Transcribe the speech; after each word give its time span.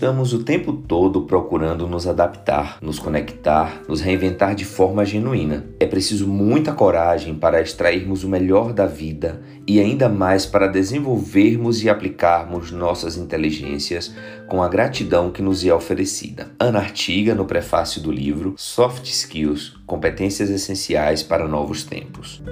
Estamos 0.00 0.32
o 0.32 0.42
tempo 0.42 0.72
todo 0.72 1.24
procurando 1.26 1.86
nos 1.86 2.06
adaptar, 2.06 2.78
nos 2.80 2.98
conectar, 2.98 3.82
nos 3.86 4.00
reinventar 4.00 4.54
de 4.54 4.64
forma 4.64 5.04
genuína. 5.04 5.66
É 5.78 5.84
preciso 5.84 6.26
muita 6.26 6.72
coragem 6.72 7.34
para 7.34 7.60
extrairmos 7.60 8.24
o 8.24 8.28
melhor 8.30 8.72
da 8.72 8.86
vida 8.86 9.42
e 9.66 9.78
ainda 9.78 10.08
mais 10.08 10.46
para 10.46 10.68
desenvolvermos 10.68 11.84
e 11.84 11.90
aplicarmos 11.90 12.72
nossas 12.72 13.18
inteligências 13.18 14.14
com 14.48 14.62
a 14.62 14.70
gratidão 14.70 15.30
que 15.30 15.42
nos 15.42 15.62
é 15.66 15.74
oferecida. 15.74 16.50
Ana 16.58 16.78
Artiga, 16.78 17.34
no 17.34 17.44
prefácio 17.44 18.00
do 18.00 18.10
livro 18.10 18.54
Soft 18.56 19.04
Skills 19.04 19.74
Competências 19.86 20.48
Essenciais 20.48 21.22
para 21.22 21.46
Novos 21.46 21.84
Tempos. 21.84 22.42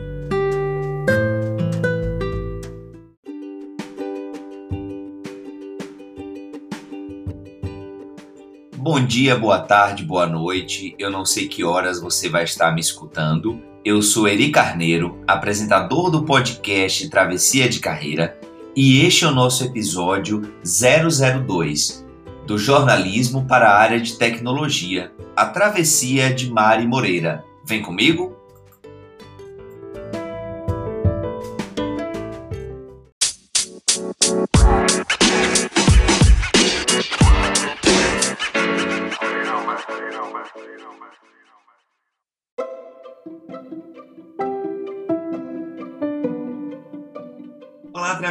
Bom 8.99 9.07
dia, 9.07 9.37
boa 9.37 9.61
tarde, 9.61 10.03
boa 10.03 10.27
noite. 10.27 10.97
Eu 10.99 11.09
não 11.09 11.25
sei 11.25 11.47
que 11.47 11.63
horas 11.63 12.01
você 12.01 12.29
vai 12.29 12.43
estar 12.43 12.73
me 12.73 12.81
escutando. 12.81 13.63
Eu 13.85 14.03
sou 14.03 14.27
Eri 14.27 14.51
Carneiro, 14.51 15.23
apresentador 15.25 16.11
do 16.11 16.25
podcast 16.25 17.09
Travessia 17.09 17.69
de 17.69 17.79
Carreira, 17.79 18.37
e 18.75 19.07
este 19.07 19.25
é 19.25 19.29
o 19.29 19.33
nosso 19.33 19.63
episódio 19.63 20.53
002 20.65 22.05
do 22.45 22.59
jornalismo 22.59 23.47
para 23.47 23.69
a 23.69 23.79
área 23.79 24.01
de 24.01 24.19
tecnologia, 24.19 25.13
a 25.37 25.47
travessia 25.47 26.35
de 26.35 26.51
Mari 26.51 26.85
Moreira. 26.85 27.45
Vem 27.65 27.81
comigo? 27.81 28.37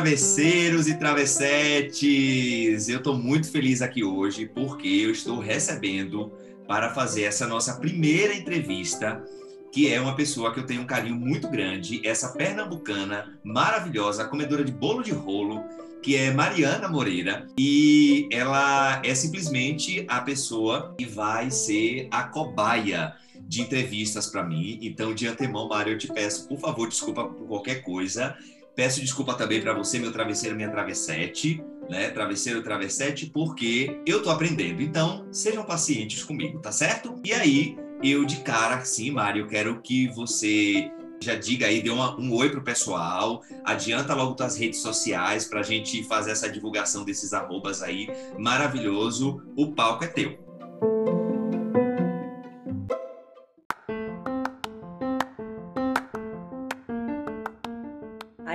Travesseiros 0.08 0.88
e 0.88 0.98
travessetes! 0.98 2.88
Eu 2.88 3.00
estou 3.00 3.18
muito 3.18 3.52
feliz 3.52 3.82
aqui 3.82 4.06
hoje 4.06 4.46
porque 4.46 4.88
eu 4.88 5.12
estou 5.12 5.38
recebendo 5.38 6.32
para 6.66 6.94
fazer 6.94 7.24
essa 7.24 7.46
nossa 7.46 7.74
primeira 7.74 8.34
entrevista, 8.34 9.22
que 9.70 9.92
é 9.92 10.00
uma 10.00 10.16
pessoa 10.16 10.54
que 10.54 10.62
eu 10.62 10.66
tenho 10.66 10.84
um 10.84 10.86
carinho 10.86 11.18
muito 11.18 11.50
grande, 11.50 12.00
essa 12.08 12.30
pernambucana 12.30 13.38
maravilhosa, 13.44 14.24
comedora 14.24 14.64
de 14.64 14.72
bolo 14.72 15.04
de 15.04 15.12
rolo, 15.12 15.62
que 16.02 16.16
é 16.16 16.32
Mariana 16.32 16.88
Moreira, 16.88 17.46
e 17.60 18.30
ela 18.32 19.02
é 19.04 19.14
simplesmente 19.14 20.06
a 20.08 20.22
pessoa 20.22 20.96
que 20.98 21.06
vai 21.06 21.52
ser 21.52 22.08
a 22.12 22.24
cobaia 22.24 23.14
de 23.42 23.62
entrevistas 23.62 24.28
para 24.28 24.42
mim. 24.42 24.80
Então, 24.82 25.14
de 25.14 25.28
antemão, 25.28 25.68
Mário, 25.68 25.94
eu 25.94 25.98
te 25.98 26.08
peço, 26.08 26.48
por 26.48 26.60
favor, 26.60 26.88
desculpa 26.88 27.26
por 27.26 27.46
qualquer 27.46 27.82
coisa. 27.84 28.38
Peço 28.78 29.02
desculpa 29.02 29.34
também 29.34 29.60
para 29.60 29.74
você, 29.74 29.98
meu 29.98 30.12
travesseiro, 30.12 30.56
minha 30.56 30.70
travessete, 30.70 31.60
né? 31.90 32.12
Travesseiro, 32.12 32.62
travessete, 32.62 33.26
porque 33.26 34.00
eu 34.06 34.22
tô 34.22 34.30
aprendendo. 34.30 34.84
Então, 34.84 35.28
sejam 35.32 35.64
pacientes 35.64 36.24
comigo, 36.24 36.60
tá 36.60 36.72
certo? 36.72 37.20
E 37.26 37.34
aí, 37.34 37.76
eu 38.04 38.24
de 38.24 38.38
cara, 38.42 38.86
sim, 38.86 39.10
Mário, 39.10 39.48
quero 39.48 39.82
que 39.82 40.08
você 40.10 40.92
já 41.20 41.34
diga 41.34 41.66
aí, 41.66 41.82
dê 41.82 41.90
uma, 41.90 42.16
um 42.22 42.32
oi 42.36 42.52
pro 42.52 42.64
pessoal, 42.64 43.42
adianta 43.66 44.14
logo 44.14 44.36
tuas 44.36 44.56
redes 44.56 44.80
sociais 44.80 45.46
para 45.46 45.62
a 45.62 45.64
gente 45.64 46.04
fazer 46.04 46.30
essa 46.30 46.48
divulgação 46.48 47.04
desses 47.04 47.34
arrobas 47.34 47.82
aí. 47.82 48.08
Maravilhoso, 48.38 49.42
o 49.58 49.74
palco 49.74 50.04
é 50.04 50.08
teu. 50.08 50.47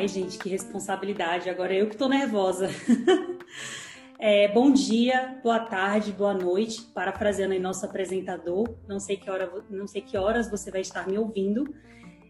Ai, 0.03 0.09
gente, 0.09 0.37
que 0.37 0.49
responsabilidade. 0.49 1.49
Agora 1.49 1.73
eu 1.73 1.89
que 1.89 1.97
tô 1.97 2.09
nervosa. 2.09 2.69
é, 4.19 4.49
bom 4.49 4.73
dia, 4.73 5.39
boa 5.45 5.61
tarde, 5.61 6.11
boa 6.11 6.35
noite. 6.35 6.83
Parafraseando 6.93 7.55
aí 7.55 7.61
nosso 7.61 7.87
apresentador. 7.87 8.69
Não 8.89 8.99
sei 8.99 9.17
que 9.17 9.31
hora, 9.31 9.49
não 9.71 9.87
sei 9.87 10.03
que 10.03 10.19
horas 10.19 10.51
você 10.51 10.73
vai 10.73 10.81
estar 10.81 11.07
me 11.07 11.17
ouvindo. 11.17 11.73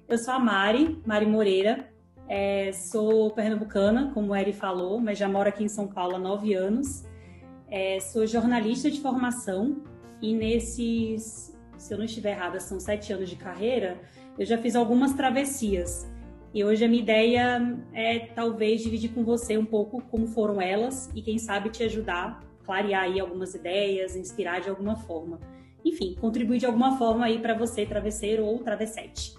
Eu 0.06 0.18
sou 0.18 0.34
a 0.34 0.38
Mari, 0.38 1.00
Mari 1.06 1.24
Moreira. 1.24 1.90
É, 2.28 2.72
sou 2.72 3.30
pernambucana, 3.30 4.10
como 4.12 4.32
o 4.32 4.36
Eri 4.36 4.52
falou, 4.52 5.00
mas 5.00 5.16
já 5.16 5.26
moro 5.26 5.48
aqui 5.48 5.64
em 5.64 5.68
São 5.68 5.88
Paulo 5.88 6.16
há 6.16 6.18
nove 6.18 6.52
anos. 6.52 7.04
É, 7.70 7.98
sou 8.00 8.26
jornalista 8.26 8.90
de 8.90 9.00
formação 9.00 9.82
e 10.20 10.34
nesses, 10.34 11.58
se 11.78 11.94
eu 11.94 11.96
não 11.96 12.04
estiver 12.04 12.32
errada, 12.32 12.60
são 12.60 12.78
sete 12.78 13.14
anos 13.14 13.30
de 13.30 13.36
carreira, 13.36 13.98
eu 14.38 14.44
já 14.44 14.58
fiz 14.58 14.76
algumas 14.76 15.14
travessias. 15.14 16.11
E 16.54 16.62
hoje 16.62 16.84
a 16.84 16.88
minha 16.88 17.02
ideia 17.02 17.78
é 17.94 18.18
talvez 18.18 18.82
dividir 18.82 19.10
com 19.14 19.24
você 19.24 19.56
um 19.56 19.64
pouco 19.64 20.02
como 20.10 20.26
foram 20.26 20.60
elas 20.60 21.10
e 21.14 21.22
quem 21.22 21.38
sabe 21.38 21.70
te 21.70 21.82
ajudar, 21.82 22.40
clarear 22.64 23.04
aí 23.04 23.18
algumas 23.18 23.54
ideias, 23.54 24.14
inspirar 24.14 24.60
de 24.60 24.68
alguma 24.68 24.96
forma. 24.96 25.40
Enfim, 25.82 26.14
contribuir 26.20 26.58
de 26.58 26.66
alguma 26.66 26.98
forma 26.98 27.24
aí 27.24 27.38
para 27.38 27.54
você, 27.54 27.86
travesseiro 27.86 28.44
ou 28.44 28.58
travessete. 28.58 29.34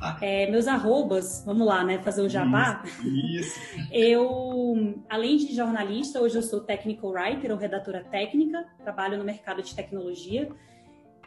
Ah. 0.00 0.16
É, 0.22 0.50
meus 0.50 0.66
arrobas, 0.66 1.42
vamos 1.44 1.66
lá, 1.66 1.84
né? 1.84 1.98
Fazer 1.98 2.22
o 2.22 2.28
jabá. 2.28 2.82
Isso, 3.04 3.38
isso. 3.38 3.60
eu, 3.92 4.98
além 5.10 5.36
de 5.36 5.54
jornalista, 5.54 6.20
hoje 6.22 6.36
eu 6.36 6.42
sou 6.42 6.60
technical 6.60 7.10
writer 7.10 7.50
ou 7.50 7.58
redatora 7.58 8.02
técnica, 8.02 8.64
trabalho 8.82 9.18
no 9.18 9.24
mercado 9.24 9.62
de 9.62 9.74
tecnologia. 9.74 10.48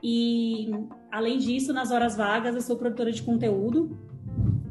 E, 0.02 0.72
além 1.12 1.38
disso, 1.38 1.72
nas 1.72 1.92
horas 1.92 2.18
vagas, 2.18 2.56
eu 2.56 2.62
sou 2.62 2.76
produtora 2.76 3.12
de 3.12 3.22
conteúdo 3.22 3.96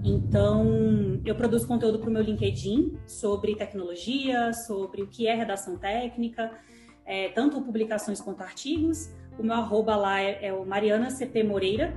então, 0.04 1.20
eu 1.24 1.34
produzo 1.34 1.66
conteúdo 1.66 1.98
para 2.00 2.10
o 2.10 2.12
meu 2.12 2.22
LinkedIn 2.22 2.98
sobre 3.06 3.54
tecnologia, 3.54 4.52
sobre 4.52 5.02
o 5.02 5.06
que 5.06 5.28
é 5.28 5.34
redação 5.34 5.78
técnica, 5.78 6.50
é, 7.06 7.28
tanto 7.28 7.60
publicações 7.62 8.20
quanto 8.20 8.42
artigos. 8.42 9.12
O 9.38 9.42
meu 9.42 9.54
arroba 9.54 9.94
lá 9.94 10.20
é, 10.20 10.46
é 10.46 10.52
o 10.52 10.66
Mariana 10.66 11.10
CP 11.10 11.44
Moreira. 11.44 11.94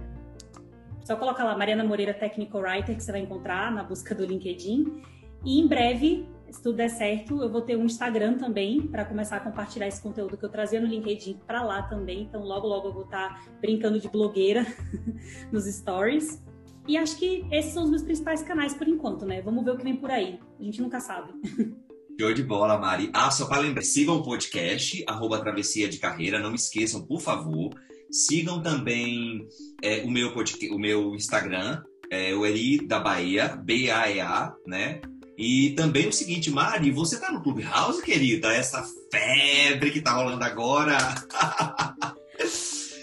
Só 1.04 1.16
colocar 1.16 1.44
lá 1.44 1.58
Mariana 1.58 1.84
Moreira 1.84 2.14
Technical 2.14 2.62
Writer 2.62 2.96
que 2.96 3.04
você 3.04 3.12
vai 3.12 3.22
encontrar 3.22 3.72
na 3.72 3.84
busca 3.84 4.14
do 4.14 4.24
LinkedIn. 4.24 5.02
E 5.44 5.60
em 5.60 5.68
breve, 5.68 6.28
se 6.50 6.62
tudo 6.62 6.78
der 6.78 6.90
certo, 6.90 7.42
eu 7.42 7.50
vou 7.50 7.62
ter 7.62 7.76
um 7.76 7.86
Instagram 7.86 8.38
também 8.38 8.82
para 8.82 9.04
começar 9.04 9.38
a 9.38 9.40
compartilhar 9.40 9.88
esse 9.88 10.02
conteúdo 10.02 10.38
que 10.38 10.46
eu 10.46 10.50
trazia 10.50 10.80
no 10.80 10.88
LinkedIn 10.88 11.40
para 11.46 11.64
lá 11.64 11.82
também. 11.84 12.22
Então, 12.24 12.44
logo, 12.44 12.68
logo 12.68 12.88
eu 12.88 12.94
vou 12.94 13.04
estar 13.04 13.30
tá 13.30 13.52
brincando 13.60 14.00
de 14.00 14.08
blogueira 14.08 14.66
nos 15.52 15.66
stories. 15.66 16.45
E 16.88 16.98
acho 16.98 17.18
que 17.18 17.46
esses 17.52 17.74
são 17.74 17.84
os 17.84 17.90
meus 17.90 18.04
principais 18.04 18.44
canais 18.44 18.74
por 18.74 18.88
enquanto, 18.88 19.26
né? 19.26 19.42
Vamos 19.42 19.66
ver 19.66 19.72
o 19.72 19.78
que 19.78 19.84
vem 19.84 19.96
por 19.96 20.12
aí. 20.12 20.40
A 20.60 20.64
gente 20.64 20.82
nunca 20.82 21.00
sabe. 21.00 21.34
Show 22.20 22.34
de 22.34 22.44
bola, 22.44 22.78
Mari. 22.78 23.10
Ah, 23.14 23.30
só 23.30 23.46
para 23.46 23.60
lembrar, 23.60 23.82
sigam 23.82 24.18
o 24.18 24.24
podcast, 24.24 25.04
arroba 25.06 25.40
Travessia 25.40 25.90
de 25.90 25.98
Carreira, 25.98 26.40
não 26.40 26.56
esqueçam, 26.56 27.06
por 27.06 27.20
favor. 27.20 27.74
Sigam 28.10 28.62
também 28.62 29.46
é, 29.82 30.02
o, 30.04 30.10
meu 30.10 30.34
podcast, 30.34 30.74
o 30.74 30.80
meu 30.80 31.14
Instagram, 31.14 31.84
é, 32.10 32.34
o 32.34 32.46
Eri 32.46 32.88
da 32.88 33.00
Bahia, 33.00 33.58
B-A-E-A, 33.58 34.54
né? 34.66 35.02
E 35.38 35.72
também 35.72 36.08
o 36.08 36.14
seguinte, 36.14 36.50
Mari, 36.50 36.90
você 36.92 37.20
tá 37.20 37.32
no 37.32 37.44
Clubhouse, 37.44 38.02
querida? 38.02 38.54
Essa 38.54 38.86
febre 39.12 39.92
que 39.92 40.00
tá 40.00 40.14
rolando 40.14 40.44
agora. 40.44 40.98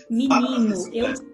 Menino, 0.09 0.75
eu 0.95 1.32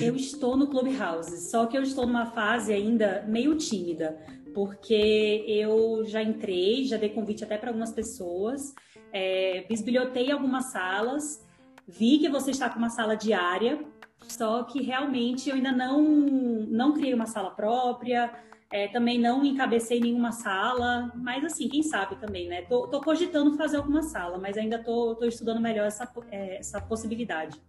eu 0.00 0.16
estou 0.16 0.56
no 0.56 0.68
Clubhouse, 0.68 1.50
só 1.50 1.66
que 1.66 1.76
eu 1.76 1.82
estou 1.82 2.06
numa 2.06 2.26
fase 2.26 2.72
ainda 2.72 3.24
meio 3.28 3.56
tímida, 3.56 4.18
porque 4.54 5.44
eu 5.46 6.04
já 6.06 6.22
entrei, 6.22 6.84
já 6.84 6.96
dei 6.96 7.08
convite 7.08 7.44
até 7.44 7.58
para 7.58 7.70
algumas 7.70 7.92
pessoas, 7.92 8.74
é, 9.12 9.64
bisbilhotei 9.68 10.30
algumas 10.30 10.66
salas, 10.66 11.44
vi 11.86 12.18
que 12.18 12.28
você 12.28 12.50
está 12.50 12.70
com 12.70 12.78
uma 12.78 12.90
sala 12.90 13.16
diária, 13.16 13.84
só 14.28 14.62
que 14.62 14.82
realmente 14.82 15.50
eu 15.50 15.56
ainda 15.56 15.72
não, 15.72 16.02
não 16.02 16.94
criei 16.94 17.12
uma 17.12 17.26
sala 17.26 17.50
própria, 17.50 18.32
é, 18.70 18.88
também 18.88 19.20
não 19.20 19.44
encabecei 19.44 20.00
nenhuma 20.00 20.32
sala, 20.32 21.12
mas 21.14 21.44
assim, 21.44 21.68
quem 21.68 21.82
sabe 21.82 22.16
também, 22.16 22.48
né? 22.48 22.62
Tô, 22.62 22.88
tô 22.88 23.00
cogitando 23.00 23.56
fazer 23.56 23.76
alguma 23.76 24.02
sala, 24.02 24.38
mas 24.38 24.56
ainda 24.56 24.82
tô, 24.82 25.14
tô 25.14 25.26
estudando 25.26 25.60
melhor 25.60 25.86
essa, 25.86 26.10
é, 26.30 26.58
essa 26.58 26.80
possibilidade. 26.80 27.60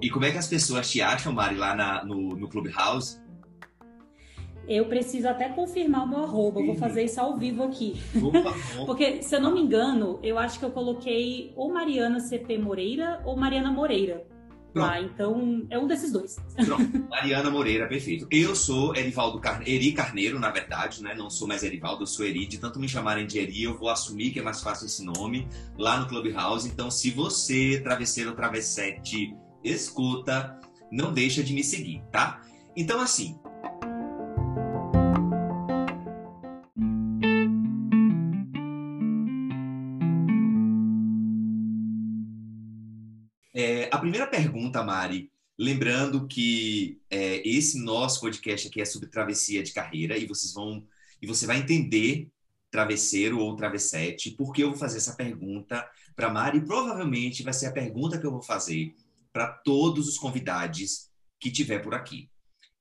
E 0.00 0.10
como 0.10 0.24
é 0.24 0.30
que 0.30 0.38
as 0.38 0.46
pessoas 0.46 0.90
te 0.90 1.02
acham, 1.02 1.32
Mari, 1.32 1.56
lá 1.56 1.74
na, 1.74 2.04
no, 2.04 2.36
no 2.36 2.48
Clubhouse? 2.48 3.22
Eu 4.66 4.86
preciso 4.86 5.28
até 5.28 5.48
confirmar 5.50 6.04
o 6.04 6.08
meu 6.08 6.24
arroba, 6.24 6.62
vou 6.62 6.74
fazer 6.74 7.04
isso 7.04 7.20
ao 7.20 7.36
vivo 7.36 7.64
aqui. 7.64 8.00
Opa. 8.16 8.54
Porque, 8.86 9.22
se 9.22 9.36
eu 9.36 9.40
não 9.40 9.52
me 9.52 9.60
engano, 9.60 10.18
eu 10.22 10.38
acho 10.38 10.58
que 10.58 10.64
eu 10.64 10.70
coloquei 10.70 11.52
ou 11.54 11.72
Mariana 11.72 12.20
CP 12.20 12.56
Moreira 12.58 13.20
ou 13.26 13.36
Mariana 13.36 13.70
Moreira. 13.70 14.26
lá. 14.74 15.00
Então, 15.00 15.66
é 15.68 15.78
um 15.78 15.86
desses 15.86 16.10
dois. 16.10 16.36
Pronto. 16.64 16.82
Mariana 17.10 17.50
Moreira, 17.50 17.86
perfeito. 17.86 18.26
Eu 18.30 18.56
sou 18.56 18.96
Erivaldo 18.96 19.38
Carneiro, 19.38 19.70
Eri 19.70 19.92
Carneiro, 19.92 20.40
na 20.40 20.50
verdade, 20.50 21.02
né? 21.02 21.14
Não 21.14 21.28
sou 21.28 21.46
mais 21.46 21.62
Erivaldo, 21.62 22.04
eu 22.04 22.06
sou 22.06 22.24
Eri. 22.24 22.46
De 22.46 22.58
tanto 22.58 22.80
me 22.80 22.88
chamarem 22.88 23.26
de 23.26 23.38
Eri, 23.38 23.64
eu 23.64 23.76
vou 23.76 23.90
assumir 23.90 24.30
que 24.30 24.40
é 24.40 24.42
mais 24.42 24.62
fácil 24.62 24.86
esse 24.86 25.04
nome 25.04 25.46
lá 25.76 26.00
no 26.00 26.06
Clubhouse. 26.06 26.66
Então, 26.66 26.90
se 26.90 27.10
você, 27.10 27.80
travesseiro 27.82 28.30
ou 28.30 28.36
travessete, 28.36 29.36
escuta, 29.64 30.60
não 30.92 31.12
deixa 31.12 31.42
de 31.42 31.54
me 31.54 31.64
seguir, 31.64 32.02
tá? 32.12 32.42
Então, 32.76 33.00
assim, 33.00 33.38
É, 43.56 43.88
a 43.92 43.98
primeira 43.98 44.26
pergunta, 44.26 44.82
Mari, 44.82 45.30
lembrando 45.56 46.26
que 46.26 47.00
é, 47.08 47.40
esse 47.48 47.80
nosso 47.80 48.20
podcast 48.20 48.66
aqui 48.66 48.80
é 48.80 48.84
sobre 48.84 49.08
travessia 49.08 49.62
de 49.62 49.72
carreira 49.72 50.18
e 50.18 50.26
vocês 50.26 50.52
vão 50.52 50.84
e 51.22 51.26
você 51.26 51.46
vai 51.46 51.58
entender 51.58 52.28
travesseiro 52.68 53.38
ou 53.38 53.54
travessete, 53.54 54.32
porque 54.32 54.64
eu 54.64 54.70
vou 54.70 54.76
fazer 54.76 54.96
essa 54.96 55.14
pergunta 55.14 55.88
para 56.16 56.28
Mari. 56.28 56.62
Provavelmente 56.62 57.44
vai 57.44 57.52
ser 57.52 57.66
a 57.66 57.72
pergunta 57.72 58.18
que 58.18 58.26
eu 58.26 58.32
vou 58.32 58.42
fazer 58.42 58.92
para 59.34 59.48
todos 59.48 60.06
os 60.06 60.16
convidados 60.16 61.10
que 61.40 61.50
tiver 61.50 61.80
por 61.80 61.92
aqui. 61.92 62.30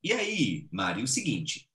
E 0.04 0.14
aí, 0.14 0.68
Mari, 0.72 1.02
o 1.02 1.08
seguinte, 1.08 1.68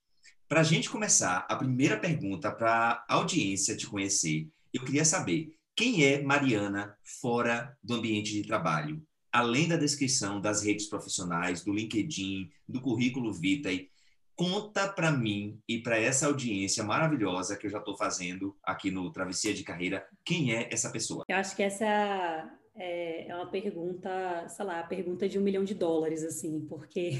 para 0.48 0.60
a 0.60 0.64
gente 0.64 0.88
começar, 0.88 1.44
a 1.50 1.56
primeira 1.56 1.98
pergunta 1.98 2.52
para 2.52 3.04
a 3.08 3.14
audiência 3.14 3.76
te 3.76 3.88
conhecer, 3.88 4.48
eu 4.72 4.84
queria 4.84 5.04
saber 5.04 5.52
quem 5.74 6.04
é 6.04 6.22
Mariana 6.22 6.96
fora 7.20 7.76
do 7.82 7.94
ambiente 7.94 8.32
de 8.32 8.42
trabalho? 8.46 9.02
Além 9.32 9.68
da 9.68 9.76
descrição 9.76 10.40
das 10.40 10.62
redes 10.62 10.88
profissionais, 10.88 11.64
do 11.64 11.72
LinkedIn, 11.72 12.48
do 12.68 12.80
currículo 12.80 13.32
Vitae, 13.32 13.90
conta 14.36 14.88
para 14.88 15.10
mim 15.10 15.58
e 15.68 15.82
para 15.82 15.98
essa 15.98 16.26
audiência 16.26 16.84
maravilhosa 16.84 17.56
que 17.56 17.66
eu 17.66 17.70
já 17.70 17.78
estou 17.78 17.96
fazendo 17.96 18.56
aqui 18.62 18.90
no 18.90 19.10
Travessia 19.10 19.52
de 19.52 19.64
Carreira, 19.64 20.06
quem 20.24 20.54
é 20.54 20.72
essa 20.72 20.90
pessoa? 20.90 21.24
Eu 21.28 21.36
acho 21.36 21.56
que 21.56 21.62
essa 21.62 22.57
é, 22.78 23.28
é 23.28 23.34
uma 23.34 23.46
pergunta, 23.46 24.46
sei 24.48 24.64
lá, 24.64 24.80
a 24.80 24.84
pergunta 24.84 25.28
de 25.28 25.38
um 25.38 25.42
milhão 25.42 25.64
de 25.64 25.74
dólares, 25.74 26.22
assim, 26.22 26.60
porque 26.68 27.18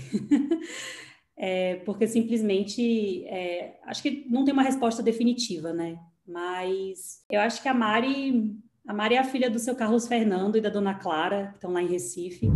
é, 1.37 1.77
porque 1.85 2.07
simplesmente 2.07 3.27
é, 3.27 3.79
acho 3.85 4.03
que 4.03 4.25
não 4.31 4.45
tem 4.45 4.55
uma 4.55 4.63
resposta 4.63 5.03
definitiva, 5.03 5.73
né? 5.73 5.99
Mas 6.27 7.25
eu 7.31 7.41
acho 7.41 7.61
que 7.61 7.69
a 7.69 7.75
Mari, 7.75 8.57
a 8.87 8.95
Mari 8.95 9.17
é 9.17 9.19
a 9.19 9.25
filha 9.25 9.51
do 9.51 9.59
seu 9.59 9.75
Carlos 9.75 10.07
Fernando 10.07 10.57
e 10.57 10.61
da 10.61 10.69
dona 10.69 10.95
Clara, 10.95 11.49
que 11.49 11.55
estão 11.55 11.73
lá 11.73 11.83
em 11.83 11.89
Recife. 11.89 12.49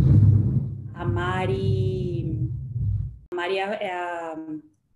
A 0.93 1.03
Mari, 1.03 2.49
a 3.31 3.35
Mari 3.35 3.57
é 3.57 3.63
a, 3.63 3.73
é 3.73 3.93
a 3.93 4.37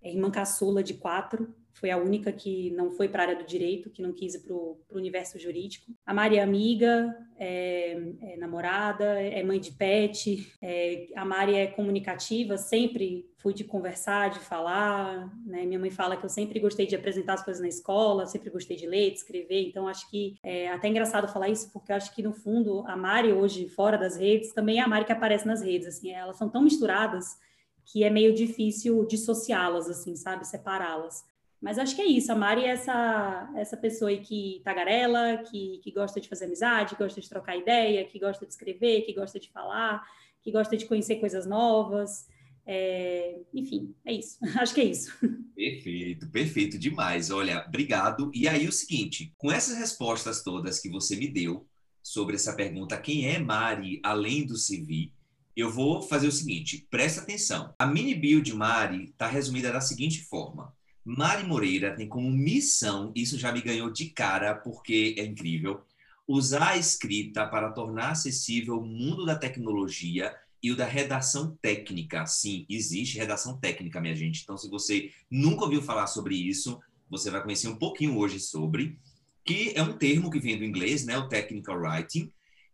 irmã 0.03 0.31
caçula 0.31 0.81
de 0.81 0.93
quatro, 0.93 1.53
foi 1.79 1.91
a 1.91 1.97
única 1.97 2.31
que 2.31 2.71
não 2.71 2.91
foi 2.91 3.07
para 3.07 3.23
a 3.23 3.25
área 3.27 3.35
do 3.37 3.45
direito, 3.45 3.89
que 3.89 4.01
não 4.01 4.11
quis 4.11 4.33
ir 4.33 4.39
para 4.39 4.53
o 4.55 4.79
universo 4.91 5.37
jurídico. 5.37 5.91
A 6.05 6.13
Mari 6.13 6.37
é 6.37 6.41
amiga, 6.41 7.15
é, 7.37 7.95
é 8.21 8.37
namorada, 8.37 9.05
é 9.05 9.43
mãe 9.43 9.59
de 9.59 9.71
pet. 9.71 10.51
É, 10.59 11.07
a 11.15 11.23
Mari 11.23 11.55
é 11.55 11.67
comunicativa, 11.67 12.57
sempre 12.57 13.29
fui 13.37 13.53
de 13.53 13.63
conversar, 13.63 14.31
de 14.31 14.39
falar. 14.39 15.31
Né? 15.45 15.65
Minha 15.65 15.79
mãe 15.79 15.91
fala 15.91 16.17
que 16.17 16.25
eu 16.25 16.29
sempre 16.29 16.59
gostei 16.59 16.87
de 16.87 16.95
apresentar 16.95 17.35
as 17.35 17.43
coisas 17.43 17.61
na 17.61 17.69
escola, 17.69 18.25
sempre 18.25 18.49
gostei 18.49 18.75
de 18.75 18.87
ler, 18.87 19.11
de 19.11 19.17
escrever. 19.17 19.67
Então, 19.67 19.87
acho 19.87 20.09
que 20.09 20.35
é 20.43 20.69
até 20.69 20.87
engraçado 20.87 21.31
falar 21.31 21.49
isso, 21.49 21.71
porque 21.71 21.93
acho 21.93 22.13
que, 22.15 22.23
no 22.23 22.33
fundo, 22.33 22.83
a 22.87 22.97
Mari 22.97 23.31
hoje, 23.31 23.69
fora 23.69 23.97
das 23.97 24.17
redes, 24.17 24.51
também 24.51 24.79
é 24.79 24.81
a 24.81 24.87
Mari 24.87 25.05
que 25.05 25.11
aparece 25.11 25.45
nas 25.45 25.61
redes. 25.61 25.87
Assim, 25.87 26.11
elas 26.11 26.37
são 26.37 26.49
tão 26.49 26.63
misturadas 26.63 27.37
que 27.85 28.03
é 28.03 28.09
meio 28.09 28.33
difícil 28.33 29.05
dissociá-las, 29.05 29.87
assim, 29.87 30.15
sabe? 30.15 30.45
Separá-las. 30.45 31.23
Mas 31.61 31.79
acho 31.79 31.95
que 31.95 32.01
é 32.01 32.05
isso. 32.05 32.31
A 32.31 32.35
Mari 32.35 32.63
é 32.63 32.69
essa, 32.69 33.51
essa 33.55 33.75
pessoa 33.75 34.09
aí 34.11 34.19
que 34.19 34.61
tagarela, 34.63 35.37
que, 35.49 35.79
que 35.83 35.91
gosta 35.91 36.21
de 36.21 36.29
fazer 36.29 36.45
amizade, 36.45 36.95
que 36.95 37.03
gosta 37.03 37.19
de 37.19 37.29
trocar 37.29 37.57
ideia, 37.57 38.05
que 38.05 38.19
gosta 38.19 38.45
de 38.45 38.51
escrever, 38.51 39.01
que 39.01 39.13
gosta 39.13 39.39
de 39.39 39.49
falar, 39.49 40.03
que 40.41 40.51
gosta 40.51 40.77
de 40.77 40.85
conhecer 40.85 41.15
coisas 41.15 41.45
novas. 41.47 42.27
É, 42.69 43.39
enfim, 43.53 43.95
é 44.05 44.13
isso. 44.13 44.37
Acho 44.59 44.73
que 44.73 44.81
é 44.81 44.85
isso. 44.85 45.11
Perfeito, 45.55 46.29
perfeito 46.29 46.77
demais. 46.77 47.31
Olha, 47.31 47.65
obrigado. 47.67 48.29
E 48.33 48.47
aí 48.47 48.67
o 48.67 48.71
seguinte, 48.71 49.33
com 49.37 49.51
essas 49.51 49.77
respostas 49.77 50.43
todas 50.43 50.79
que 50.79 50.89
você 50.89 51.15
me 51.15 51.27
deu 51.27 51.65
sobre 52.03 52.35
essa 52.35 52.53
pergunta, 52.53 52.97
quem 52.97 53.27
é 53.27 53.39
Mari 53.39 53.99
além 54.03 54.45
do 54.45 54.53
CV? 54.53 55.11
Eu 55.55 55.71
vou 55.71 56.03
fazer 56.03 56.27
o 56.27 56.31
seguinte, 56.31 56.85
presta 56.91 57.21
atenção. 57.21 57.73
A 57.79 57.87
mini 57.87 58.13
bio 58.13 58.43
de 58.43 58.53
Mari 58.53 59.05
está 59.05 59.27
resumida 59.27 59.71
da 59.71 59.81
seguinte 59.81 60.21
forma: 60.25 60.71
Mari 61.09 61.47
Moreira 61.47 61.95
tem 61.95 62.05
como 62.05 62.29
missão, 62.29 63.13
isso 63.15 63.39
já 63.39 63.49
me 63.49 63.61
ganhou 63.61 63.89
de 63.89 64.09
cara 64.09 64.53
porque 64.53 65.15
é 65.17 65.23
incrível, 65.23 65.81
usar 66.27 66.71
a 66.71 66.77
escrita 66.77 67.47
para 67.47 67.71
tornar 67.71 68.11
acessível 68.11 68.77
o 68.77 68.85
mundo 68.85 69.25
da 69.25 69.33
tecnologia 69.33 70.35
e 70.61 70.69
o 70.69 70.75
da 70.75 70.85
redação 70.85 71.57
técnica. 71.61 72.25
Sim, 72.25 72.65
existe 72.69 73.17
redação 73.17 73.57
técnica, 73.57 74.01
minha 74.01 74.17
gente. 74.17 74.41
Então, 74.43 74.57
se 74.57 74.69
você 74.69 75.09
nunca 75.31 75.63
ouviu 75.63 75.81
falar 75.81 76.07
sobre 76.07 76.35
isso, 76.35 76.77
você 77.09 77.31
vai 77.31 77.41
conhecer 77.41 77.69
um 77.69 77.77
pouquinho 77.77 78.17
hoje 78.17 78.37
sobre, 78.37 78.99
que 79.45 79.71
é 79.77 79.81
um 79.81 79.97
termo 79.97 80.29
que 80.29 80.41
vem 80.41 80.57
do 80.57 80.65
inglês, 80.65 81.05
né, 81.05 81.17
o 81.17 81.29
technical 81.29 81.79
writing, 81.79 82.29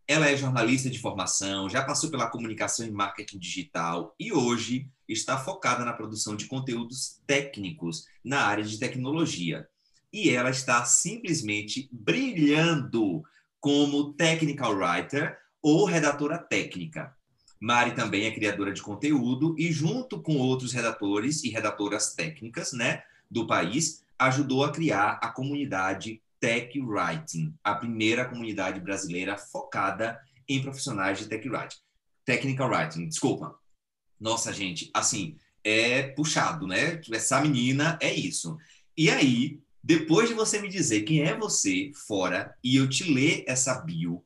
ela 0.08 0.28
é 0.28 0.36
jornalista 0.36 0.90
de 0.90 1.00
formação, 1.00 1.70
já 1.70 1.84
passou 1.84 2.10
pela 2.10 2.30
comunicação 2.30 2.86
e 2.86 2.92
marketing 2.92 3.40
digital 3.40 4.14
e 4.20 4.34
hoje 4.34 4.90
está 5.08 5.38
focada 5.38 5.86
na 5.86 5.94
produção 5.94 6.36
de 6.36 6.46
conteúdos 6.46 7.22
técnicos 7.26 8.06
na 8.24 8.42
área 8.42 8.64
de 8.64 8.78
tecnologia. 8.78 9.68
E 10.12 10.30
ela 10.30 10.50
está 10.50 10.84
simplesmente 10.86 11.90
brilhando 11.92 13.24
como 13.60 14.14
technical 14.14 14.76
writer 14.76 15.38
ou 15.62 15.86
redatora 15.86 16.38
técnica. 16.38 17.16
Mari 17.60 17.96
também 17.96 18.26
é 18.26 18.32
criadora 18.32 18.74
de 18.74 18.82
conteúdo 18.82 19.56
e 19.58 19.72
junto 19.72 20.22
com 20.22 20.38
outros 20.38 20.74
redatores 20.74 21.46
e 21.46 21.50
redatoras 21.50 22.14
técnicas, 22.14 22.74
né, 22.74 23.04
do 23.32 23.48
país, 23.48 24.04
ajudou 24.20 24.66
a 24.66 24.72
criar 24.72 25.18
a 25.22 25.30
comunidade 25.30 26.22
Tech 26.44 26.78
Writing, 26.78 27.56
a 27.64 27.74
primeira 27.74 28.26
comunidade 28.28 28.82
brasileira 28.82 29.38
focada 29.38 30.20
em 30.46 30.62
profissionais 30.62 31.18
de 31.18 31.30
Tech 31.30 31.48
Writing. 31.48 31.78
Technical 32.26 32.70
Writing, 32.70 33.08
desculpa. 33.08 33.58
Nossa, 34.20 34.52
gente, 34.52 34.92
assim, 34.94 35.38
é 35.64 36.04
puxado, 36.04 36.68
né? 36.68 37.00
Essa 37.14 37.40
menina 37.40 37.98
é 38.02 38.14
isso. 38.14 38.58
E 38.98 39.10
aí, 39.10 39.62
depois 39.82 40.28
de 40.28 40.36
você 40.36 40.60
me 40.60 40.68
dizer 40.68 41.04
quem 41.04 41.22
é 41.22 41.34
você 41.34 41.94
fora 42.06 42.54
e 42.62 42.76
eu 42.76 42.90
te 42.90 43.10
ler 43.10 43.46
essa 43.48 43.80
bio, 43.80 44.22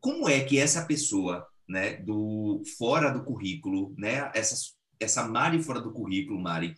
como 0.00 0.28
é 0.28 0.42
que 0.42 0.58
essa 0.58 0.84
pessoa, 0.86 1.46
né, 1.68 1.98
do 1.98 2.64
fora 2.76 3.12
do 3.12 3.22
currículo, 3.22 3.94
né, 3.96 4.28
essa 4.34 4.56
essa 4.98 5.28
Mari 5.28 5.62
fora 5.62 5.80
do 5.80 5.92
currículo, 5.92 6.40
Mari, 6.40 6.74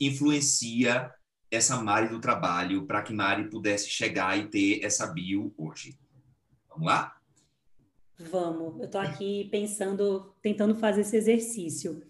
influencia 0.00 1.10
essa 1.50 1.76
Mari 1.82 2.08
do 2.08 2.20
trabalho 2.20 2.86
para 2.86 3.02
que 3.02 3.12
Mari 3.12 3.48
pudesse 3.48 3.88
chegar 3.88 4.38
e 4.38 4.48
ter 4.48 4.84
essa 4.84 5.06
bio 5.06 5.52
hoje. 5.56 5.98
Vamos 6.68 6.86
lá? 6.86 7.16
Vamos. 8.18 8.78
Eu 8.78 8.86
estou 8.86 9.00
aqui 9.00 9.48
pensando, 9.50 10.34
tentando 10.42 10.74
fazer 10.74 11.02
esse 11.02 11.16
exercício. 11.16 12.02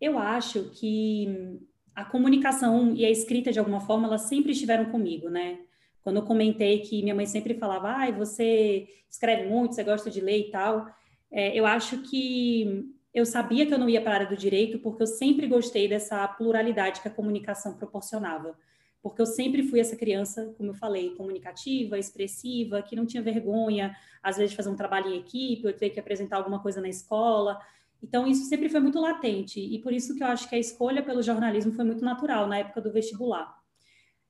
Eu 0.00 0.18
acho 0.18 0.70
que 0.70 1.60
a 1.94 2.04
comunicação 2.04 2.94
e 2.94 3.04
a 3.04 3.10
escrita, 3.10 3.52
de 3.52 3.58
alguma 3.58 3.80
forma, 3.80 4.08
elas 4.08 4.22
sempre 4.22 4.52
estiveram 4.52 4.86
comigo, 4.86 5.28
né? 5.28 5.60
Quando 6.02 6.16
eu 6.16 6.24
comentei 6.24 6.80
que 6.80 7.02
minha 7.02 7.14
mãe 7.14 7.26
sempre 7.26 7.54
falava, 7.54 7.90
ah, 7.90 8.10
você 8.10 8.88
escreve 9.08 9.48
muito, 9.48 9.74
você 9.74 9.84
gosta 9.84 10.10
de 10.10 10.20
ler 10.20 10.48
e 10.48 10.50
tal, 10.50 10.86
é, 11.30 11.56
eu 11.56 11.64
acho 11.64 11.98
que 12.02 12.90
eu 13.14 13.24
sabia 13.24 13.66
que 13.66 13.72
eu 13.72 13.78
não 13.78 13.88
ia 13.88 14.00
para 14.00 14.12
a 14.12 14.14
área 14.14 14.26
do 14.26 14.36
direito 14.36 14.78
porque 14.78 15.02
eu 15.02 15.06
sempre 15.06 15.46
gostei 15.46 15.86
dessa 15.86 16.26
pluralidade 16.26 17.00
que 17.00 17.08
a 17.08 17.10
comunicação 17.10 17.74
proporcionava 17.74 18.56
porque 19.02 19.20
eu 19.20 19.26
sempre 19.26 19.64
fui 19.64 19.80
essa 19.80 19.96
criança, 19.96 20.54
como 20.56 20.70
eu 20.70 20.74
falei, 20.74 21.14
comunicativa, 21.16 21.98
expressiva, 21.98 22.80
que 22.82 22.94
não 22.94 23.04
tinha 23.04 23.22
vergonha, 23.22 23.96
às 24.22 24.36
vezes, 24.36 24.52
de 24.52 24.56
fazer 24.56 24.70
um 24.70 24.76
trabalho 24.76 25.08
em 25.08 25.18
equipe, 25.18 25.66
ou 25.66 25.72
ter 25.72 25.90
que 25.90 25.98
apresentar 25.98 26.36
alguma 26.36 26.60
coisa 26.60 26.80
na 26.80 26.88
escola. 26.88 27.60
Então, 28.00 28.26
isso 28.26 28.44
sempre 28.44 28.68
foi 28.68 28.80
muito 28.80 29.00
latente, 29.00 29.60
e 29.60 29.78
por 29.80 29.92
isso 29.92 30.14
que 30.14 30.22
eu 30.22 30.26
acho 30.28 30.48
que 30.48 30.54
a 30.54 30.58
escolha 30.58 31.02
pelo 31.02 31.22
jornalismo 31.22 31.72
foi 31.72 31.84
muito 31.84 32.04
natural 32.04 32.46
na 32.46 32.58
época 32.58 32.80
do 32.80 32.92
vestibular. 32.92 33.52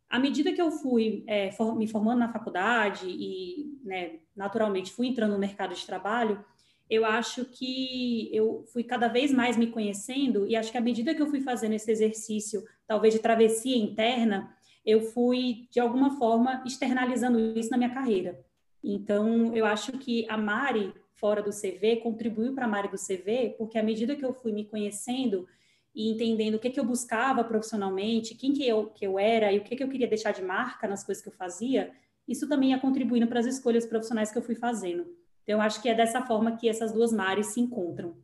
À 0.08 0.18
medida 0.18 0.52
que 0.52 0.60
eu 0.60 0.70
fui 0.70 1.24
é, 1.26 1.50
for, 1.52 1.76
me 1.76 1.86
formando 1.86 2.18
na 2.18 2.32
faculdade 2.32 3.06
e, 3.06 3.78
né, 3.84 4.20
naturalmente, 4.34 4.92
fui 4.92 5.06
entrando 5.06 5.32
no 5.32 5.38
mercado 5.38 5.74
de 5.74 5.84
trabalho, 5.84 6.42
eu 6.88 7.06
acho 7.06 7.46
que 7.46 8.28
eu 8.34 8.64
fui 8.72 8.84
cada 8.84 9.08
vez 9.08 9.32
mais 9.32 9.56
me 9.56 9.66
conhecendo, 9.66 10.46
e 10.46 10.56
acho 10.56 10.70
que 10.70 10.76
à 10.76 10.80
medida 10.82 11.14
que 11.14 11.22
eu 11.22 11.26
fui 11.26 11.40
fazendo 11.40 11.72
esse 11.72 11.90
exercício, 11.90 12.62
talvez 12.86 13.14
de 13.14 13.20
travessia 13.20 13.76
interna, 13.76 14.54
eu 14.84 15.00
fui, 15.00 15.68
de 15.70 15.78
alguma 15.80 16.18
forma, 16.18 16.62
externalizando 16.66 17.38
isso 17.58 17.70
na 17.70 17.76
minha 17.76 17.94
carreira. 17.94 18.44
Então, 18.82 19.54
eu 19.54 19.64
acho 19.64 19.92
que 19.92 20.26
a 20.28 20.36
Mari 20.36 20.92
fora 21.14 21.40
do 21.40 21.50
CV 21.50 21.96
contribuiu 21.96 22.52
para 22.52 22.64
a 22.64 22.68
Mari 22.68 22.88
do 22.88 22.96
CV, 22.96 23.54
porque 23.56 23.78
à 23.78 23.82
medida 23.82 24.16
que 24.16 24.24
eu 24.24 24.34
fui 24.34 24.50
me 24.52 24.64
conhecendo 24.64 25.46
e 25.94 26.10
entendendo 26.10 26.56
o 26.56 26.58
que, 26.58 26.70
que 26.70 26.80
eu 26.80 26.84
buscava 26.84 27.44
profissionalmente, 27.44 28.34
quem 28.34 28.52
que 28.52 28.66
eu, 28.66 28.86
que 28.86 29.06
eu 29.06 29.18
era 29.18 29.52
e 29.52 29.58
o 29.58 29.62
que, 29.62 29.76
que 29.76 29.84
eu 29.84 29.88
queria 29.88 30.08
deixar 30.08 30.32
de 30.32 30.42
marca 30.42 30.88
nas 30.88 31.04
coisas 31.04 31.22
que 31.22 31.28
eu 31.28 31.34
fazia, 31.34 31.92
isso 32.26 32.48
também 32.48 32.70
ia 32.70 32.80
contribuindo 32.80 33.26
para 33.26 33.40
as 33.40 33.46
escolhas 33.46 33.86
profissionais 33.86 34.32
que 34.32 34.38
eu 34.38 34.42
fui 34.42 34.54
fazendo. 34.54 35.02
Então, 35.42 35.58
eu 35.58 35.60
acho 35.60 35.80
que 35.80 35.88
é 35.88 35.94
dessa 35.94 36.24
forma 36.24 36.56
que 36.56 36.68
essas 36.68 36.92
duas 36.92 37.12
Mares 37.12 37.48
se 37.48 37.60
encontram. 37.60 38.16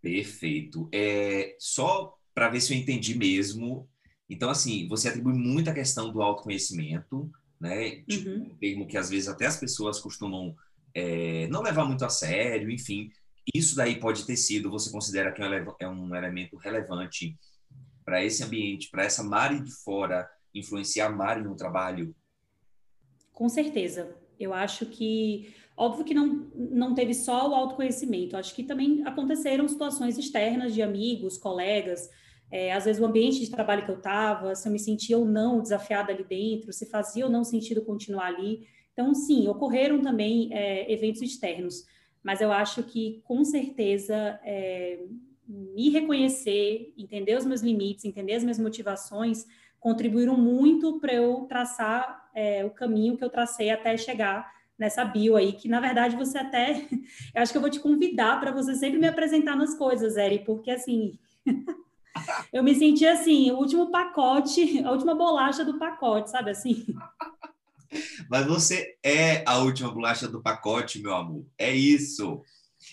Perfeito. 0.00 0.88
É, 0.92 1.56
só 1.58 2.16
para 2.34 2.50
ver 2.50 2.60
se 2.60 2.74
eu 2.74 2.78
entendi 2.78 3.16
mesmo. 3.16 3.88
Então, 4.28 4.50
assim, 4.50 4.88
você 4.88 5.08
atribui 5.08 5.34
muita 5.34 5.72
questão 5.72 6.12
do 6.12 6.20
autoconhecimento, 6.20 7.30
né? 7.60 8.02
Tipo, 8.02 8.30
uhum. 8.30 8.42
um 8.42 8.56
termo 8.56 8.86
que 8.86 8.96
às 8.96 9.08
vezes 9.08 9.28
até 9.28 9.46
as 9.46 9.58
pessoas 9.58 10.00
costumam 10.00 10.54
é, 10.94 11.46
não 11.48 11.62
levar 11.62 11.84
muito 11.84 12.04
a 12.04 12.08
sério, 12.08 12.70
enfim. 12.70 13.10
Isso 13.54 13.76
daí 13.76 14.00
pode 14.00 14.26
ter 14.26 14.36
sido, 14.36 14.70
você 14.70 14.90
considera 14.90 15.32
que 15.32 15.40
é 15.80 15.88
um 15.88 16.14
é 16.14 16.18
elemento 16.18 16.56
relevante 16.56 17.38
para 18.04 18.24
esse 18.24 18.42
ambiente, 18.42 18.90
para 18.90 19.04
essa 19.04 19.22
Mari 19.22 19.60
de 19.60 19.70
fora 19.70 20.28
influenciar 20.54 21.06
a 21.06 21.10
Mari 21.10 21.42
no 21.42 21.56
trabalho? 21.56 22.14
Com 23.32 23.48
certeza. 23.48 24.16
Eu 24.38 24.52
acho 24.52 24.86
que, 24.86 25.54
óbvio 25.76 26.04
que 26.04 26.14
não, 26.14 26.50
não 26.54 26.94
teve 26.94 27.14
só 27.14 27.48
o 27.50 27.54
autoconhecimento, 27.54 28.36
acho 28.36 28.54
que 28.54 28.62
também 28.62 29.02
aconteceram 29.06 29.68
situações 29.68 30.18
externas 30.18 30.74
de 30.74 30.82
amigos, 30.82 31.38
colegas, 31.38 32.08
é, 32.50 32.72
às 32.72 32.84
vezes 32.84 33.00
o 33.00 33.04
ambiente 33.04 33.40
de 33.40 33.50
trabalho 33.50 33.84
que 33.84 33.90
eu 33.90 33.96
estava, 33.96 34.54
se 34.54 34.68
eu 34.68 34.72
me 34.72 34.78
sentia 34.78 35.18
ou 35.18 35.24
não 35.24 35.60
desafiada 35.60 36.12
ali 36.12 36.24
dentro, 36.24 36.72
se 36.72 36.86
fazia 36.86 37.24
ou 37.24 37.30
não 37.30 37.44
sentido 37.44 37.82
continuar 37.82 38.26
ali. 38.26 38.66
Então, 38.92 39.14
sim, 39.14 39.48
ocorreram 39.48 40.00
também 40.00 40.48
é, 40.52 40.90
eventos 40.92 41.20
externos 41.22 41.84
mas 42.26 42.40
eu 42.40 42.50
acho 42.50 42.82
que 42.82 43.22
com 43.22 43.44
certeza 43.44 44.16
é, 44.42 44.98
me 45.46 45.90
reconhecer, 45.90 46.92
entender 46.98 47.36
os 47.36 47.46
meus 47.46 47.60
limites, 47.60 48.04
entender 48.04 48.34
as 48.34 48.42
minhas 48.42 48.58
motivações, 48.58 49.46
contribuíram 49.78 50.36
muito 50.36 50.98
para 50.98 51.14
eu 51.14 51.42
traçar 51.42 52.28
é, 52.34 52.64
o 52.64 52.70
caminho 52.70 53.16
que 53.16 53.22
eu 53.22 53.30
tracei 53.30 53.70
até 53.70 53.96
chegar 53.96 54.52
nessa 54.76 55.04
bio 55.04 55.36
aí, 55.36 55.52
que 55.52 55.68
na 55.68 55.78
verdade 55.78 56.16
você 56.16 56.36
até, 56.36 56.88
eu 57.32 57.42
acho 57.42 57.52
que 57.52 57.58
eu 57.58 57.62
vou 57.62 57.70
te 57.70 57.78
convidar 57.78 58.40
para 58.40 58.50
você 58.50 58.74
sempre 58.74 58.98
me 58.98 59.06
apresentar 59.06 59.54
nas 59.54 59.78
coisas, 59.78 60.16
Eri, 60.16 60.40
porque 60.40 60.72
assim, 60.72 61.16
eu 62.52 62.62
me 62.62 62.74
senti 62.74 63.06
assim, 63.06 63.50
o 63.50 63.56
último 63.56 63.90
pacote, 63.90 64.82
a 64.84 64.90
última 64.92 65.14
bolacha 65.14 65.64
do 65.64 65.78
pacote, 65.78 66.30
sabe 66.30 66.50
assim? 66.50 66.86
Mas 68.28 68.46
você 68.46 68.96
é 69.02 69.42
a 69.46 69.58
última 69.58 69.90
bolacha 69.90 70.28
do 70.28 70.42
pacote, 70.42 71.00
meu 71.00 71.14
amor. 71.14 71.44
É 71.56 71.74
isso. 71.74 72.42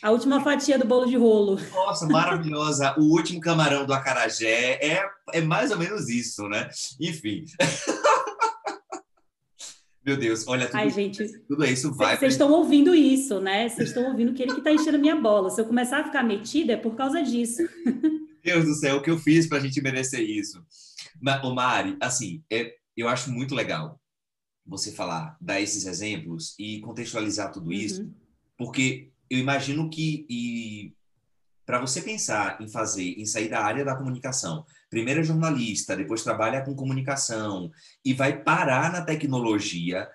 A 0.02 0.12
última 0.12 0.42
fatia 0.42 0.78
do 0.78 0.86
bolo 0.86 1.06
de 1.06 1.16
rolo. 1.16 1.60
Nossa, 1.72 2.08
maravilhosa. 2.08 2.96
O 2.98 3.04
último 3.04 3.40
camarão 3.40 3.86
do 3.86 3.94
acarajé. 3.94 4.80
É, 4.82 5.04
é 5.34 5.42
mais 5.42 5.72
ou 5.72 5.78
menos 5.78 6.10
isso, 6.10 6.48
né? 6.48 6.70
Enfim. 7.00 7.46
Meu 10.06 10.18
Deus, 10.18 10.46
olha 10.48 10.66
tudo, 10.66 10.76
Ai, 10.76 10.90
gente, 10.90 11.26
tudo 11.48 11.64
isso 11.64 11.94
vai. 11.94 12.18
Vocês 12.18 12.34
estão 12.34 12.52
ouvindo 12.52 12.94
isso, 12.94 13.40
né? 13.40 13.70
Vocês 13.70 13.88
estão 13.88 14.04
ouvindo 14.10 14.34
que 14.34 14.44
ele 14.44 14.52
que 14.52 14.58
está 14.58 14.70
enchendo 14.70 14.98
a 14.98 15.00
minha 15.00 15.16
bola. 15.16 15.50
Se 15.50 15.62
eu 15.62 15.66
começar 15.66 16.02
a 16.02 16.04
ficar 16.04 16.24
metida, 16.24 16.74
é 16.74 16.78
por 16.78 16.94
causa 16.94 17.24
disso. 17.24 17.64
Deus 18.44 18.66
do 18.66 18.74
céu, 18.76 18.98
o 18.98 19.02
que 19.02 19.10
eu 19.10 19.18
fiz 19.18 19.48
para 19.48 19.58
a 19.58 19.62
gente 19.62 19.82
merecer 19.82 20.22
isso? 20.22 20.64
Ô 21.44 21.54
Mari, 21.54 21.98
assim, 22.02 22.44
é, 22.52 22.76
eu 22.96 23.08
acho 23.08 23.32
muito 23.32 23.56
legal 23.56 24.00
você 24.66 24.92
falar, 24.92 25.38
dar 25.40 25.62
esses 25.62 25.86
exemplos 25.86 26.56
e 26.58 26.80
contextualizar 26.82 27.52
tudo 27.52 27.68
uhum. 27.68 27.74
isso, 27.74 28.10
porque 28.58 29.12
eu 29.30 29.40
imagino 29.40 29.90
que 29.90 30.94
para 31.66 31.80
você 31.80 32.02
pensar 32.02 32.62
em 32.62 32.68
fazer, 32.68 33.14
em 33.18 33.26
sair 33.26 33.50
da 33.50 33.64
área 33.64 33.86
da 33.86 33.96
comunicação, 33.96 34.66
primeiro 34.90 35.22
é 35.22 35.24
jornalista, 35.24 35.96
depois 35.96 36.24
trabalha 36.24 36.62
com 36.62 36.76
comunicação 36.76 37.72
e 38.04 38.14
vai 38.14 38.44
parar 38.44 38.92
na 38.92 39.02
tecnologia, 39.02 40.10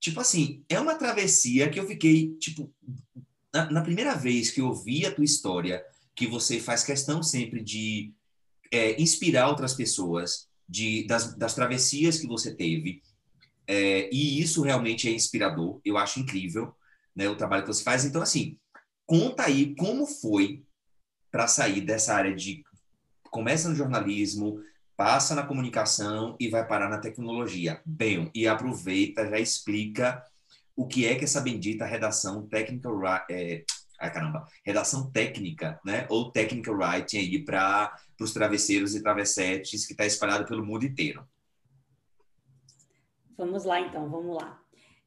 tipo 0.00 0.20
assim, 0.20 0.64
é 0.68 0.80
uma 0.80 0.94
travessia 0.94 1.68
que 1.68 1.78
eu 1.78 1.86
fiquei, 1.86 2.34
tipo, 2.36 2.72
na, 3.52 3.70
na 3.70 3.82
primeira 3.82 4.14
vez 4.14 4.50
que 4.50 4.60
eu 4.60 4.74
vi 4.74 5.04
a 5.06 5.14
tua 5.14 5.24
história, 5.24 5.84
que 6.14 6.26
você 6.26 6.60
faz 6.60 6.84
questão 6.84 7.22
sempre 7.22 7.62
de 7.62 8.12
é, 8.72 9.00
inspirar 9.00 9.48
outras 9.48 9.74
pessoas, 9.74 10.48
de, 10.68 11.06
das, 11.06 11.34
das 11.36 11.54
travessias 11.54 12.18
que 12.18 12.26
você 12.26 12.54
teve, 12.54 13.02
é, 13.66 14.08
e 14.12 14.40
isso 14.40 14.62
realmente 14.62 15.08
é 15.08 15.12
inspirador, 15.12 15.80
eu 15.84 15.96
acho 15.96 16.20
incrível 16.20 16.74
né, 17.14 17.28
o 17.28 17.36
trabalho 17.36 17.62
que 17.62 17.68
você 17.68 17.82
faz. 17.82 18.04
Então, 18.04 18.20
assim, 18.20 18.58
conta 19.06 19.44
aí 19.44 19.74
como 19.76 20.06
foi 20.06 20.62
para 21.30 21.46
sair 21.46 21.80
dessa 21.80 22.14
área 22.14 22.34
de. 22.34 22.62
Começa 23.30 23.68
no 23.68 23.74
jornalismo, 23.74 24.60
passa 24.96 25.34
na 25.34 25.42
comunicação 25.42 26.36
e 26.38 26.48
vai 26.48 26.66
parar 26.66 26.88
na 26.88 26.98
tecnologia. 26.98 27.80
Bem, 27.84 28.30
e 28.34 28.46
aproveita, 28.46 29.28
já 29.28 29.38
explica 29.38 30.22
o 30.76 30.86
que 30.86 31.06
é 31.06 31.14
que 31.14 31.24
essa 31.24 31.40
bendita 31.40 31.84
redação 31.84 32.46
técnica. 32.46 32.88
É, 33.30 33.64
ai, 34.00 34.12
caramba, 34.12 34.46
redação 34.64 35.10
técnica, 35.10 35.80
né? 35.84 36.06
Ou 36.10 36.30
technical 36.30 36.74
writing 36.74 37.18
aí 37.18 37.44
para 37.44 37.94
os 38.20 38.32
travesseiros 38.32 38.94
e 38.94 39.02
travessetes 39.02 39.86
que 39.86 39.92
está 39.92 40.04
espalhado 40.04 40.46
pelo 40.46 40.64
mundo 40.64 40.84
inteiro. 40.84 41.26
Vamos 43.36 43.64
lá, 43.64 43.80
então, 43.80 44.08
vamos 44.08 44.36
lá. 44.36 44.60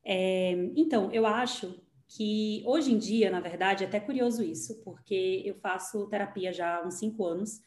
É, 0.04 0.52
então, 0.76 1.12
eu 1.12 1.26
acho 1.26 1.80
que 2.08 2.64
hoje 2.66 2.94
em 2.94 2.98
dia, 2.98 3.30
na 3.30 3.40
verdade, 3.40 3.84
é 3.84 3.88
até 3.88 4.00
curioso 4.00 4.44
isso, 4.44 4.82
porque 4.84 5.44
eu 5.46 5.56
faço 5.56 6.08
terapia 6.08 6.54
já 6.54 6.78
há 6.78 6.86
uns 6.86 6.96
cinco 6.96 7.26
anos 7.26 7.62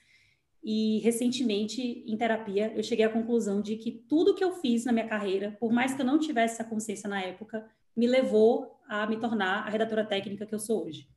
e 0.63 0.99
recentemente, 1.01 2.05
em 2.07 2.17
terapia, 2.17 2.73
eu 2.75 2.83
cheguei 2.83 3.05
à 3.05 3.09
conclusão 3.09 3.63
de 3.63 3.77
que 3.77 3.91
tudo 3.91 4.35
que 4.35 4.45
eu 4.45 4.53
fiz 4.53 4.85
na 4.85 4.93
minha 4.93 5.09
carreira, 5.09 5.57
por 5.59 5.73
mais 5.73 5.95
que 5.95 6.03
eu 6.03 6.07
não 6.07 6.19
tivesse 6.19 6.55
essa 6.55 6.65
consciência 6.65 7.09
na 7.09 7.21
época, 7.23 7.67
me 7.97 8.07
levou 8.07 8.81
a 8.89 9.07
me 9.07 9.17
tornar 9.19 9.67
a 9.67 9.71
redatora 9.71 10.05
técnica 10.05 10.47
que 10.47 10.55
eu 10.55 10.59
sou 10.59 10.85
hoje. 10.85 11.09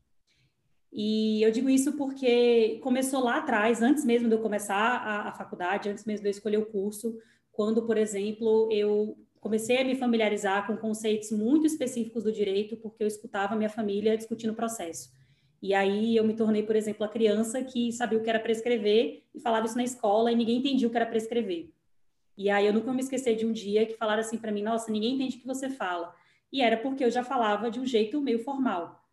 E 0.91 1.41
eu 1.41 1.51
digo 1.51 1.69
isso 1.69 1.93
porque 1.93 2.79
começou 2.83 3.23
lá 3.23 3.37
atrás, 3.37 3.81
antes 3.81 4.05
mesmo 4.05 4.29
de 4.29 4.35
eu 4.35 4.41
começar 4.41 4.75
a, 4.75 5.29
a 5.29 5.31
faculdade, 5.33 5.89
antes 5.89 6.05
mesmo 6.05 6.21
de 6.21 6.29
eu 6.29 6.31
escolher 6.31 6.57
o 6.57 6.67
curso, 6.67 7.17
quando, 7.51 7.83
por 7.83 7.97
exemplo, 7.97 8.69
eu 8.71 9.17
comecei 9.39 9.77
a 9.77 9.83
me 9.83 9.95
familiarizar 9.95 10.67
com 10.67 10.77
conceitos 10.77 11.31
muito 11.31 11.65
específicos 11.65 12.23
do 12.23 12.31
direito, 12.31 12.77
porque 12.77 13.03
eu 13.03 13.07
escutava 13.07 13.55
minha 13.55 13.69
família 13.69 14.15
discutindo 14.15 14.51
o 14.51 14.55
processo. 14.55 15.11
E 15.61 15.73
aí 15.73 16.15
eu 16.15 16.23
me 16.23 16.35
tornei, 16.35 16.61
por 16.61 16.75
exemplo, 16.75 17.03
a 17.03 17.09
criança 17.09 17.63
que 17.63 17.91
sabia 17.91 18.19
o 18.19 18.21
que 18.21 18.29
era 18.29 18.39
prescrever 18.39 19.23
e 19.33 19.39
falava 19.39 19.65
isso 19.65 19.77
na 19.77 19.83
escola 19.83 20.31
e 20.31 20.35
ninguém 20.35 20.57
entendia 20.59 20.87
o 20.87 20.91
que 20.91 20.97
era 20.97 21.05
prescrever. 21.05 21.71
E 22.37 22.49
aí 22.49 22.67
eu 22.67 22.73
nunca 22.73 22.93
me 22.93 23.01
esqueci 23.01 23.33
de 23.35 23.45
um 23.45 23.51
dia 23.51 23.85
que 23.85 23.95
falaram 23.95 24.19
assim 24.19 24.37
para 24.37 24.51
mim: 24.51 24.61
"Nossa, 24.61 24.91
ninguém 24.91 25.15
entende 25.15 25.37
o 25.37 25.39
que 25.39 25.47
você 25.47 25.69
fala". 25.69 26.13
E 26.53 26.61
era 26.61 26.77
porque 26.77 27.03
eu 27.03 27.09
já 27.09 27.23
falava 27.23 27.71
de 27.71 27.79
um 27.79 27.85
jeito 27.85 28.21
meio 28.21 28.37
formal. 28.43 29.03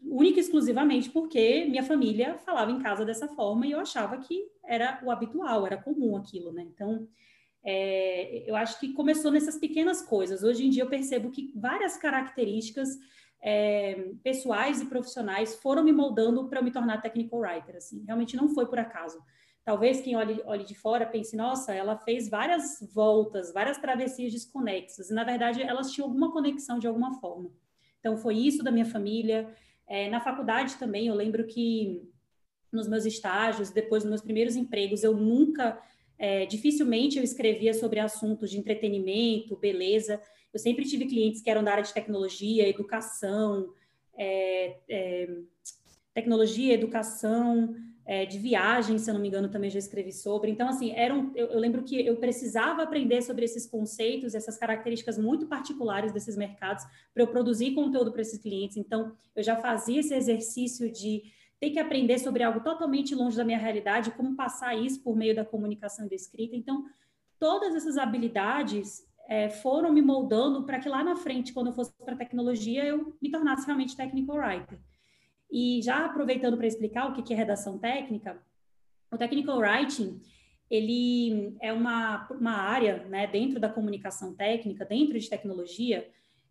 Única 0.00 0.38
e 0.38 0.40
exclusivamente 0.40 1.10
porque 1.10 1.64
minha 1.64 1.82
família 1.82 2.38
falava 2.38 2.70
em 2.70 2.78
casa 2.78 3.04
dessa 3.04 3.26
forma 3.26 3.66
e 3.66 3.72
eu 3.72 3.80
achava 3.80 4.16
que 4.18 4.46
era 4.64 5.00
o 5.04 5.10
habitual, 5.10 5.66
era 5.66 5.76
comum 5.76 6.16
aquilo, 6.16 6.52
né? 6.52 6.62
Então, 6.62 7.08
é, 7.64 8.48
eu 8.48 8.54
acho 8.54 8.78
que 8.78 8.92
começou 8.92 9.32
nessas 9.32 9.58
pequenas 9.58 10.02
coisas. 10.02 10.44
Hoje 10.44 10.64
em 10.64 10.70
dia 10.70 10.84
eu 10.84 10.88
percebo 10.88 11.32
que 11.32 11.52
várias 11.56 11.96
características 11.96 12.96
é, 13.42 14.12
pessoais 14.22 14.80
e 14.80 14.86
profissionais 14.86 15.56
foram 15.56 15.82
me 15.82 15.92
moldando 15.92 16.48
para 16.48 16.60
eu 16.60 16.64
me 16.64 16.70
tornar 16.70 17.02
technical 17.02 17.40
writer. 17.40 17.74
Assim, 17.74 18.04
realmente 18.04 18.36
não 18.36 18.48
foi 18.50 18.66
por 18.66 18.78
acaso. 18.78 19.18
Talvez 19.68 20.00
quem 20.00 20.16
olhe, 20.16 20.40
olhe 20.46 20.64
de 20.64 20.74
fora 20.74 21.04
pense, 21.04 21.36
nossa, 21.36 21.74
ela 21.74 21.94
fez 21.94 22.26
várias 22.26 22.78
voltas, 22.90 23.52
várias 23.52 23.76
travessias 23.76 24.32
desconexas. 24.32 25.10
E 25.10 25.12
na 25.12 25.24
verdade 25.24 25.60
elas 25.60 25.92
tinham 25.92 26.08
alguma 26.08 26.32
conexão 26.32 26.78
de 26.78 26.86
alguma 26.86 27.20
forma. 27.20 27.52
Então 28.00 28.16
foi 28.16 28.34
isso 28.38 28.64
da 28.64 28.70
minha 28.70 28.86
família. 28.86 29.54
É, 29.86 30.08
na 30.08 30.22
faculdade 30.22 30.76
também 30.76 31.08
eu 31.08 31.14
lembro 31.14 31.46
que 31.46 32.02
nos 32.72 32.88
meus 32.88 33.04
estágios, 33.04 33.68
depois 33.68 34.02
dos 34.02 34.08
meus 34.08 34.22
primeiros 34.22 34.56
empregos, 34.56 35.04
eu 35.04 35.14
nunca 35.14 35.78
é, 36.18 36.46
dificilmente 36.46 37.18
eu 37.18 37.22
escrevia 37.22 37.74
sobre 37.74 38.00
assuntos 38.00 38.50
de 38.50 38.56
entretenimento, 38.56 39.54
beleza. 39.54 40.18
Eu 40.50 40.58
sempre 40.58 40.86
tive 40.86 41.04
clientes 41.04 41.42
que 41.42 41.50
eram 41.50 41.62
da 41.62 41.72
área 41.72 41.84
de 41.84 41.92
tecnologia, 41.92 42.66
educação, 42.66 43.70
é, 44.16 44.78
é, 44.88 45.28
tecnologia, 46.14 46.72
educação, 46.72 47.76
é, 48.08 48.24
de 48.24 48.38
viagem, 48.38 48.96
se 48.96 49.10
eu 49.10 49.12
não 49.12 49.20
me 49.20 49.28
engano, 49.28 49.50
também 49.50 49.68
já 49.68 49.78
escrevi 49.78 50.12
sobre. 50.12 50.50
Então, 50.50 50.66
assim, 50.66 50.92
eram, 50.92 51.30
eu, 51.36 51.48
eu 51.48 51.60
lembro 51.60 51.82
que 51.82 52.06
eu 52.06 52.16
precisava 52.16 52.82
aprender 52.82 53.20
sobre 53.20 53.44
esses 53.44 53.66
conceitos, 53.66 54.34
essas 54.34 54.56
características 54.56 55.18
muito 55.18 55.46
particulares 55.46 56.10
desses 56.10 56.34
mercados, 56.34 56.84
para 57.12 57.22
eu 57.22 57.26
produzir 57.26 57.74
conteúdo 57.74 58.10
para 58.10 58.22
esses 58.22 58.38
clientes. 58.38 58.78
Então, 58.78 59.12
eu 59.36 59.42
já 59.42 59.56
fazia 59.56 60.00
esse 60.00 60.14
exercício 60.14 60.90
de 60.90 61.22
ter 61.60 61.68
que 61.68 61.78
aprender 61.78 62.18
sobre 62.18 62.42
algo 62.42 62.60
totalmente 62.60 63.14
longe 63.14 63.36
da 63.36 63.44
minha 63.44 63.58
realidade, 63.58 64.10
como 64.12 64.34
passar 64.34 64.74
isso 64.74 65.02
por 65.02 65.14
meio 65.14 65.36
da 65.36 65.44
comunicação 65.44 66.06
e 66.06 66.08
da 66.08 66.16
escrita. 66.16 66.56
Então, 66.56 66.86
todas 67.38 67.74
essas 67.74 67.98
habilidades 67.98 69.06
é, 69.28 69.50
foram 69.50 69.92
me 69.92 70.00
moldando 70.00 70.64
para 70.64 70.78
que 70.78 70.88
lá 70.88 71.04
na 71.04 71.14
frente, 71.14 71.52
quando 71.52 71.66
eu 71.66 71.74
fosse 71.74 71.92
para 72.02 72.16
tecnologia, 72.16 72.86
eu 72.86 73.14
me 73.20 73.30
tornasse 73.30 73.66
realmente 73.66 73.94
technical 73.94 74.36
writer. 74.36 74.78
E 75.50 75.80
já 75.82 76.04
aproveitando 76.04 76.56
para 76.56 76.66
explicar 76.66 77.06
o 77.06 77.22
que 77.22 77.32
é 77.32 77.36
redação 77.36 77.78
técnica, 77.78 78.40
o 79.10 79.16
technical 79.16 79.58
writing 79.58 80.20
ele 80.70 81.56
é 81.60 81.72
uma, 81.72 82.28
uma 82.30 82.52
área 82.52 83.04
né, 83.04 83.26
dentro 83.26 83.58
da 83.58 83.68
comunicação 83.68 84.34
técnica, 84.34 84.84
dentro 84.84 85.18
de 85.18 85.28
tecnologia, 85.28 86.08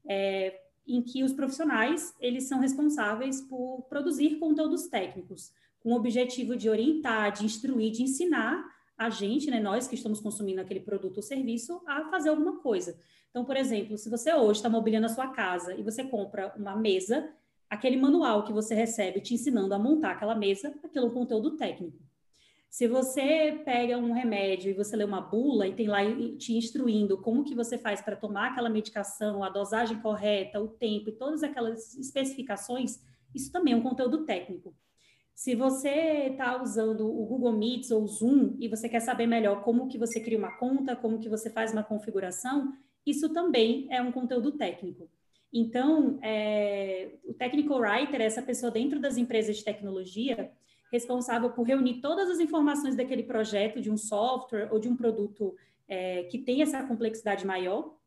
é, 0.08 0.60
em 0.88 1.02
que 1.02 1.24
os 1.24 1.34
profissionais 1.34 2.16
eles 2.20 2.46
são 2.46 2.60
responsáveis 2.60 3.42
por 3.42 3.84
produzir 3.90 4.40
conteúdos 4.40 4.88
técnicos, 4.88 5.52
com 5.82 5.92
o 5.92 5.96
objetivo 5.96 6.56
de 6.56 6.70
orientar, 6.70 7.32
de 7.32 7.46
instruir, 7.46 7.92
de 7.92 8.04
ensinar 8.04 8.66
a 8.98 9.12
gente, 9.12 9.52
né, 9.52 9.60
nós 9.60 9.88
que 9.88 9.94
estamos 9.94 10.20
consumindo 10.20 10.60
aquele 10.60 10.80
produto 10.80 11.18
ou 11.18 11.24
serviço, 11.24 11.82
a 11.86 12.06
fazer 12.06 12.30
alguma 12.30 12.58
coisa. 12.58 13.00
Então, 13.30 13.46
por 13.46 13.56
exemplo, 13.56 13.98
se 13.98 14.10
você 14.10 14.34
hoje 14.34 14.60
está 14.60 14.70
mobiliando 14.70 15.06
a 15.06 15.10
sua 15.10 15.28
casa 15.28 15.76
e 15.76 15.84
você 15.84 16.04
compra 16.04 16.52
uma 16.58 16.76
mesa, 16.76 17.30
aquele 17.70 17.98
manual 17.98 18.44
que 18.44 18.54
você 18.54 18.74
recebe 18.74 19.22
te 19.22 19.34
ensinando 19.34 19.74
a 19.74 19.80
montar 19.80 20.12
aquela 20.12 20.36
mesa, 20.36 20.74
aquilo 20.84 21.06
é 21.06 21.10
um 21.10 21.14
conteúdo 21.14 21.58
técnico. 21.58 21.98
Se 22.70 22.88
você 22.88 23.62
pega 23.66 23.98
um 23.98 24.12
remédio 24.12 24.70
e 24.70 24.74
você 24.74 24.96
lê 24.96 25.04
uma 25.04 25.22
bula 25.22 25.68
e 25.68 25.74
tem 25.74 25.88
lá 25.88 26.00
te 26.38 26.56
instruindo 26.56 27.18
como 27.18 27.44
que 27.44 27.56
você 27.56 27.78
faz 27.78 28.02
para 28.02 28.16
tomar 28.16 28.52
aquela 28.52 28.70
medicação, 28.70 29.44
a 29.44 29.50
dosagem 29.50 30.00
correta, 30.02 30.62
o 30.62 30.68
tempo 30.68 31.10
e 31.10 31.14
todas 31.14 31.44
aquelas 31.44 31.96
especificações, 31.98 33.00
isso 33.34 33.52
também 33.52 33.74
é 33.74 33.78
um 33.78 33.82
conteúdo 33.82 34.26
técnico. 34.26 34.76
Se 35.34 35.56
você 35.56 36.30
está 36.32 36.62
usando 36.62 37.08
o 37.08 37.26
Google 37.26 37.54
Meets 37.54 37.92
ou 37.92 38.04
o 38.04 38.08
Zoom 38.08 38.58
e 38.60 38.68
você 38.68 38.90
quer 38.90 39.00
saber 39.00 39.28
melhor 39.28 39.64
como 39.64 39.88
que 39.88 39.98
você 39.98 40.20
cria 40.20 40.38
uma 40.38 40.58
conta, 40.58 40.96
como 40.96 41.20
que 41.20 41.30
você 41.30 41.50
faz 41.50 41.72
uma 41.72 41.84
configuração, 41.84 42.74
isso 43.06 43.30
também 43.30 43.88
é 43.90 44.02
um 44.02 44.12
conteúdo 44.12 44.52
técnico. 44.52 45.10
Então, 45.60 46.20
é, 46.22 47.10
o 47.26 47.34
technical 47.34 47.80
writer 47.80 48.22
é 48.22 48.26
essa 48.26 48.44
pessoa 48.44 48.72
dentro 48.72 49.00
das 49.00 49.18
empresas 49.18 49.58
de 49.58 49.64
tecnologia 49.64 50.52
responsável 50.92 51.50
por 51.50 51.64
reunir 51.64 52.00
todas 52.00 52.30
as 52.30 52.40
informações 52.40 52.96
daquele 52.96 53.24
projeto, 53.24 53.82
de 53.82 53.90
um 53.90 53.98
software 53.98 54.70
ou 54.72 54.78
de 54.78 54.88
um 54.88 54.96
produto 54.96 55.56
é, 55.88 56.26
que 56.26 56.38
tem 56.38 56.62
essa 56.62 56.84
complexidade 56.84 57.44
maior, 57.44 57.98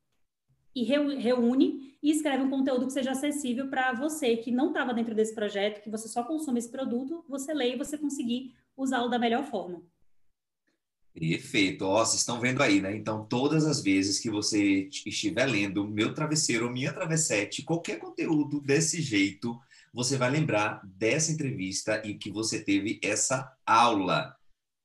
e 0.73 0.85
reúne 0.85 1.97
e 2.01 2.13
escreve 2.13 2.45
um 2.45 2.51
conteúdo 2.51 2.87
que 2.87 2.93
seja 2.93 3.11
acessível 3.11 3.67
para 3.67 3.93
você 3.95 4.37
que 4.37 4.53
não 4.53 4.69
estava 4.69 4.95
dentro 4.95 5.13
desse 5.13 5.35
projeto, 5.35 5.83
que 5.83 5.91
você 5.91 6.07
só 6.07 6.23
consome 6.23 6.61
esse 6.61 6.71
produto, 6.71 7.25
você 7.29 7.53
lê 7.53 7.75
e 7.75 7.77
você 7.77 7.99
conseguir 7.99 8.55
usá-lo 8.77 9.09
da 9.09 9.19
melhor 9.19 9.43
forma. 9.43 9.83
Perfeito. 11.13 11.85
Ó, 11.85 12.05
vocês 12.05 12.21
estão 12.21 12.41
vendo 12.41 12.63
aí, 12.63 12.81
né? 12.81 12.97
Então, 12.97 13.25
todas 13.27 13.65
as 13.67 13.83
vezes 13.83 14.19
que 14.19 14.31
você 14.31 14.89
estiver 15.05 15.47
lendo 15.47 15.87
meu 15.87 16.15
travesseiro 16.15 16.67
ou 16.67 16.73
minha 16.73 16.93
travessete, 16.93 17.63
qualquer 17.63 17.99
conteúdo 17.99 18.61
desse 18.61 19.03
jeito, 19.03 19.59
você 19.93 20.17
vai 20.17 20.31
lembrar 20.31 20.81
dessa 20.85 21.33
entrevista 21.33 22.01
e 22.07 22.15
que 22.15 22.31
você 22.31 22.63
teve 22.63 23.01
essa 23.03 23.53
aula, 23.67 24.37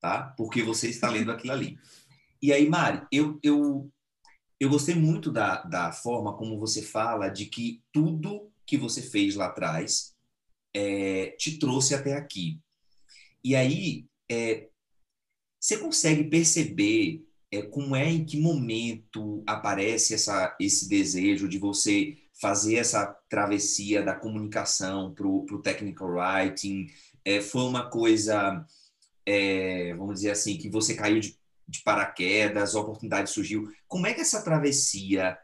tá? 0.01 0.33
Porque 0.35 0.63
você 0.63 0.89
está 0.89 1.09
lendo 1.09 1.31
aquilo 1.31 1.53
ali. 1.53 1.77
E 2.41 2.51
aí, 2.51 2.67
Mari, 2.67 3.05
eu, 3.11 3.39
eu, 3.43 3.91
eu 4.59 4.69
gostei 4.69 4.95
muito 4.95 5.31
da, 5.31 5.61
da 5.63 5.91
forma 5.91 6.35
como 6.35 6.59
você 6.59 6.81
fala 6.81 7.29
de 7.29 7.45
que 7.45 7.83
tudo 7.91 8.51
que 8.65 8.77
você 8.77 9.01
fez 9.01 9.35
lá 9.35 9.45
atrás 9.45 10.15
é, 10.73 11.35
te 11.37 11.59
trouxe 11.59 11.93
até 11.93 12.13
aqui. 12.13 12.59
E 13.43 13.55
aí, 13.55 14.05
é, 14.29 14.69
você 15.65 15.77
consegue 15.77 16.25
perceber 16.25 17.25
é, 17.51 17.63
como 17.63 17.95
é, 17.95 18.07
em 18.07 18.23
que 18.23 18.39
momento 18.39 19.43
aparece 19.47 20.13
essa, 20.13 20.55
esse 20.59 20.87
desejo 20.87 21.49
de 21.49 21.57
você 21.57 22.15
fazer 22.39 22.75
essa 22.75 23.05
travessia 23.27 24.03
da 24.03 24.13
comunicação 24.13 25.11
para 25.11 25.25
o 25.25 25.61
technical 25.63 26.09
writing? 26.09 26.85
É, 27.23 27.41
foi 27.41 27.63
uma 27.63 27.89
coisa, 27.89 28.63
é, 29.25 29.91
vamos 29.95 30.15
dizer 30.15 30.31
assim, 30.31 30.55
que 30.55 30.69
você 30.69 30.93
caiu 30.93 31.19
de, 31.19 31.35
de 31.67 31.81
paraquedas, 31.81 32.75
a 32.75 32.81
oportunidade 32.81 33.31
surgiu. 33.31 33.67
Como 33.87 34.05
é 34.05 34.13
que 34.13 34.21
essa 34.21 34.43
travessia 34.43 35.35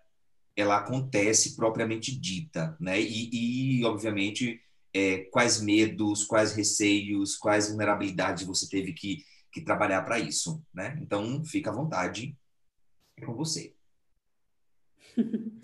ela 0.55 0.77
acontece 0.77 1.55
propriamente 1.55 2.15
dita, 2.15 2.77
né? 2.79 3.01
E, 3.01 3.79
e 3.79 3.86
obviamente, 3.86 4.62
é, 4.93 5.19
quais 5.31 5.60
medos, 5.60 6.25
quais 6.25 6.53
receios, 6.53 7.36
quais 7.38 7.69
vulnerabilidades 7.69 8.45
você 8.45 8.69
teve 8.69 8.93
que, 8.93 9.25
que 9.51 9.61
trabalhar 9.61 10.01
para 10.03 10.19
isso, 10.19 10.63
né? 10.73 10.97
Então, 11.01 11.43
fica 11.43 11.69
à 11.69 11.73
vontade 11.73 12.37
com 13.25 13.33
você. 13.33 13.75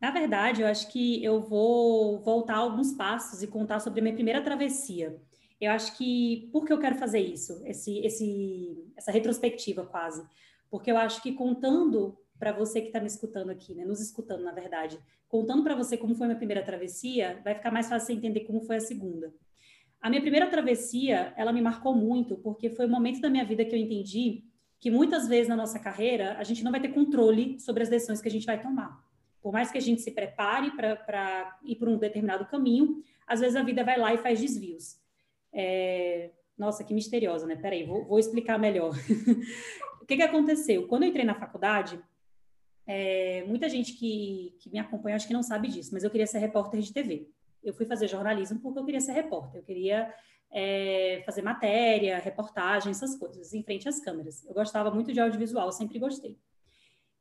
Na 0.00 0.12
verdade, 0.12 0.62
eu 0.62 0.68
acho 0.68 0.90
que 0.92 1.22
eu 1.24 1.40
vou 1.40 2.20
voltar 2.20 2.56
alguns 2.56 2.92
passos 2.92 3.42
e 3.42 3.48
contar 3.48 3.80
sobre 3.80 4.00
a 4.00 4.02
minha 4.02 4.14
primeira 4.14 4.42
travessia. 4.42 5.20
Eu 5.60 5.72
acho 5.72 5.96
que 5.96 6.48
por 6.52 6.64
que 6.64 6.72
eu 6.72 6.78
quero 6.78 6.94
fazer 6.94 7.18
isso, 7.18 7.60
esse, 7.66 7.98
esse, 7.98 8.92
essa 8.96 9.10
retrospectiva 9.10 9.84
quase, 9.84 10.24
porque 10.70 10.88
eu 10.88 10.96
acho 10.96 11.20
que 11.20 11.32
contando 11.32 12.16
para 12.38 12.52
você 12.52 12.80
que 12.80 12.86
está 12.88 13.00
me 13.00 13.08
escutando 13.08 13.50
aqui, 13.50 13.74
né, 13.74 13.84
nos 13.84 14.00
escutando 14.00 14.44
na 14.44 14.52
verdade, 14.52 14.96
contando 15.28 15.64
para 15.64 15.74
você 15.74 15.96
como 15.96 16.14
foi 16.14 16.26
a 16.26 16.28
minha 16.28 16.38
primeira 16.38 16.64
travessia, 16.64 17.40
vai 17.42 17.56
ficar 17.56 17.72
mais 17.72 17.88
fácil 17.88 18.14
entender 18.14 18.40
como 18.40 18.60
foi 18.60 18.76
a 18.76 18.80
segunda. 18.80 19.34
A 20.00 20.08
minha 20.08 20.22
primeira 20.22 20.46
travessia, 20.46 21.32
ela 21.36 21.52
me 21.52 21.60
marcou 21.60 21.94
muito, 21.94 22.36
porque 22.36 22.70
foi 22.70 22.86
o 22.86 22.88
momento 22.88 23.20
da 23.20 23.28
minha 23.28 23.44
vida 23.44 23.64
que 23.64 23.74
eu 23.74 23.78
entendi 23.78 24.44
que 24.80 24.90
muitas 24.90 25.26
vezes 25.26 25.48
na 25.48 25.56
nossa 25.56 25.78
carreira 25.78 26.36
a 26.38 26.44
gente 26.44 26.62
não 26.62 26.70
vai 26.70 26.80
ter 26.80 26.88
controle 26.88 27.58
sobre 27.58 27.82
as 27.82 27.88
decisões 27.88 28.20
que 28.20 28.28
a 28.28 28.30
gente 28.30 28.46
vai 28.46 28.60
tomar. 28.60 29.04
Por 29.40 29.52
mais 29.52 29.70
que 29.70 29.78
a 29.78 29.80
gente 29.80 30.00
se 30.00 30.12
prepare 30.12 30.70
para 30.72 31.58
ir 31.64 31.76
por 31.76 31.88
um 31.88 31.98
determinado 31.98 32.46
caminho, 32.46 33.02
às 33.26 33.40
vezes 33.40 33.56
a 33.56 33.62
vida 33.62 33.84
vai 33.84 33.98
lá 33.98 34.14
e 34.14 34.18
faz 34.18 34.40
desvios. 34.40 35.00
É... 35.52 36.30
Nossa, 36.56 36.84
que 36.84 36.94
misteriosa, 36.94 37.46
né? 37.46 37.56
Peraí, 37.56 37.84
vou, 37.84 38.04
vou 38.04 38.18
explicar 38.18 38.58
melhor. 38.58 38.94
o 40.02 40.06
que, 40.06 40.16
que 40.16 40.22
aconteceu? 40.22 40.86
Quando 40.86 41.04
eu 41.04 41.08
entrei 41.08 41.24
na 41.24 41.34
faculdade, 41.34 42.00
é... 42.86 43.44
muita 43.46 43.68
gente 43.68 43.94
que, 43.94 44.56
que 44.60 44.70
me 44.70 44.78
acompanha 44.78 45.16
acho 45.16 45.26
que 45.26 45.34
não 45.34 45.42
sabe 45.42 45.68
disso, 45.68 45.90
mas 45.92 46.04
eu 46.04 46.10
queria 46.10 46.26
ser 46.26 46.38
repórter 46.38 46.80
de 46.80 46.92
TV. 46.92 47.28
Eu 47.68 47.74
fui 47.74 47.86
fazer 47.86 48.08
jornalismo 48.08 48.60
porque 48.60 48.78
eu 48.78 48.84
queria 48.84 49.00
ser 49.00 49.12
repórter. 49.12 49.60
Eu 49.60 49.64
queria 49.64 50.12
é, 50.50 51.22
fazer 51.24 51.42
matéria, 51.42 52.18
reportagem, 52.18 52.90
essas 52.90 53.16
coisas, 53.16 53.52
em 53.52 53.62
frente 53.62 53.88
às 53.88 54.00
câmeras. 54.00 54.44
Eu 54.46 54.54
gostava 54.54 54.90
muito 54.90 55.12
de 55.12 55.20
audiovisual, 55.20 55.70
sempre 55.72 55.98
gostei. 55.98 56.38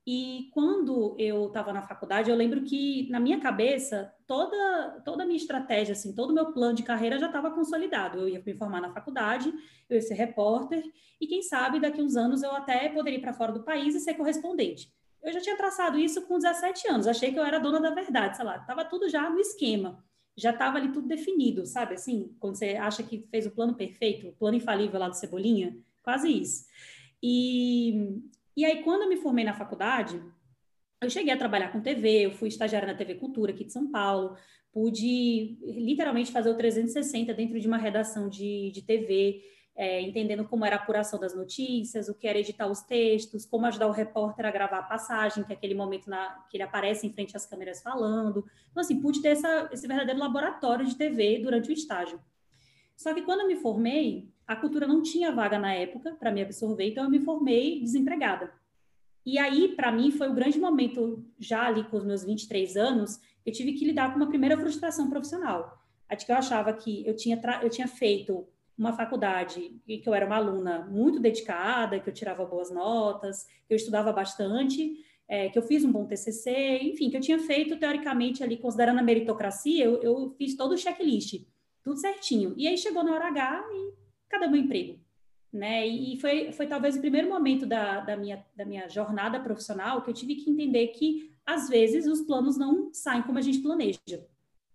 E 0.10 0.50
quando 0.54 1.18
eu 1.20 1.48
estava 1.48 1.74
na 1.74 1.82
faculdade, 1.82 2.30
eu 2.30 2.36
lembro 2.36 2.64
que 2.64 3.10
na 3.10 3.20
minha 3.20 3.42
cabeça 3.42 4.14
toda 4.26 5.02
toda 5.04 5.24
a 5.24 5.26
minha 5.26 5.36
estratégia, 5.36 5.92
assim, 5.92 6.16
todo 6.16 6.32
o 6.32 6.34
meu 6.34 6.54
plano 6.54 6.74
de 6.74 6.84
carreira 6.84 7.20
já 7.20 7.26
estava 7.26 7.52
consolidado. 7.52 8.20
Eu 8.20 8.30
ia 8.30 8.42
me 8.46 8.54
formar 8.54 8.80
na 8.80 8.90
faculdade, 8.90 9.54
eu 9.90 9.96
ia 9.96 10.02
ser 10.02 10.14
repórter 10.14 10.82
e 11.20 11.28
quem 11.28 11.42
sabe 11.42 11.82
daqui 11.82 12.02
uns 12.02 12.16
anos 12.16 12.42
eu 12.42 12.52
até 12.52 12.88
poderia 12.88 13.20
ir 13.20 13.22
para 13.22 13.34
fora 13.34 13.52
do 13.52 13.66
país 13.66 13.96
e 13.96 14.00
ser 14.00 14.14
correspondente. 14.14 14.90
Eu 15.22 15.34
já 15.34 15.42
tinha 15.42 15.58
traçado 15.58 16.00
isso 16.00 16.26
com 16.26 16.38
17 16.38 16.88
anos, 16.88 17.06
achei 17.06 17.34
que 17.34 17.40
eu 17.40 17.44
era 17.44 17.60
dona 17.60 17.82
da 17.82 17.90
verdade, 17.90 18.38
sei 18.38 18.46
lá, 18.46 18.56
estava 18.56 18.86
tudo 18.86 19.10
já 19.10 19.30
no 19.30 19.40
esquema, 19.40 20.02
já 20.38 20.52
estava 20.52 20.78
ali 20.78 20.92
tudo 20.92 21.08
definido, 21.08 21.66
sabe? 21.66 21.96
Assim, 21.96 22.32
quando 22.40 22.56
você 22.56 22.76
acha 22.76 23.02
que 23.02 23.26
fez 23.32 23.46
o 23.48 23.52
plano 23.52 23.74
perfeito, 23.74 24.28
o 24.28 24.34
plano 24.34 24.58
infalível 24.58 25.00
lá 25.00 25.10
do 25.10 25.16
Cebolinha, 25.16 25.76
quase 26.04 26.32
isso. 26.32 26.66
E 27.22 28.22
e 28.58 28.66
aí, 28.66 28.82
quando 28.82 29.04
eu 29.04 29.10
me 29.10 29.18
formei 29.18 29.46
na 29.46 29.54
faculdade, 29.54 30.20
eu 31.00 31.10
cheguei 31.12 31.32
a 31.32 31.38
trabalhar 31.38 31.72
com 31.72 31.80
TV, 31.80 32.26
eu 32.26 32.32
fui 32.32 32.48
estagiária 32.48 32.88
na 32.88 32.96
TV 32.96 33.14
Cultura 33.14 33.52
aqui 33.52 33.64
de 33.64 33.72
São 33.72 33.92
Paulo, 33.92 34.36
pude 34.72 35.60
literalmente 35.62 36.32
fazer 36.32 36.50
o 36.50 36.58
360 36.58 37.36
dentro 37.36 37.60
de 37.60 37.68
uma 37.68 37.78
redação 37.78 38.28
de, 38.28 38.72
de 38.72 38.82
TV, 38.82 39.44
é, 39.78 40.02
entendendo 40.02 40.44
como 40.44 40.66
era 40.66 40.76
a 40.76 40.80
apuração 40.80 41.20
das 41.20 41.36
notícias, 41.36 42.10
o 42.10 42.16
que 42.16 42.28
era 42.28 42.40
editar 42.40 42.66
os 42.66 42.82
textos, 42.82 43.46
como 43.46 43.68
ajudar 43.68 43.86
o 43.86 43.92
repórter 43.92 44.44
a 44.48 44.52
gravar 44.52 44.80
a 44.80 44.84
passagem, 44.84 45.44
que 45.44 45.54
é 45.54 45.56
aquele 45.56 45.76
momento 45.76 46.10
na, 46.10 46.44
que 46.50 46.58
ele 46.58 46.64
aparece 46.64 47.06
em 47.06 47.14
frente 47.14 47.38
às 47.38 47.46
câmeras 47.46 47.84
falando. 47.84 48.44
Então, 48.72 48.82
assim, 48.82 49.00
pude 49.00 49.22
ter 49.22 49.30
essa, 49.30 49.70
esse 49.72 49.88
verdadeiro 49.88 50.20
laboratório 50.20 50.84
de 50.84 50.96
TV 50.96 51.40
durante 51.44 51.70
o 51.70 51.74
estágio. 51.74 52.20
Só 52.96 53.14
que 53.14 53.22
quando 53.22 53.42
eu 53.42 53.48
me 53.48 53.56
formei, 53.56 54.28
a 54.48 54.56
cultura 54.56 54.88
não 54.88 55.04
tinha 55.04 55.32
vaga 55.32 55.60
na 55.60 55.72
época 55.72 56.16
para 56.16 56.32
me 56.32 56.42
absorver, 56.42 56.90
então 56.90 57.04
eu 57.04 57.10
me 57.12 57.20
formei 57.20 57.80
desempregada. 57.80 58.52
E 59.24 59.38
aí, 59.38 59.76
para 59.76 59.92
mim, 59.92 60.10
foi 60.10 60.28
o 60.28 60.34
grande 60.34 60.58
momento, 60.58 61.24
já 61.38 61.68
ali 61.68 61.84
com 61.84 61.98
os 61.98 62.06
meus 62.06 62.24
23 62.24 62.76
anos, 62.78 63.20
eu 63.46 63.54
tive 63.54 63.74
que 63.74 63.86
lidar 63.86 64.10
com 64.10 64.18
uma 64.18 64.30
primeira 64.30 64.58
frustração 64.58 65.08
profissional. 65.08 65.78
A 66.10 66.16
de 66.16 66.26
que 66.26 66.32
eu 66.32 66.36
achava 66.36 66.74
que 66.74 67.06
eu 67.06 67.16
tinha, 67.16 67.40
eu 67.62 67.70
tinha 67.70 67.88
feito 67.88 68.48
uma 68.78 68.94
faculdade 68.94 69.82
e 69.88 69.98
que 69.98 70.08
eu 70.08 70.14
era 70.14 70.26
uma 70.26 70.36
aluna 70.36 70.88
muito 70.90 71.20
dedicada, 71.20 72.00
que 72.00 72.10
eu 72.10 72.14
tirava 72.14 72.46
boas 72.46 72.72
notas, 72.72 73.46
que 73.68 73.74
eu 73.74 73.76
estudava 73.76 74.14
bastante, 74.14 75.04
é, 75.28 75.50
que 75.50 75.58
eu 75.58 75.64
fiz 75.64 75.84
um 75.84 75.92
bom 75.92 76.06
TCC, 76.06 76.80
enfim, 76.84 77.10
que 77.10 77.18
eu 77.18 77.22
tinha 77.22 77.40
feito, 77.40 77.78
teoricamente, 77.78 78.44
ali, 78.44 78.58
considerando 78.58 79.00
a 79.00 79.04
meritocracia, 79.04 79.84
eu, 79.84 80.02
eu 80.02 80.30
fiz 80.38 80.56
todo 80.56 80.74
o 80.74 80.78
checklist, 80.78 81.46
tudo 81.84 82.00
certinho. 82.00 82.54
E 82.56 82.68
aí 82.68 82.78
chegou 82.78 83.04
na 83.04 83.14
hora 83.14 83.28
H 83.28 83.66
e 83.72 83.94
cadê 84.30 84.48
meu 84.48 84.60
emprego? 84.60 85.00
né? 85.52 85.88
E 85.88 86.20
foi, 86.20 86.52
foi 86.52 86.68
talvez 86.68 86.96
o 86.96 87.02
primeiro 87.02 87.30
momento 87.30 87.66
da, 87.66 88.02
da, 88.02 88.18
minha, 88.18 88.46
da 88.56 88.66
minha 88.66 88.88
jornada 88.88 89.40
profissional 89.40 90.02
que 90.02 90.10
eu 90.10 90.14
tive 90.14 90.36
que 90.36 90.50
entender 90.50 90.88
que, 90.90 91.32
às 91.46 91.70
vezes, 91.70 92.06
os 92.06 92.22
planos 92.22 92.58
não 92.58 92.94
saem 92.94 93.24
como 93.24 93.40
a 93.40 93.42
gente 93.42 93.60
planeja. 93.60 94.26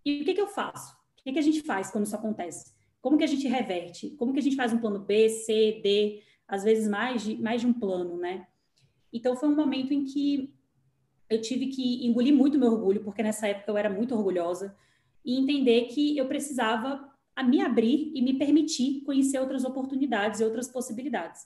E 0.05 0.21
o 0.21 0.25
que, 0.25 0.33
que 0.33 0.41
eu 0.41 0.47
faço? 0.47 0.93
O 0.93 1.23
que, 1.23 1.31
que 1.31 1.39
a 1.39 1.43
gente 1.43 1.61
faz 1.61 1.89
quando 1.89 2.05
isso 2.05 2.15
acontece? 2.15 2.73
Como 3.03 3.17
que 3.17 3.23
a 3.25 3.27
gente 3.27 3.45
reverte? 3.49 4.11
Como 4.11 4.31
que 4.31 4.39
a 4.39 4.41
gente 4.41 4.55
faz 4.55 4.71
um 4.71 4.79
plano 4.79 4.97
B, 4.97 5.27
C, 5.27 5.81
D, 5.83 6.23
às 6.47 6.63
vezes 6.63 6.87
mais 6.87 7.21
de, 7.21 7.35
mais 7.35 7.59
de 7.59 7.67
um 7.67 7.73
plano, 7.73 8.15
né? 8.15 8.47
Então, 9.11 9.35
foi 9.35 9.49
um 9.49 9.55
momento 9.55 9.93
em 9.93 10.05
que 10.05 10.55
eu 11.29 11.41
tive 11.41 11.67
que 11.67 12.07
engolir 12.07 12.33
muito 12.33 12.57
meu 12.57 12.71
orgulho, 12.71 13.03
porque 13.03 13.21
nessa 13.21 13.45
época 13.45 13.69
eu 13.69 13.77
era 13.77 13.89
muito 13.89 14.15
orgulhosa, 14.15 14.73
e 15.25 15.37
entender 15.37 15.87
que 15.87 16.17
eu 16.17 16.29
precisava 16.29 17.13
me 17.45 17.59
abrir 17.59 18.09
e 18.15 18.21
me 18.21 18.37
permitir 18.37 19.01
conhecer 19.01 19.37
outras 19.37 19.65
oportunidades 19.65 20.39
e 20.39 20.45
outras 20.45 20.69
possibilidades. 20.69 21.45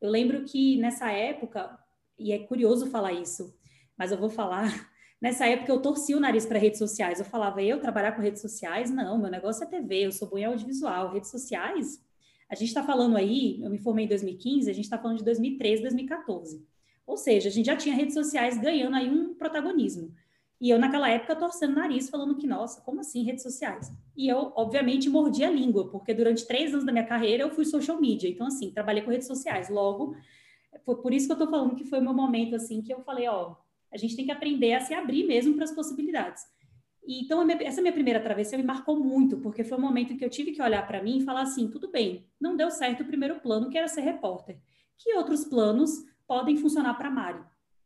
Eu 0.00 0.10
lembro 0.10 0.44
que 0.44 0.76
nessa 0.78 1.12
época, 1.12 1.78
e 2.18 2.32
é 2.32 2.38
curioso 2.40 2.86
falar 2.88 3.12
isso, 3.12 3.56
mas 3.96 4.10
eu 4.10 4.18
vou 4.18 4.28
falar, 4.28 4.89
nessa 5.20 5.46
época 5.46 5.70
eu 5.70 5.80
torci 5.80 6.14
o 6.14 6.20
nariz 6.20 6.46
para 6.46 6.58
redes 6.58 6.78
sociais. 6.78 7.18
Eu 7.18 7.24
falava, 7.24 7.62
eu 7.62 7.80
trabalhar 7.80 8.12
com 8.12 8.22
redes 8.22 8.40
sociais? 8.40 8.90
Não, 8.90 9.18
meu 9.18 9.30
negócio 9.30 9.64
é 9.64 9.66
TV, 9.66 10.06
eu 10.06 10.12
sou 10.12 10.28
bom 10.28 10.38
em 10.38 10.44
audiovisual. 10.44 11.12
Redes 11.12 11.30
sociais? 11.30 12.02
A 12.48 12.54
gente 12.54 12.68
está 12.68 12.82
falando 12.82 13.16
aí, 13.16 13.62
eu 13.62 13.70
me 13.70 13.78
formei 13.78 14.06
em 14.06 14.08
2015, 14.08 14.68
a 14.68 14.74
gente 14.74 14.84
está 14.84 14.98
falando 14.98 15.18
de 15.18 15.24
2013, 15.24 15.82
2014. 15.82 16.66
Ou 17.06 17.16
seja, 17.16 17.48
a 17.48 17.52
gente 17.52 17.66
já 17.66 17.76
tinha 17.76 17.94
redes 17.94 18.14
sociais 18.14 18.58
ganhando 18.58 18.96
aí 18.96 19.08
um 19.08 19.34
protagonismo. 19.34 20.12
E 20.60 20.68
eu, 20.68 20.78
naquela 20.78 21.08
época, 21.08 21.34
torcendo 21.34 21.72
o 21.72 21.76
nariz, 21.76 22.10
falando 22.10 22.36
que, 22.36 22.46
nossa, 22.46 22.82
como 22.82 23.00
assim 23.00 23.22
redes 23.22 23.42
sociais? 23.42 23.90
E 24.14 24.28
eu, 24.28 24.52
obviamente, 24.54 25.08
mordi 25.08 25.42
a 25.42 25.50
língua, 25.50 25.88
porque 25.90 26.12
durante 26.12 26.46
três 26.46 26.72
anos 26.72 26.84
da 26.84 26.92
minha 26.92 27.06
carreira 27.06 27.44
eu 27.44 27.50
fui 27.50 27.64
social 27.64 27.98
media. 27.98 28.28
Então, 28.28 28.46
assim, 28.46 28.70
trabalhei 28.70 29.02
com 29.02 29.10
redes 29.10 29.26
sociais. 29.26 29.70
Logo, 29.70 30.14
foi 30.84 30.96
por 30.96 31.14
isso 31.14 31.26
que 31.26 31.32
eu 31.32 31.36
estou 31.36 31.50
falando 31.50 31.74
que 31.74 31.84
foi 31.84 31.98
o 31.98 32.02
meu 32.02 32.12
momento, 32.12 32.54
assim, 32.56 32.82
que 32.82 32.92
eu 32.92 33.00
falei, 33.00 33.26
ó, 33.26 33.54
a 33.92 33.96
gente 33.96 34.16
tem 34.16 34.24
que 34.24 34.32
aprender 34.32 34.74
a 34.74 34.80
se 34.80 34.94
abrir 34.94 35.24
mesmo 35.24 35.54
para 35.54 35.64
as 35.64 35.72
possibilidades. 35.72 36.42
E, 37.06 37.24
então, 37.24 37.44
minha, 37.44 37.58
essa 37.62 37.80
minha 37.80 37.92
primeira 37.92 38.20
travessia 38.20 38.58
me 38.58 38.64
marcou 38.64 38.98
muito, 38.98 39.38
porque 39.38 39.64
foi 39.64 39.78
um 39.78 39.80
momento 39.80 40.12
em 40.12 40.16
que 40.16 40.24
eu 40.24 40.30
tive 40.30 40.52
que 40.52 40.62
olhar 40.62 40.86
para 40.86 41.02
mim 41.02 41.18
e 41.18 41.24
falar 41.24 41.42
assim, 41.42 41.68
tudo 41.68 41.90
bem, 41.90 42.26
não 42.40 42.56
deu 42.56 42.70
certo 42.70 43.02
o 43.02 43.06
primeiro 43.06 43.40
plano, 43.40 43.70
que 43.70 43.78
era 43.78 43.88
ser 43.88 44.02
repórter. 44.02 44.58
Que 44.98 45.14
outros 45.14 45.44
planos 45.44 46.04
podem 46.26 46.56
funcionar 46.56 46.94
para 46.94 47.10
Mari? 47.10 47.40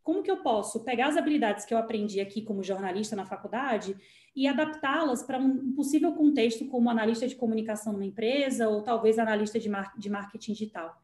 como 0.04 0.22
que 0.22 0.30
eu 0.30 0.36
posso 0.36 0.84
pegar 0.84 1.08
as 1.08 1.16
habilidades 1.16 1.64
que 1.64 1.72
eu 1.72 1.78
aprendi 1.78 2.20
aqui 2.20 2.42
como 2.42 2.62
jornalista 2.62 3.16
na 3.16 3.24
faculdade 3.24 3.96
e 4.36 4.46
adaptá-las 4.46 5.22
para 5.22 5.38
um 5.38 5.72
possível 5.72 6.12
contexto 6.12 6.66
como 6.66 6.90
analista 6.90 7.26
de 7.26 7.34
comunicação 7.34 7.94
numa 7.94 8.04
empresa 8.04 8.68
ou 8.68 8.82
talvez 8.82 9.18
analista 9.18 9.58
de, 9.58 9.68
mar 9.68 9.94
de 9.96 10.10
marketing 10.10 10.52
digital. 10.52 11.02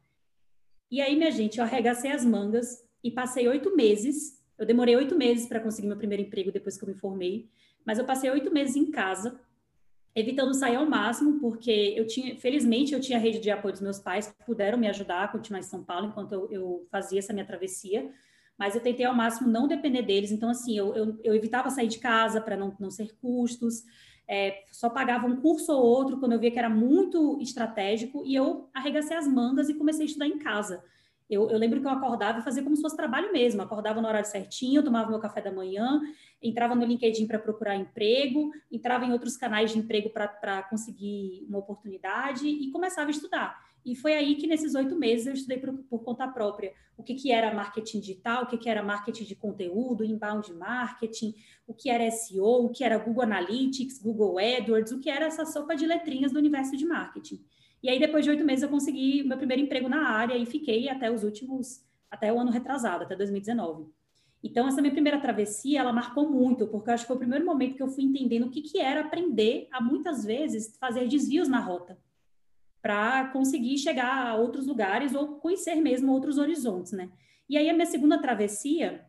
E 0.91 1.01
aí, 1.01 1.17
minha 1.17 1.31
gente, 1.31 1.59
eu 1.59 1.65
arregacei 1.65 2.13
as 2.13 2.27
mangas 2.27 2.85
e 3.03 3.11
passei 3.11 3.49
oito 3.49 3.75
meses. 3.75 4.39
Eu 4.61 4.66
demorei 4.66 4.94
oito 4.94 5.16
meses 5.16 5.49
para 5.49 5.59
conseguir 5.59 5.88
meu 5.88 5.96
primeiro 5.96 6.23
emprego 6.23 6.53
depois 6.53 6.77
que 6.77 6.85
eu 6.85 6.88
me 6.88 6.94
formei, 6.94 7.49
mas 7.85 7.99
eu 7.99 8.05
passei 8.05 8.31
oito 8.31 8.53
meses 8.53 8.77
em 8.77 8.90
casa, 8.90 9.40
evitando 10.14 10.55
sair 10.55 10.77
ao 10.77 10.87
máximo, 10.87 11.40
porque 11.40 11.94
eu 11.96 12.07
tinha, 12.07 12.37
felizmente, 12.37 12.92
eu 12.92 13.01
tinha 13.01 13.18
a 13.18 13.20
rede 13.20 13.40
de 13.40 13.51
apoio 13.51 13.73
dos 13.73 13.83
meus 13.83 13.99
pais 13.99 14.29
que 14.29 14.44
puderam 14.44 14.79
me 14.79 14.88
ajudar 14.88 15.25
a 15.25 15.29
continuar 15.29 15.61
em 15.61 15.64
São 15.64 15.83
Paulo 15.83 16.09
enquanto 16.09 16.33
eu, 16.33 16.49
eu 16.53 16.87
fazia 16.90 17.18
essa 17.18 17.33
minha 17.33 17.46
travessia 17.46 18.09
mas 18.61 18.75
eu 18.75 18.83
tentei 18.83 19.07
ao 19.07 19.14
máximo 19.14 19.49
não 19.49 19.66
depender 19.66 20.03
deles. 20.03 20.31
Então, 20.31 20.51
assim, 20.51 20.77
eu, 20.77 20.94
eu, 20.94 21.18
eu 21.25 21.35
evitava 21.35 21.70
sair 21.70 21.88
de 21.88 21.99
casa 21.99 22.42
para 22.42 22.59
não, 22.59 22.77
não 22.79 22.90
ser 22.90 23.16
custos, 23.16 23.85
é, 24.29 24.64
só 24.70 24.90
pagava 24.90 25.27
um 25.27 25.40
curso 25.40 25.73
ou 25.73 25.83
outro 25.83 26.20
quando 26.20 26.33
eu 26.33 26.38
via 26.38 26.51
que 26.51 26.59
era 26.59 26.68
muito 26.68 27.38
estratégico, 27.40 28.23
e 28.23 28.35
eu 28.35 28.68
arregacei 28.75 29.16
as 29.16 29.27
mangas 29.27 29.70
e 29.70 29.75
comecei 29.75 30.03
a 30.03 30.07
estudar 30.07 30.27
em 30.27 30.38
casa. 30.38 30.85
Eu, 31.31 31.49
eu, 31.49 31.57
lembro 31.57 31.81
que 31.81 31.87
eu 31.87 31.90
acordava 31.90 32.40
e 32.40 32.43
fazia 32.43 32.61
como 32.61 32.75
se 32.75 32.83
fosse 32.83 32.97
trabalho 32.97 33.33
mesmo. 33.33 33.62
Acordava 33.62 34.01
no 34.03 34.09
horário 34.09 34.29
certinho, 34.29 34.83
tomava 34.83 35.09
meu 35.09 35.21
café 35.21 35.40
da 35.40 35.53
manhã, 35.53 36.01
entrava 36.43 36.75
no 36.75 36.85
LinkedIn 36.85 37.29
para 37.29 37.38
procurar 37.38 37.77
emprego, 37.77 38.51
entrava 38.71 39.05
em 39.05 39.12
outros 39.12 39.37
canais 39.37 39.71
de 39.71 39.79
emprego 39.79 40.11
para 40.11 40.64
conseguir 40.64 41.47
uma 41.49 41.61
oportunidade 41.61 42.49
e 42.49 42.69
começava 42.73 43.09
a 43.09 43.12
estudar. 43.12 43.71
E 43.85 43.95
foi 43.95 44.14
aí 44.14 44.35
que, 44.35 44.47
nesses 44.47 44.75
oito 44.75 44.95
meses, 44.97 45.27
eu 45.27 45.33
estudei 45.33 45.59
por, 45.59 45.73
por, 45.85 46.03
conta 46.03 46.29
própria 46.29 46.73
o 46.97 47.03
que, 47.03 47.14
que 47.14 47.33
era 47.33 47.55
marketing 47.55 48.01
digital, 48.01 48.43
o 48.43 48.47
que, 48.47 48.59
que 48.59 48.69
era 48.69 48.83
marketing 48.83 49.25
de 49.25 49.35
conteúdo, 49.35 50.05
inbound 50.05 50.53
marketing, 50.53 51.35
o 51.66 51.73
que 51.73 51.88
era 51.88 52.11
SEO, 52.11 52.66
o 52.66 52.71
que 52.71 52.85
era 52.85 52.99
Google 52.99 53.23
Analytics, 53.23 54.03
Google 54.03 54.38
AdWords, 54.38 54.93
o 54.93 55.01
que 55.01 55.09
era 55.09 55.27
essa 55.27 55.47
sopa 55.47 55.75
de 55.75 55.87
letrinhas 55.87 56.33
do 56.33 56.38
universo 56.38 56.77
de 56.77 56.85
marketing. 56.85 57.43
E 57.83 57.88
aí, 57.88 57.99
depois 57.99 58.25
de 58.25 58.31
oito 58.31 58.45
meses, 58.45 58.62
eu 58.62 58.69
consegui 58.69 59.23
meu 59.23 59.37
primeiro 59.38 59.62
emprego 59.62 59.88
na 59.88 60.09
área 60.09 60.37
e 60.37 60.45
fiquei 60.45 60.88
até 60.88 61.11
os 61.11 61.25
últimos, 61.25 61.85
até 62.11 62.33
o 62.33 62.38
ano 62.38 62.51
retrasado, 62.51 63.05
até 63.05 63.16
2019. 63.16 63.87
Então, 64.43 64.66
essa 64.66 64.81
minha 64.81 64.93
primeira 64.93 65.21
travessia, 65.21 65.81
ela 65.81 65.93
marcou 65.93 66.29
muito, 66.29 66.66
porque 66.66 66.90
eu 66.90 66.95
acho 66.95 67.05
que 67.05 67.09
foi 67.09 67.16
o 67.16 67.21
primeiro 67.21 67.45
momento 67.45 67.77
que 67.77 67.83
eu 67.83 67.88
fui 67.88 68.05
entendendo 68.05 68.47
o 68.47 68.51
que, 68.51 68.62
que 68.62 68.81
era 68.81 69.01
aprender 69.01 69.69
a, 69.71 69.83
muitas 69.83 70.25
vezes, 70.25 70.77
fazer 70.79 71.07
desvios 71.09 71.49
na 71.49 71.61
rota 71.61 71.99
para 72.83 73.29
conseguir 73.29 73.77
chegar 73.79 74.27
a 74.27 74.37
outros 74.37 74.66
lugares 74.66 75.14
ou 75.14 75.37
conhecer 75.37 75.75
mesmo 75.77 76.12
outros 76.12 76.38
horizontes, 76.38 76.93
né? 76.93 77.11
E 77.49 77.57
aí 77.57 77.69
a 77.69 77.75
minha 77.75 77.87
segunda 77.87 78.19
travessia, 78.19 79.05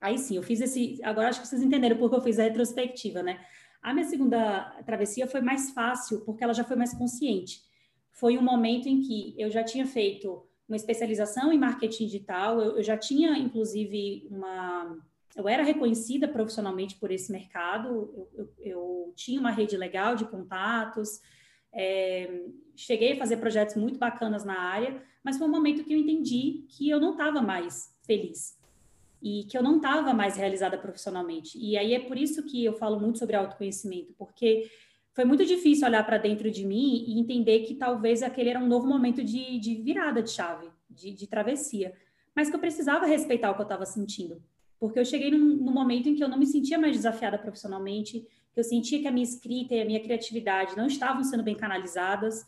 aí 0.00 0.16
sim, 0.16 0.36
eu 0.36 0.42
fiz 0.42 0.60
esse, 0.60 0.98
agora 1.02 1.28
acho 1.28 1.40
que 1.40 1.46
vocês 1.46 1.62
entenderam 1.62 1.98
porque 1.98 2.16
eu 2.16 2.22
fiz 2.22 2.38
a 2.38 2.44
retrospectiva, 2.44 3.22
né? 3.22 3.44
A 3.82 3.92
minha 3.92 4.06
segunda 4.06 4.70
travessia 4.86 5.26
foi 5.26 5.40
mais 5.40 5.72
fácil 5.72 6.20
porque 6.20 6.42
ela 6.42 6.54
já 6.54 6.64
foi 6.64 6.76
mais 6.76 6.94
consciente. 6.94 7.60
Foi 8.12 8.38
um 8.38 8.42
momento 8.42 8.88
em 8.88 9.00
que 9.00 9.34
eu 9.36 9.50
já 9.50 9.64
tinha 9.64 9.86
feito 9.86 10.46
uma 10.68 10.76
especialização 10.76 11.52
em 11.52 11.58
marketing 11.58 12.06
digital, 12.06 12.60
eu, 12.60 12.76
eu 12.76 12.82
já 12.82 12.96
tinha 12.96 13.36
inclusive 13.36 14.26
uma 14.30 14.96
eu 15.34 15.48
era 15.48 15.62
reconhecida 15.62 16.28
profissionalmente 16.28 16.96
por 16.96 17.10
esse 17.10 17.32
mercado, 17.32 17.88
eu, 17.88 18.28
eu, 18.34 18.52
eu 18.58 19.12
tinha 19.16 19.40
uma 19.40 19.50
rede 19.50 19.76
legal 19.76 20.14
de 20.14 20.26
contatos, 20.26 21.20
é, 21.72 22.44
cheguei 22.76 23.12
a 23.12 23.16
fazer 23.16 23.38
projetos 23.38 23.76
muito 23.76 23.98
bacanas 23.98 24.44
na 24.44 24.58
área, 24.58 25.02
mas 25.24 25.38
foi 25.38 25.46
um 25.46 25.50
momento 25.50 25.84
que 25.84 25.94
eu 25.94 25.98
entendi 25.98 26.66
que 26.68 26.88
eu 26.90 27.00
não 27.00 27.12
estava 27.12 27.40
mais 27.40 27.96
feliz 28.02 28.58
e 29.22 29.44
que 29.44 29.56
eu 29.56 29.62
não 29.62 29.76
estava 29.76 30.12
mais 30.12 30.36
realizada 30.36 30.76
profissionalmente. 30.76 31.56
E 31.58 31.78
aí 31.78 31.94
é 31.94 32.00
por 32.00 32.18
isso 32.18 32.42
que 32.42 32.64
eu 32.64 32.74
falo 32.74 33.00
muito 33.00 33.18
sobre 33.18 33.36
autoconhecimento, 33.36 34.12
porque 34.18 34.68
foi 35.14 35.24
muito 35.24 35.44
difícil 35.44 35.86
olhar 35.86 36.04
para 36.04 36.18
dentro 36.18 36.50
de 36.50 36.64
mim 36.64 37.04
e 37.06 37.20
entender 37.20 37.60
que 37.60 37.74
talvez 37.74 38.22
aquele 38.22 38.50
era 38.50 38.58
um 38.58 38.66
novo 38.66 38.86
momento 38.86 39.22
de, 39.22 39.58
de 39.58 39.74
virada 39.76 40.22
de 40.22 40.30
chave, 40.30 40.68
de, 40.88 41.12
de, 41.12 41.26
travessia, 41.26 41.92
mas 42.34 42.48
que 42.48 42.56
eu 42.56 42.60
precisava 42.60 43.06
respeitar 43.06 43.50
o 43.50 43.54
que 43.54 43.60
eu 43.60 43.64
estava 43.64 43.84
sentindo, 43.84 44.42
porque 44.80 44.98
eu 44.98 45.04
cheguei 45.04 45.30
num, 45.30 45.56
num 45.56 45.72
momento 45.72 46.08
em 46.08 46.14
que 46.14 46.24
eu 46.24 46.28
não 46.28 46.38
me 46.38 46.46
sentia 46.46 46.78
mais 46.78 46.96
desafiada 46.96 47.38
profissionalmente, 47.38 48.26
que 48.52 48.60
eu 48.60 48.64
sentia 48.64 49.00
que 49.00 49.08
a 49.08 49.12
minha 49.12 49.24
escrita 49.24 49.74
e 49.74 49.82
a 49.82 49.84
minha 49.84 50.00
criatividade 50.00 50.76
não 50.76 50.86
estavam 50.86 51.22
sendo 51.22 51.42
bem 51.42 51.54
canalizadas 51.54 52.46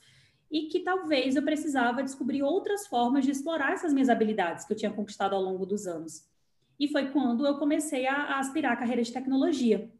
e 0.50 0.62
que 0.62 0.81
talvez 0.81 1.37
eu 1.37 1.42
precisava 1.42 2.03
descobrir 2.03 2.42
outras 2.42 2.87
formas 2.87 3.24
de 3.24 3.31
explorar 3.31 3.72
essas 3.72 3.92
minhas 3.92 4.09
habilidades 4.09 4.64
que 4.64 4.72
eu 4.72 4.77
tinha 4.77 4.90
conquistado 4.90 5.35
ao 5.35 5.42
longo 5.42 5.66
dos 5.66 5.87
anos. 5.87 6.27
E 6.79 6.88
foi 6.88 7.11
quando 7.11 7.46
eu 7.46 7.59
comecei 7.59 8.07
a, 8.07 8.14
a 8.14 8.38
aspirar 8.38 8.72
a 8.72 8.77
carreira 8.77 9.03
de 9.03 9.12
tecnologia, 9.12 9.90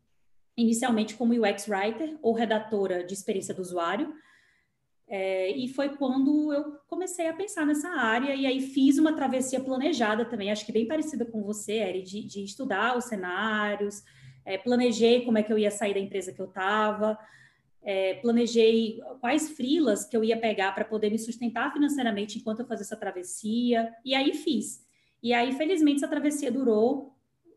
inicialmente 0.57 1.15
como 1.15 1.33
UX 1.33 1.69
Writer 1.69 2.17
ou 2.23 2.33
redatora 2.33 3.05
de 3.05 3.15
experiência 3.15 3.55
do 3.55 3.63
usuário. 3.63 4.13
É, 5.07 5.51
e 5.51 5.69
foi 5.69 5.91
quando 5.97 6.53
eu 6.53 6.79
comecei 6.87 7.29
a 7.29 7.33
pensar 7.35 7.67
nessa 7.67 7.89
área 7.89 8.35
e 8.35 8.47
aí 8.47 8.61
fiz 8.61 8.99
uma 8.99 9.15
travessia 9.15 9.61
planejada 9.61 10.25
também, 10.25 10.51
acho 10.51 10.65
que 10.65 10.73
bem 10.73 10.89
parecida 10.89 11.27
com 11.27 11.43
você, 11.43 11.75
Eri, 11.75 12.03
de, 12.03 12.25
de 12.25 12.43
estudar 12.43 12.97
os 12.97 13.05
cenários, 13.05 14.03
é, 14.47 14.57
planejei 14.57 15.25
como 15.25 15.37
é 15.37 15.43
que 15.43 15.53
eu 15.53 15.59
ia 15.59 15.71
sair 15.71 15.93
da 15.93 16.01
empresa 16.01 16.33
que 16.33 16.41
eu 16.41 16.47
estava, 16.47 17.19
é, 17.83 18.15
planejei 18.15 18.99
quais 19.21 19.51
frilas 19.51 20.07
que 20.07 20.17
eu 20.17 20.25
ia 20.25 20.39
pegar 20.39 20.73
para 20.73 20.87
poder 20.87 21.11
me 21.11 21.19
sustentar 21.19 21.71
financeiramente 21.71 22.39
enquanto 22.39 22.61
eu 22.61 22.67
fazia 22.67 22.85
essa 22.85 22.97
travessia, 22.97 23.93
e 24.03 24.15
aí 24.15 24.33
fiz. 24.33 24.83
E 25.23 25.33
aí, 25.33 25.53
felizmente, 25.53 25.99
essa 25.99 26.09
travessia 26.09 26.51
durou, 26.51 27.14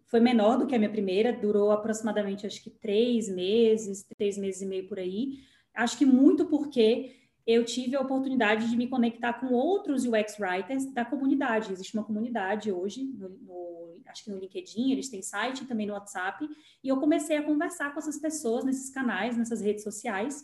foi 0.07 0.19
menor 0.19 0.57
do 0.57 0.65
que 0.65 0.75
a 0.75 0.79
minha 0.79 0.91
primeira, 0.91 1.33
durou 1.33 1.71
aproximadamente, 1.71 2.47
acho 2.47 2.63
que 2.63 2.69
três 2.69 3.29
meses, 3.29 4.05
três 4.17 4.37
meses 4.37 4.61
e 4.61 4.65
meio 4.65 4.87
por 4.87 4.97
aí. 4.97 5.39
Acho 5.75 5.97
que 5.97 6.05
muito 6.05 6.45
porque 6.45 7.13
eu 7.45 7.63
tive 7.63 7.95
a 7.95 8.01
oportunidade 8.01 8.69
de 8.69 8.75
me 8.75 8.87
conectar 8.87 9.33
com 9.33 9.53
outros 9.53 10.05
UX 10.05 10.37
writers 10.39 10.85
da 10.93 11.05
comunidade. 11.05 11.71
Existe 11.71 11.93
uma 11.93 12.03
comunidade 12.03 12.71
hoje, 12.71 13.03
no, 13.03 13.29
no, 13.29 14.01
acho 14.07 14.23
que 14.23 14.31
no 14.31 14.37
LinkedIn, 14.37 14.91
eles 14.91 15.09
têm 15.09 15.21
site 15.21 15.65
também 15.65 15.87
no 15.87 15.93
WhatsApp, 15.93 16.47
e 16.83 16.87
eu 16.87 16.97
comecei 16.97 17.37
a 17.37 17.43
conversar 17.43 17.93
com 17.93 17.99
essas 17.99 18.17
pessoas 18.17 18.65
nesses 18.65 18.89
canais, 18.89 19.37
nessas 19.37 19.61
redes 19.61 19.83
sociais. 19.83 20.43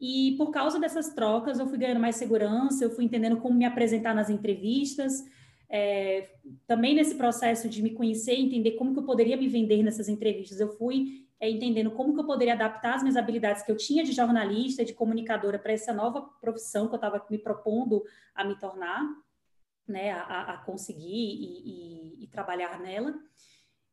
E 0.00 0.34
por 0.36 0.50
causa 0.50 0.78
dessas 0.78 1.14
trocas, 1.14 1.58
eu 1.58 1.66
fui 1.66 1.78
ganhando 1.78 2.00
mais 2.00 2.16
segurança, 2.16 2.84
eu 2.84 2.90
fui 2.90 3.04
entendendo 3.04 3.38
como 3.38 3.56
me 3.56 3.64
apresentar 3.64 4.14
nas 4.14 4.28
entrevistas. 4.28 5.24
É, 5.68 6.30
também 6.66 6.94
nesse 6.94 7.14
processo 7.14 7.68
de 7.68 7.82
me 7.82 7.90
conhecer, 7.90 8.34
entender 8.34 8.72
como 8.72 8.92
que 8.92 8.98
eu 8.98 9.04
poderia 9.04 9.36
me 9.36 9.48
vender 9.48 9.82
nessas 9.82 10.08
entrevistas, 10.08 10.60
eu 10.60 10.68
fui 10.76 11.24
é, 11.40 11.50
entendendo 11.50 11.90
como 11.90 12.14
que 12.14 12.20
eu 12.20 12.24
poderia 12.24 12.54
adaptar 12.54 12.94
as 12.94 13.02
minhas 13.02 13.16
habilidades 13.16 13.62
que 13.62 13.70
eu 13.70 13.76
tinha 13.76 14.04
de 14.04 14.12
jornalista, 14.12 14.84
de 14.84 14.94
comunicadora 14.94 15.58
para 15.58 15.72
essa 15.72 15.92
nova 15.92 16.22
profissão 16.40 16.88
que 16.88 16.94
eu 16.94 16.96
estava 16.96 17.24
me 17.28 17.38
propondo 17.38 18.02
a 18.34 18.44
me 18.44 18.58
tornar, 18.58 19.02
né, 19.86 20.12
a, 20.12 20.54
a 20.54 20.56
conseguir 20.58 21.04
e, 21.04 22.22
e, 22.22 22.24
e, 22.24 22.26
trabalhar 22.28 22.80
nela. 22.80 23.14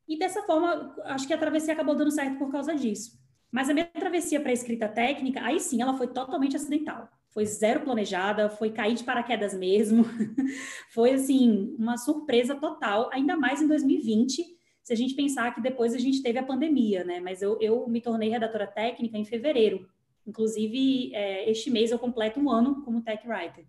E 0.08 0.18
dessa 0.18 0.42
forma, 0.44 0.94
acho 1.04 1.26
que 1.26 1.34
a 1.34 1.38
travessia 1.38 1.74
acabou 1.74 1.94
dando 1.94 2.10
certo 2.10 2.38
por 2.38 2.50
causa 2.50 2.74
disso. 2.74 3.20
Mas 3.50 3.68
a 3.68 3.74
minha 3.74 3.86
travessia 3.86 4.40
para 4.40 4.50
a 4.50 4.54
escrita 4.54 4.88
técnica, 4.88 5.42
aí 5.42 5.60
sim, 5.60 5.82
ela 5.82 5.94
foi 5.94 6.08
totalmente 6.08 6.56
acidental. 6.56 7.08
Foi 7.32 7.46
zero 7.46 7.80
planejada, 7.80 8.50
foi 8.50 8.70
cair 8.70 8.94
de 8.94 9.04
paraquedas 9.04 9.54
mesmo. 9.54 10.04
foi, 10.92 11.12
assim, 11.12 11.74
uma 11.78 11.96
surpresa 11.96 12.54
total, 12.54 13.08
ainda 13.12 13.36
mais 13.36 13.62
em 13.62 13.66
2020, 13.66 14.44
se 14.82 14.92
a 14.92 14.96
gente 14.96 15.14
pensar 15.14 15.54
que 15.54 15.60
depois 15.60 15.94
a 15.94 15.98
gente 15.98 16.22
teve 16.22 16.38
a 16.38 16.42
pandemia, 16.42 17.04
né? 17.04 17.20
Mas 17.20 17.40
eu, 17.40 17.58
eu 17.60 17.88
me 17.88 18.00
tornei 18.00 18.28
redatora 18.28 18.66
técnica 18.66 19.16
em 19.16 19.24
fevereiro. 19.24 19.88
Inclusive, 20.26 21.14
é, 21.14 21.50
este 21.50 21.70
mês 21.70 21.90
eu 21.90 21.98
completo 21.98 22.38
um 22.38 22.50
ano 22.50 22.82
como 22.82 23.02
tech 23.02 23.26
writer. 23.26 23.64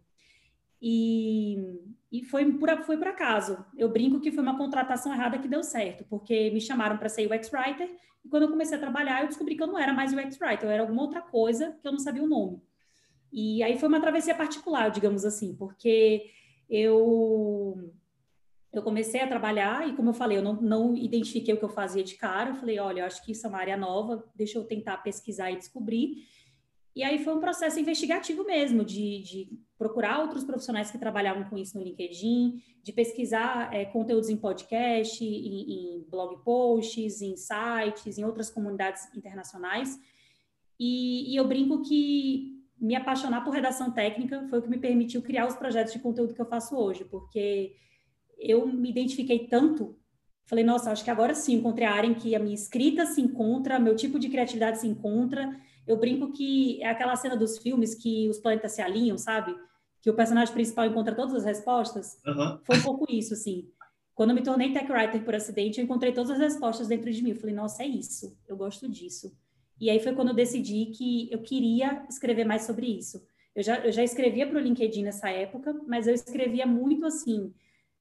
E, 0.81 1.57
e 2.11 2.23
foi, 2.25 2.51
por, 2.53 2.69
foi 2.83 2.97
por 2.97 3.07
acaso. 3.07 3.63
Eu 3.77 3.89
brinco 3.89 4.19
que 4.19 4.31
foi 4.31 4.43
uma 4.43 4.57
contratação 4.57 5.13
errada 5.13 5.39
que 5.39 5.47
deu 5.47 5.63
certo, 5.63 6.03
porque 6.09 6.51
me 6.51 6.59
chamaram 6.59 6.97
para 6.97 7.07
ser 7.07 7.31
UX 7.31 7.49
writer 7.53 7.89
e 8.23 8.29
quando 8.29 8.43
eu 8.43 8.49
comecei 8.49 8.77
a 8.77 8.81
trabalhar, 8.81 9.21
eu 9.21 9.27
descobri 9.27 9.55
que 9.55 9.63
eu 9.63 9.67
não 9.67 9.77
era 9.77 9.93
mais 9.93 10.13
UX 10.13 10.39
writer, 10.39 10.63
eu 10.63 10.71
era 10.71 10.81
alguma 10.83 11.01
outra 11.01 11.21
coisa 11.21 11.77
que 11.81 11.87
eu 11.87 11.91
não 11.91 11.99
sabia 11.99 12.23
o 12.23 12.27
nome. 12.27 12.61
E 13.33 13.63
aí 13.63 13.79
foi 13.79 13.89
uma 13.89 13.99
travessia 13.99 14.35
particular, 14.35 14.91
digamos 14.91 15.25
assim, 15.25 15.55
porque 15.55 16.29
eu 16.69 17.91
eu 18.71 18.81
comecei 18.81 19.21
a 19.21 19.27
trabalhar 19.27 19.87
e, 19.87 19.95
como 19.95 20.09
eu 20.09 20.13
falei, 20.15 20.39
eu 20.39 20.41
não, 20.41 20.59
não 20.59 20.95
identifiquei 20.95 21.53
o 21.53 21.57
que 21.57 21.63
eu 21.63 21.69
fazia 21.69 22.03
de 22.03 22.15
cara. 22.15 22.49
Eu 22.49 22.55
falei, 22.55 22.79
olha, 22.79 23.01
eu 23.01 23.05
acho 23.05 23.23
que 23.23 23.31
isso 23.31 23.45
é 23.45 23.49
uma 23.49 23.59
área 23.59 23.77
nova, 23.77 24.25
deixa 24.33 24.57
eu 24.57 24.63
tentar 24.63 24.97
pesquisar 24.97 25.51
e 25.51 25.57
descobrir. 25.57 26.27
E 26.95 27.03
aí 27.03 27.23
foi 27.23 27.35
um 27.35 27.39
processo 27.39 27.79
investigativo 27.79 28.43
mesmo, 28.43 28.83
de, 28.83 29.21
de 29.21 29.59
procurar 29.77 30.21
outros 30.21 30.43
profissionais 30.43 30.89
que 30.89 30.97
trabalhavam 30.97 31.43
com 31.43 31.57
isso 31.57 31.77
no 31.77 31.83
LinkedIn, 31.83 32.61
de 32.81 32.91
pesquisar 32.91 33.73
é, 33.73 33.85
conteúdos 33.85 34.29
em 34.29 34.37
podcast, 34.37 35.23
em, 35.23 35.97
em, 35.97 36.05
blog 36.09 36.43
posts, 36.43 37.21
em 37.21 37.35
sites, 37.35 38.17
em 38.17 38.23
outras 38.23 38.49
comunidades 38.49 39.07
internacionais. 39.15 39.99
E, 40.79 41.31
e 41.31 41.35
eu 41.35 41.47
brinco 41.47 41.83
que 41.83 42.52
me 42.83 42.95
apaixonar 42.95 43.45
por 43.45 43.53
redação 43.53 43.89
técnica 43.91 44.45
foi 44.49 44.59
o 44.59 44.61
que 44.61 44.69
me 44.69 44.77
permitiu 44.77 45.21
criar 45.21 45.47
os 45.47 45.55
projetos 45.55 45.93
de 45.93 45.99
conteúdo 45.99 46.33
que 46.33 46.41
eu 46.41 46.45
faço 46.45 46.75
hoje, 46.75 47.05
porque 47.05 47.73
eu 48.37 48.67
me 48.67 48.89
identifiquei 48.89 49.47
tanto. 49.47 49.97
Falei, 50.45 50.65
nossa, 50.65 50.91
acho 50.91 51.01
que 51.01 51.09
agora 51.09 51.33
sim 51.33 51.55
encontrei 51.55 51.87
a 51.87 51.93
área 51.93 52.07
em 52.07 52.13
que 52.13 52.35
a 52.35 52.39
minha 52.39 52.53
escrita 52.53 53.05
se 53.05 53.21
encontra, 53.21 53.79
meu 53.79 53.95
tipo 53.95 54.19
de 54.19 54.27
criatividade 54.27 54.79
se 54.79 54.87
encontra. 54.87 55.57
Eu 55.87 55.95
brinco 55.95 56.33
que 56.33 56.83
é 56.83 56.89
aquela 56.89 57.15
cena 57.15 57.37
dos 57.37 57.57
filmes 57.57 57.95
que 57.95 58.27
os 58.27 58.39
planetas 58.39 58.73
se 58.73 58.81
alinham, 58.81 59.17
sabe? 59.17 59.55
Que 60.01 60.09
o 60.09 60.13
personagem 60.13 60.53
principal 60.53 60.85
encontra 60.85 61.15
todas 61.15 61.35
as 61.35 61.45
respostas. 61.45 62.17
Uhum. 62.25 62.59
Foi 62.65 62.77
um 62.79 62.83
pouco 62.83 63.05
isso, 63.09 63.33
assim. 63.33 63.69
Quando 64.13 64.31
eu 64.31 64.35
me 64.35 64.43
tornei 64.43 64.73
tech 64.73 64.91
writer 64.91 65.23
por 65.23 65.33
acidente, 65.33 65.79
eu 65.79 65.85
encontrei 65.85 66.11
todas 66.11 66.31
as 66.31 66.39
respostas 66.39 66.89
dentro 66.89 67.09
de 67.09 67.23
mim. 67.23 67.29
Eu 67.29 67.37
falei, 67.37 67.55
nossa, 67.55 67.81
é 67.81 67.87
isso. 67.87 68.37
Eu 68.45 68.57
gosto 68.57 68.89
disso. 68.89 69.33
E 69.79 69.89
aí 69.89 69.99
foi 69.99 70.13
quando 70.13 70.29
eu 70.29 70.35
decidi 70.35 70.87
que 70.87 71.31
eu 71.31 71.41
queria 71.41 72.05
escrever 72.09 72.45
mais 72.45 72.63
sobre 72.63 72.87
isso. 72.87 73.25
Eu 73.55 73.61
já, 73.61 73.79
eu 73.79 73.91
já 73.91 74.03
escrevia 74.03 74.47
para 74.47 74.57
o 74.57 74.61
LinkedIn 74.61 75.03
nessa 75.03 75.29
época, 75.29 75.79
mas 75.87 76.07
eu 76.07 76.13
escrevia 76.13 76.65
muito 76.65 77.05
assim, 77.05 77.53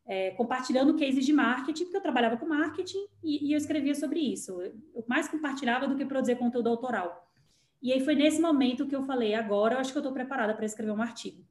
é, 0.07 0.31
compartilhando 0.31 0.99
cases 0.99 1.25
de 1.25 1.33
marketing, 1.33 1.85
porque 1.85 1.97
eu 1.97 2.03
trabalhava 2.03 2.37
com 2.37 2.47
marketing 2.47 3.07
e, 3.23 3.49
e 3.49 3.53
eu 3.53 3.59
escrevia 3.59 3.95
sobre 3.95 4.21
isso. 4.21 4.61
Eu 4.63 5.05
mais 5.07 5.29
compartilhava 5.29 5.87
do 5.87 5.97
que 5.97 6.05
produzir 6.05 6.37
conteúdo 6.37 6.69
autoral. 6.69 7.29
E 7.83 7.93
aí 7.93 8.01
foi 8.01 8.15
nesse 8.15 8.41
momento 8.41 8.87
que 8.87 8.95
eu 8.95 9.03
falei, 9.03 9.35
agora 9.35 9.75
eu 9.75 9.79
acho 9.79 9.93
que 9.93 9.99
eu 9.99 10.03
estou 10.03 10.13
preparada 10.13 10.55
para 10.55 10.65
escrever 10.65 10.93
um 10.93 11.03
artigo. 11.03 11.45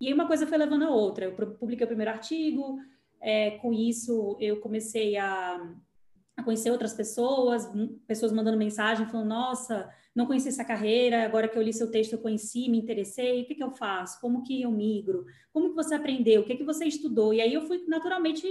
E 0.00 0.08
aí 0.08 0.12
uma 0.12 0.26
coisa 0.26 0.46
foi 0.46 0.58
levando 0.58 0.82
a 0.82 0.90
outra. 0.90 1.24
Eu 1.24 1.32
publiquei 1.32 1.84
o 1.84 1.88
primeiro 1.88 2.10
artigo, 2.10 2.78
é, 3.20 3.52
com 3.52 3.72
isso 3.72 4.36
eu 4.40 4.60
comecei 4.60 5.16
a, 5.16 5.74
a 6.36 6.42
conhecer 6.42 6.70
outras 6.70 6.92
pessoas, 6.92 7.70
pessoas 8.06 8.32
mandando 8.32 8.58
mensagem, 8.58 9.06
falando, 9.06 9.28
nossa, 9.28 9.88
não 10.14 10.26
conheci 10.26 10.48
essa 10.48 10.64
carreira, 10.64 11.24
agora 11.24 11.48
que 11.48 11.56
eu 11.56 11.62
li 11.62 11.72
seu 11.72 11.90
texto 11.90 12.14
eu 12.14 12.18
conheci, 12.18 12.68
me 12.68 12.78
interessei, 12.78 13.42
o 13.42 13.46
que, 13.46 13.54
que 13.54 13.62
eu 13.62 13.70
faço? 13.70 14.20
Como 14.20 14.42
que 14.42 14.62
eu 14.62 14.70
migro? 14.70 15.24
Como 15.52 15.70
que 15.70 15.74
você 15.76 15.94
aprendeu? 15.94 16.42
O 16.42 16.44
que, 16.44 16.56
que 16.56 16.64
você 16.64 16.84
estudou? 16.86 17.32
E 17.32 17.40
aí 17.40 17.54
eu 17.54 17.62
fui 17.62 17.84
naturalmente 17.86 18.46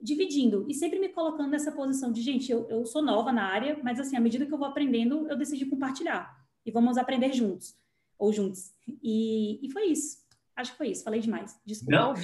dividindo 0.00 0.66
e 0.68 0.74
sempre 0.74 0.98
me 0.98 1.08
colocando 1.08 1.50
nessa 1.50 1.72
posição 1.72 2.12
de, 2.12 2.20
gente, 2.22 2.52
eu, 2.52 2.66
eu 2.68 2.84
sou 2.84 3.02
nova 3.02 3.32
na 3.32 3.44
área, 3.44 3.78
mas 3.82 3.98
assim, 3.98 4.16
à 4.16 4.20
medida 4.20 4.46
que 4.46 4.52
eu 4.52 4.58
vou 4.58 4.68
aprendendo, 4.68 5.26
eu 5.28 5.36
decidi 5.36 5.66
compartilhar 5.66 6.36
e 6.64 6.70
vamos 6.70 6.98
aprender 6.98 7.32
juntos, 7.32 7.76
ou 8.18 8.32
juntos. 8.32 8.72
E, 9.02 9.66
e 9.66 9.70
foi 9.72 9.86
isso. 9.86 10.18
Acho 10.54 10.72
que 10.72 10.78
foi 10.78 10.88
isso. 10.88 11.04
Falei 11.04 11.20
demais. 11.20 11.58
Desculpa. 11.64 11.92
Não, 11.92 12.14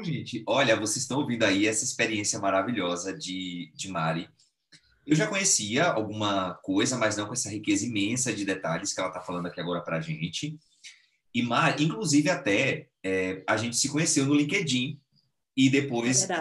nenhum, 0.00 0.04
gente. 0.04 0.42
Olha, 0.46 0.76
vocês 0.76 0.98
estão 0.98 1.18
ouvindo 1.18 1.44
aí 1.44 1.66
essa 1.66 1.84
experiência 1.84 2.38
maravilhosa 2.38 3.16
de, 3.16 3.70
de 3.74 3.88
Mari. 3.88 4.28
Eu 5.06 5.16
já 5.16 5.26
conhecia 5.26 5.84
alguma 5.84 6.54
coisa, 6.62 6.96
mas 6.96 7.16
não 7.16 7.26
com 7.26 7.32
essa 7.32 7.50
riqueza 7.50 7.86
imensa 7.86 8.32
de 8.32 8.44
detalhes 8.44 8.92
que 8.92 9.00
ela 9.00 9.08
está 9.08 9.20
falando 9.20 9.46
aqui 9.46 9.60
agora 9.60 9.80
para 9.80 9.96
a 9.96 10.00
gente. 10.00 10.58
E, 11.34 11.42
Mar, 11.42 11.80
inclusive, 11.80 12.28
até 12.28 12.88
é, 13.02 13.42
a 13.46 13.56
gente 13.56 13.76
se 13.76 13.88
conheceu 13.88 14.26
no 14.26 14.34
LinkedIn 14.34 15.00
e 15.56 15.70
depois 15.70 16.28
é 16.28 16.34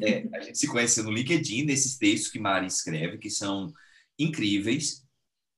é, 0.00 0.28
a 0.34 0.40
gente 0.40 0.58
se 0.58 0.66
conheceu 0.66 1.04
no 1.04 1.12
LinkedIn 1.12 1.64
nesses 1.64 1.96
textos 1.96 2.30
que 2.30 2.38
Mari 2.38 2.66
escreve, 2.66 3.18
que 3.18 3.30
são 3.30 3.72
incríveis. 4.18 5.03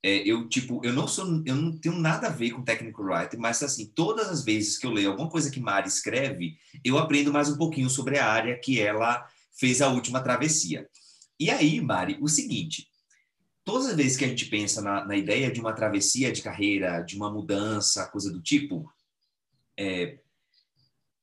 É, 0.06 0.18
eu 0.18 0.48
tipo, 0.48 0.80
eu 0.84 0.92
não 0.92 1.08
sou, 1.08 1.42
eu 1.44 1.56
não 1.56 1.76
tenho 1.76 1.98
nada 1.98 2.28
a 2.28 2.30
ver 2.30 2.52
com 2.52 2.62
technical 2.62 3.06
writing, 3.06 3.38
mas 3.38 3.60
assim, 3.60 3.86
todas 3.86 4.28
as 4.28 4.44
vezes 4.44 4.78
que 4.78 4.86
eu 4.86 4.92
leio 4.92 5.10
alguma 5.10 5.28
coisa 5.28 5.50
que 5.50 5.58
Mari 5.58 5.88
escreve, 5.88 6.56
eu 6.84 6.96
aprendo 6.96 7.32
mais 7.32 7.48
um 7.48 7.56
pouquinho 7.56 7.90
sobre 7.90 8.16
a 8.16 8.30
área 8.30 8.56
que 8.56 8.80
ela 8.80 9.28
fez 9.58 9.82
a 9.82 9.88
última 9.88 10.20
travessia. 10.20 10.88
E 11.40 11.50
aí, 11.50 11.80
Mari, 11.80 12.18
o 12.20 12.28
seguinte: 12.28 12.86
todas 13.64 13.88
as 13.88 13.96
vezes 13.96 14.16
que 14.16 14.24
a 14.24 14.28
gente 14.28 14.46
pensa 14.46 14.80
na, 14.80 15.04
na 15.04 15.16
ideia 15.16 15.50
de 15.50 15.58
uma 15.58 15.72
travessia 15.72 16.30
de 16.30 16.40
carreira, 16.40 17.00
de 17.00 17.16
uma 17.16 17.28
mudança, 17.28 18.06
coisa 18.06 18.32
do 18.32 18.40
tipo, 18.40 18.88
é, 19.76 20.20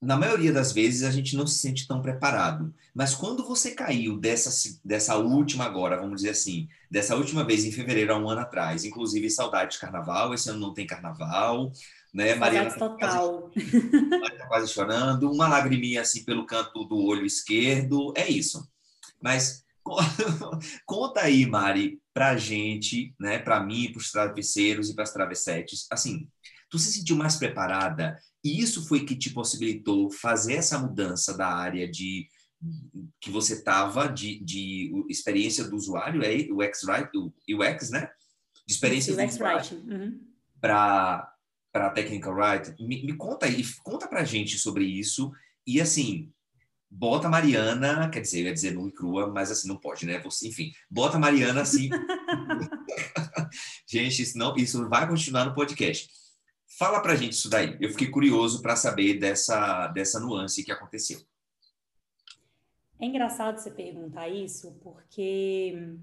na 0.03 0.17
maioria 0.17 0.51
das 0.51 0.71
vezes 0.71 1.03
a 1.03 1.11
gente 1.11 1.35
não 1.35 1.47
se 1.47 1.59
sente 1.59 1.87
tão 1.87 2.01
preparado. 2.01 2.73
Mas 2.93 3.15
quando 3.15 3.45
você 3.45 3.71
caiu 3.71 4.17
dessa, 4.17 4.51
dessa 4.83 5.15
última 5.17 5.65
agora, 5.65 5.97
vamos 5.97 6.17
dizer 6.17 6.31
assim, 6.31 6.67
dessa 6.91 7.15
última 7.15 7.43
vez 7.43 7.65
em 7.65 7.71
fevereiro, 7.71 8.13
há 8.13 8.17
um 8.17 8.29
ano 8.29 8.41
atrás, 8.41 8.83
inclusive 8.83 9.29
saudade 9.29 9.73
de 9.73 9.79
carnaval, 9.79 10.33
esse 10.33 10.49
ano 10.49 10.59
não 10.59 10.73
tem 10.73 10.85
carnaval, 10.85 11.71
né? 12.13 12.35
Mariana 12.35 12.69
tá 12.69 12.77
total. 12.77 13.49
Quase, 13.51 14.37
tá 14.37 14.47
quase 14.47 14.73
chorando, 14.73 15.31
uma 15.31 15.47
lagriminha 15.47 16.01
assim 16.01 16.23
pelo 16.23 16.45
canto 16.45 16.83
do 16.85 16.97
olho 16.97 17.25
esquerdo, 17.25 18.13
é 18.15 18.29
isso. 18.29 18.67
Mas 19.21 19.63
Conta 20.85 21.21
aí, 21.21 21.45
Mari, 21.45 22.01
pra 22.13 22.37
gente, 22.37 23.13
né, 23.19 23.39
para 23.39 23.61
mim, 23.61 23.91
para 23.91 23.99
os 23.99 24.11
travesseiros 24.11 24.89
e 24.89 24.95
para 24.95 25.03
as 25.03 25.13
travessetes, 25.13 25.87
assim, 25.91 26.27
tu 26.73 26.79
se 26.79 26.91
sentiu 26.91 27.15
mais 27.15 27.35
preparada 27.35 28.17
e 28.43 28.59
isso 28.59 28.87
foi 28.87 29.05
que 29.05 29.15
te 29.15 29.29
possibilitou 29.29 30.09
fazer 30.09 30.53
essa 30.53 30.79
mudança 30.79 31.37
da 31.37 31.47
área 31.47 31.87
de 31.87 32.27
que 33.21 33.29
você 33.29 33.53
estava 33.53 34.07
de, 34.07 34.43
de 34.43 34.91
experiência 35.07 35.65
do 35.65 35.75
usuário, 35.75 36.23
é 36.23 36.51
o 36.51 36.63
UX, 36.63 36.83
right? 36.87 37.07
o 37.15 37.31
UX, 37.47 37.91
né? 37.91 38.09
De 38.65 38.73
experiência 38.73 39.13
UX 39.13 39.37
do 39.37 39.43
usuário 39.43 39.83
uhum. 39.87 40.19
para 40.59 41.29
para 41.71 41.91
technical 41.91 42.33
writing. 42.33 42.83
Me, 42.83 43.05
me 43.05 43.15
conta 43.15 43.45
aí, 43.45 43.63
conta 43.83 44.07
pra 44.07 44.23
gente 44.23 44.57
sobre 44.57 44.83
isso 44.83 45.31
e 45.67 45.79
assim, 45.79 46.31
bota 46.89 47.27
a 47.27 47.29
Mariana, 47.29 48.09
quer 48.09 48.21
dizer, 48.21 48.39
eu 48.39 48.45
ia 48.45 48.53
dizer 48.53 48.73
nua 48.73 48.89
e 48.89 48.91
crua, 48.91 49.27
mas 49.27 49.51
assim, 49.51 49.67
não 49.67 49.77
pode, 49.77 50.07
né? 50.07 50.19
Você, 50.23 50.47
enfim, 50.47 50.71
bota 50.89 51.17
a 51.17 51.19
Mariana 51.19 51.61
assim. 51.61 51.89
gente, 53.87 54.23
isso, 54.23 54.37
não, 54.39 54.55
isso 54.55 54.89
vai 54.89 55.07
continuar 55.07 55.45
no 55.45 55.53
podcast. 55.53 56.22
Fala 56.77 57.01
pra 57.01 57.15
gente 57.15 57.33
isso 57.33 57.49
daí. 57.49 57.77
Eu 57.79 57.89
fiquei 57.89 58.09
curioso 58.09 58.61
para 58.61 58.75
saber 58.75 59.19
dessa, 59.19 59.87
dessa 59.87 60.19
nuance 60.19 60.63
que 60.63 60.71
aconteceu. 60.71 61.19
É 62.99 63.05
engraçado 63.05 63.59
você 63.59 63.69
perguntar 63.69 64.27
isso, 64.29 64.79
porque 64.81 65.97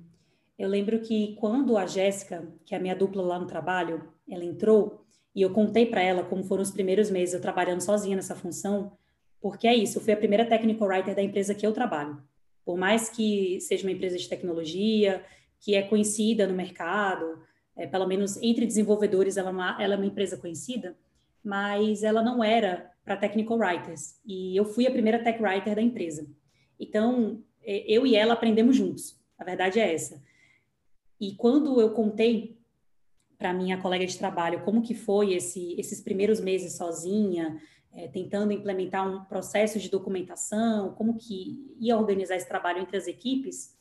eu 0.59 0.69
lembro 0.69 1.01
que 1.01 1.35
quando 1.37 1.77
a 1.77 1.87
Jéssica, 1.87 2.47
que 2.65 2.75
é 2.75 2.79
a 2.79 2.81
minha 2.81 2.95
dupla 2.95 3.23
lá 3.23 3.39
no 3.39 3.47
trabalho, 3.47 4.13
ela 4.29 4.45
entrou, 4.45 5.05
e 5.35 5.43
eu 5.43 5.51
contei 5.53 5.87
para 5.87 6.03
ela 6.03 6.23
como 6.23 6.45
foram 6.45 6.63
os 6.63 6.71
primeiros 6.71 7.11
meses 7.11 7.35
eu 7.35 7.41
trabalhando 7.41 7.81
sozinha 7.81 8.17
nessa 8.17 8.37
função, 8.37 8.93
porque 9.41 9.67
é 9.67 9.75
isso, 9.75 9.99
eu 9.99 10.03
fui 10.03 10.13
a 10.13 10.17
primeira 10.17 10.45
technical 10.45 10.87
writer 10.87 11.15
da 11.17 11.23
empresa 11.23 11.55
que 11.55 11.67
eu 11.67 11.73
trabalho. 11.73 12.23
Por 12.65 12.77
mais 12.77 13.09
que 13.09 13.59
seja 13.61 13.87
uma 13.87 13.93
empresa 13.93 14.19
de 14.19 14.29
tecnologia, 14.29 15.25
que 15.59 15.75
é 15.75 15.83
conhecida 15.83 16.47
no 16.47 16.55
mercado, 16.55 17.41
é, 17.77 17.87
pelo 17.87 18.07
menos 18.07 18.37
entre 18.43 18.67
desenvolvedores 18.67 19.37
ela 19.37 19.49
é, 19.49 19.53
uma, 19.53 19.83
ela 19.83 19.95
é 19.95 19.97
uma 19.97 20.07
empresa 20.07 20.37
conhecida, 20.37 20.97
mas 21.43 22.03
ela 22.03 22.23
não 22.23 22.43
era 22.43 22.91
para 23.05 23.17
technical 23.17 23.59
writers. 23.59 24.21
E 24.25 24.57
eu 24.57 24.65
fui 24.65 24.87
a 24.87 24.91
primeira 24.91 25.23
tech 25.23 25.43
writer 25.43 25.75
da 25.75 25.83
empresa. 25.83 26.27
Então, 26.79 27.43
é, 27.63 27.85
eu 27.87 28.07
e 28.07 28.15
ela 28.15 28.35
aprendemos 28.35 28.77
juntos. 28.77 29.19
A 29.39 29.45
verdade 29.45 29.81
é 29.81 29.95
essa. 29.95 30.23
E 31.21 31.35
quando 31.35 31.81
eu 31.81 31.91
contei 31.91 32.59
para 33.39 33.55
minha 33.55 33.81
colega 33.81 34.07
de 34.07 34.19
trabalho 34.19 34.63
como 34.65 34.83
que 34.83 34.95
foi 34.95 35.33
esse, 35.33 35.75
esses 35.79 36.01
primeiros 36.01 36.41
meses 36.41 36.77
sozinha, 36.77 37.61
é, 37.93 38.07
tentando 38.09 38.53
implementar 38.53 39.09
um 39.09 39.25
processo 39.25 39.79
de 39.79 39.89
documentação, 39.89 40.93
como 40.95 41.17
que 41.17 41.75
ia 41.79 41.97
organizar 41.97 42.37
esse 42.37 42.49
trabalho 42.49 42.81
entre 42.81 42.97
as 42.97 43.07
equipes, 43.07 43.77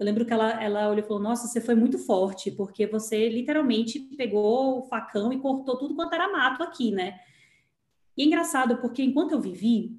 eu 0.00 0.06
lembro 0.06 0.24
que 0.24 0.32
ela, 0.32 0.62
ela 0.62 0.88
olhou 0.88 1.00
e 1.00 1.06
falou: 1.06 1.22
Nossa, 1.22 1.46
você 1.46 1.60
foi 1.60 1.74
muito 1.74 1.98
forte, 1.98 2.50
porque 2.50 2.86
você 2.86 3.28
literalmente 3.28 4.00
pegou 4.16 4.78
o 4.78 4.82
facão 4.84 5.30
e 5.30 5.38
cortou 5.38 5.76
tudo 5.76 5.94
quanto 5.94 6.14
era 6.14 6.32
mato 6.32 6.62
aqui, 6.62 6.90
né? 6.90 7.20
E 8.16 8.22
é 8.22 8.24
engraçado, 8.24 8.78
porque 8.78 9.02
enquanto 9.02 9.32
eu 9.32 9.40
vivi, 9.42 9.94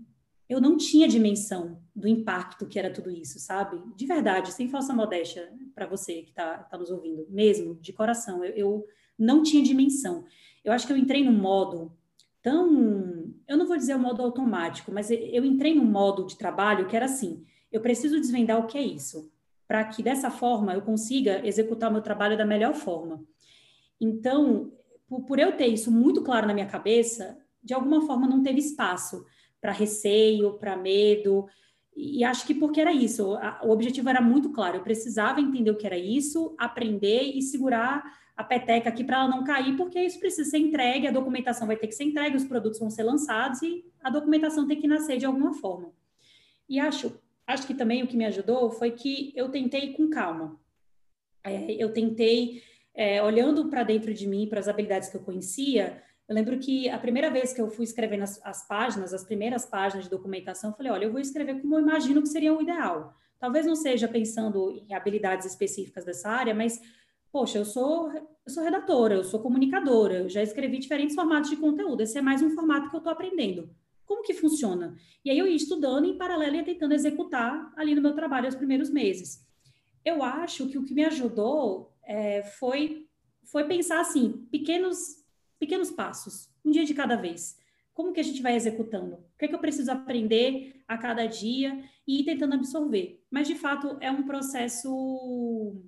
eu 0.49 0.59
não 0.59 0.75
tinha 0.75 1.07
dimensão 1.07 1.79
do 1.95 2.07
impacto 2.07 2.65
que 2.65 2.79
era 2.79 2.91
tudo 2.91 3.11
isso, 3.11 3.39
sabe? 3.39 3.79
De 3.95 4.07
verdade, 4.07 4.51
sem 4.51 4.67
falsa 4.67 4.91
modéstia 4.91 5.53
para 5.75 5.85
você 5.85 6.23
que 6.23 6.31
está 6.31 6.57
tá 6.57 6.79
nos 6.79 6.89
ouvindo, 6.89 7.27
mesmo, 7.29 7.75
de 7.75 7.93
coração, 7.93 8.43
eu, 8.43 8.53
eu 8.55 8.85
não 9.19 9.43
tinha 9.43 9.61
dimensão. 9.61 10.25
Eu 10.65 10.73
acho 10.73 10.87
que 10.87 10.93
eu 10.93 10.97
entrei 10.97 11.23
num 11.23 11.31
modo 11.31 11.95
tão. 12.41 13.31
Eu 13.47 13.55
não 13.55 13.67
vou 13.67 13.77
dizer 13.77 13.95
o 13.95 13.99
modo 13.99 14.23
automático, 14.23 14.91
mas 14.91 15.11
eu 15.11 15.45
entrei 15.45 15.75
num 15.75 15.85
modo 15.85 16.25
de 16.25 16.35
trabalho 16.35 16.87
que 16.87 16.95
era 16.95 17.05
assim: 17.05 17.45
eu 17.71 17.81
preciso 17.81 18.19
desvendar 18.19 18.59
o 18.59 18.65
que 18.65 18.79
é 18.79 18.81
isso 18.81 19.31
para 19.71 19.86
que 19.86 20.03
dessa 20.03 20.29
forma 20.29 20.73
eu 20.73 20.81
consiga 20.81 21.47
executar 21.47 21.89
o 21.89 21.93
meu 21.93 22.01
trabalho 22.01 22.38
da 22.38 22.45
melhor 22.45 22.73
forma. 22.73 23.23
Então, 24.01 24.69
por, 25.07 25.23
por 25.23 25.39
eu 25.39 25.55
ter 25.55 25.67
isso 25.67 25.89
muito 25.89 26.21
claro 26.21 26.45
na 26.45 26.53
minha 26.53 26.65
cabeça, 26.65 27.38
de 27.63 27.73
alguma 27.73 28.05
forma 28.05 28.27
não 28.27 28.43
teve 28.43 28.60
espaço 28.60 29.25
para 29.62 29.71
receio, 29.71 30.57
para 30.57 30.75
medo, 30.75 31.47
e 31.95 32.21
acho 32.21 32.45
que 32.45 32.53
porque 32.53 32.81
era 32.81 32.91
isso, 32.91 33.38
o 33.63 33.69
objetivo 33.69 34.10
era 34.10 34.19
muito 34.19 34.51
claro, 34.51 34.75
eu 34.75 34.84
precisava 34.84 35.39
entender 35.39 35.71
o 35.71 35.77
que 35.77 35.88
era 35.88 35.97
isso, 35.97 36.53
aprender 36.60 37.31
e 37.34 37.41
segurar 37.41 38.03
a 38.36 38.43
peteca 38.43 38.89
aqui 38.89 39.05
para 39.05 39.19
ela 39.21 39.29
não 39.29 39.45
cair, 39.45 39.77
porque 39.77 40.03
isso 40.03 40.19
precisa 40.19 40.49
ser 40.49 40.57
entregue, 40.57 41.07
a 41.07 41.12
documentação 41.12 41.65
vai 41.65 41.77
ter 41.77 41.88
que 41.88 41.95
ser 41.95 42.03
entregue, 42.03 42.36
os 42.36 42.43
produtos 42.43 42.77
vão 42.77 42.89
ser 42.89 43.03
lançados 43.03 43.62
e 43.62 43.86
a 44.03 44.10
documentação 44.10 44.67
tem 44.67 44.81
que 44.81 44.88
nascer 44.88 45.17
de 45.17 45.25
alguma 45.25 45.53
forma. 45.53 45.93
E 46.67 46.77
acho 46.77 47.20
acho 47.47 47.67
que 47.67 47.73
também 47.73 48.04
o 48.04 48.08
que 48.08 48.17
me 48.17 48.25
ajudou 48.25 48.71
foi 48.71 48.91
que 48.91 49.34
eu 49.36 49.49
tentei 49.49 49.93
com 49.93 50.10
calma. 50.10 50.60
É, 51.43 51.71
eu 51.73 51.91
tentei, 51.91 52.63
é, 52.93 53.21
olhando 53.21 53.69
para 53.69 53.84
dentro 53.84 54.13
de 54.13 54.27
mim, 54.27 54.47
para 54.47 54.60
as 54.60 54.67
habilidades 54.67 55.10
que 55.10 55.17
eu 55.17 55.21
conhecia, 55.21 56.01
eu 56.32 56.36
lembro 56.36 56.58
que 56.60 56.88
a 56.89 56.97
primeira 56.97 57.30
vez 57.30 57.51
que 57.51 57.62
eu 57.62 57.69
fui 57.69 57.84
escrevendo 57.84 58.23
as, 58.23 58.39
as, 58.45 58.65
páginas, 58.65 59.13
as 59.13 59.23
primeiras 59.23 59.65
páginas 59.65 60.06
de 60.06 60.10
documentação, 60.10 60.69
eu 60.69 60.75
falei, 60.77 60.91
olha, 60.91 61.06
eu 61.06 61.12
vou 61.12 61.19
escrever 61.19 61.60
como 61.60 61.75
eu 61.75 61.82
imagino 61.82 62.21
que 62.21 62.30
seria 62.30 62.54
o 62.54 62.62
ideal. 62.62 63.13
Talvez 63.38 63.65
não 63.65 63.75
seja 63.75 64.08
pensando 64.08 64.71
em 64.71 64.93
habilidades 64.93 65.45
específicas 65.45 66.06
dessa 66.06 66.30
área, 66.30 66.54
mas, 66.54 66.80
poxa, 67.32 67.58
eu 67.58 67.65
sou, 67.65 68.10
eu 68.13 68.49
sou 68.49 68.63
redatora, 68.63 69.15
eu 69.15 69.23
sou 69.25 69.41
comunicadora, 69.41 70.19
eu 70.19 70.30
já 70.30 70.41
escrevi 70.41 70.77
diferentes 70.77 71.15
formatos 71.15 71.49
de 71.49 71.58
conteúdo, 71.58 72.01
esse 72.01 72.17
é 72.17 72.21
mais 72.21 72.41
um 72.41 72.51
formato 72.51 72.89
que 72.89 72.95
eu 72.95 72.99
estou 72.99 73.12
aprendendo. 73.12 73.69
Como 74.12 74.24
que 74.24 74.34
funciona? 74.34 74.97
E 75.24 75.32
aí 75.32 75.39
eu 75.39 75.47
ia 75.47 75.56
estudando 75.56 76.04
em 76.04 76.17
paralelo 76.17 76.58
e 76.58 76.63
tentando 76.65 76.93
executar 76.93 77.71
ali 77.78 77.95
no 77.95 78.02
meu 78.02 78.13
trabalho 78.13 78.50
os 78.50 78.56
primeiros 78.56 78.89
meses. 78.89 79.47
Eu 80.04 80.21
acho 80.21 80.67
que 80.67 80.78
o 80.78 80.84
que 80.84 80.93
me 80.93 81.06
ajudou 81.06 81.95
é, 82.04 82.43
foi, 82.43 83.08
foi 83.45 83.63
pensar 83.63 84.02
assim, 84.02 84.45
pequenos, 84.52 85.24
pequenos 85.58 85.89
passos, 85.89 86.50
um 86.65 86.71
dia 86.71 86.84
de 86.84 86.93
cada 86.93 87.15
vez. 87.15 87.58
Como 87.93 88.12
que 88.12 88.19
a 88.19 88.24
gente 88.24 88.41
vai 88.41 88.54
executando? 88.54 89.13
O 89.13 89.38
que, 89.39 89.45
é 89.45 89.47
que 89.47 89.56
eu 89.56 89.60
preciso 89.60 89.89
aprender 89.89 90.84
a 90.86 90.97
cada 90.97 91.26
dia 91.26 91.82
e 92.06 92.19
ir 92.19 92.26
tentando 92.26 92.56
absorver? 92.56 93.24
Mas, 93.32 93.47
de 93.47 93.56
fato, 93.56 93.95
é 94.02 94.12
um 94.12 94.24
processo... 94.24 95.82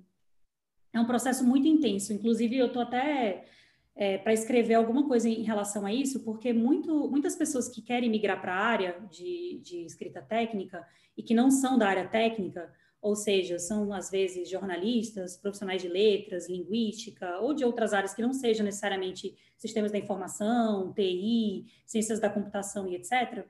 É 0.94 0.98
um 0.98 1.04
processo 1.04 1.44
muito 1.44 1.68
intenso. 1.68 2.10
Inclusive, 2.10 2.56
eu 2.56 2.68
estou 2.68 2.80
até 2.80 3.44
é, 3.96 4.18
para 4.18 4.32
escrever 4.32 4.74
alguma 4.74 5.06
coisa 5.06 5.28
em 5.28 5.42
relação 5.42 5.86
a 5.86 5.92
isso, 5.92 6.24
porque 6.24 6.52
muito, 6.52 7.08
muitas 7.08 7.36
pessoas 7.36 7.68
que 7.68 7.80
querem 7.80 8.10
migrar 8.10 8.40
para 8.40 8.54
a 8.54 8.64
área 8.64 9.00
de, 9.10 9.60
de 9.62 9.84
escrita 9.84 10.20
técnica 10.20 10.84
e 11.16 11.22
que 11.22 11.34
não 11.34 11.50
são 11.50 11.78
da 11.78 11.88
área 11.88 12.08
técnica, 12.08 12.72
ou 13.00 13.14
seja, 13.14 13.58
são 13.58 13.92
às 13.92 14.10
vezes 14.10 14.48
jornalistas, 14.48 15.36
profissionais 15.36 15.80
de 15.80 15.88
letras, 15.88 16.48
linguística 16.48 17.38
ou 17.38 17.54
de 17.54 17.64
outras 17.64 17.92
áreas 17.92 18.14
que 18.14 18.22
não 18.22 18.32
sejam 18.32 18.64
necessariamente 18.64 19.36
sistemas 19.56 19.92
da 19.92 19.98
informação, 19.98 20.92
TI, 20.92 21.66
ciências 21.86 22.18
da 22.18 22.30
computação 22.30 22.88
e 22.88 22.96
etc. 22.96 23.46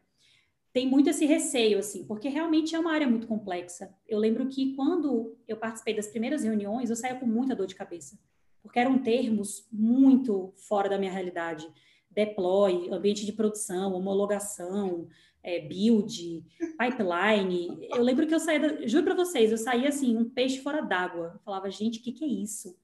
Tem 0.73 0.87
muito 0.87 1.09
esse 1.09 1.25
receio, 1.25 1.79
assim, 1.79 2.05
porque 2.05 2.29
realmente 2.29 2.75
é 2.75 2.79
uma 2.79 2.93
área 2.93 3.07
muito 3.07 3.29
complexa. 3.29 3.95
Eu 4.07 4.19
lembro 4.19 4.47
que 4.49 4.75
quando 4.75 5.39
eu 5.47 5.57
participei 5.57 5.95
das 5.95 6.09
primeiras 6.09 6.43
reuniões, 6.43 6.91
eu 6.91 6.97
saía 6.97 7.15
com 7.15 7.27
muita 7.27 7.55
dor 7.55 7.69
de 7.69 7.77
cabeça 7.77 8.19
porque 8.65 8.81
eram 8.81 8.99
termos 8.99 9.69
muito 9.71 10.55
fora 10.57 10.89
da 10.89 10.97
minha 10.97 11.13
realidade. 11.13 11.69
Deploy, 12.11 12.89
ambiente 12.91 13.27
de 13.27 13.33
produção, 13.33 13.93
homologação, 13.93 15.07
é, 15.43 15.61
build, 15.61 16.43
pipeline. 16.79 17.87
Eu 17.91 18.03
lembro 18.03 18.27
que 18.27 18.35
eu 18.35 18.41
saía, 18.41 18.89
juro 18.89 19.05
para 19.05 19.15
vocês, 19.15 19.53
eu 19.53 19.59
saía 19.59 19.91
assim, 19.91 20.17
um 20.17 20.25
peixe 20.25 20.61
fora 20.61 20.81
d'água. 20.81 21.39
Falava, 21.45 21.71
gente, 21.71 22.01
o 22.01 22.03
que, 22.03 22.13
que 22.13 22.25
é 22.25 22.29
isso? 22.29 22.75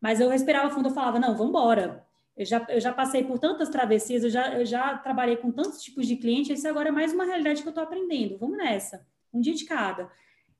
Mas 0.00 0.18
eu 0.18 0.30
respirava 0.30 0.74
fundo, 0.74 0.88
eu 0.88 0.94
falava, 0.94 1.20
não, 1.20 1.36
vamos 1.36 1.50
embora. 1.50 2.06
Eu 2.34 2.46
já, 2.46 2.64
eu 2.70 2.80
já 2.80 2.92
passei 2.92 3.22
por 3.22 3.38
tantas 3.38 3.68
travessias, 3.68 4.24
eu 4.24 4.30
já, 4.30 4.58
eu 4.58 4.64
já 4.64 4.96
trabalhei 4.96 5.36
com 5.36 5.52
tantos 5.52 5.82
tipos 5.82 6.06
de 6.06 6.16
cliente, 6.16 6.52
esse 6.52 6.66
agora 6.66 6.88
é 6.88 6.92
mais 6.92 7.12
uma 7.12 7.26
realidade 7.26 7.60
que 7.60 7.68
eu 7.68 7.72
estou 7.72 7.84
aprendendo. 7.84 8.38
Vamos 8.38 8.56
nessa, 8.56 9.06
um 9.30 9.40
dia 9.40 9.54
de 9.54 9.66
cada. 9.66 10.10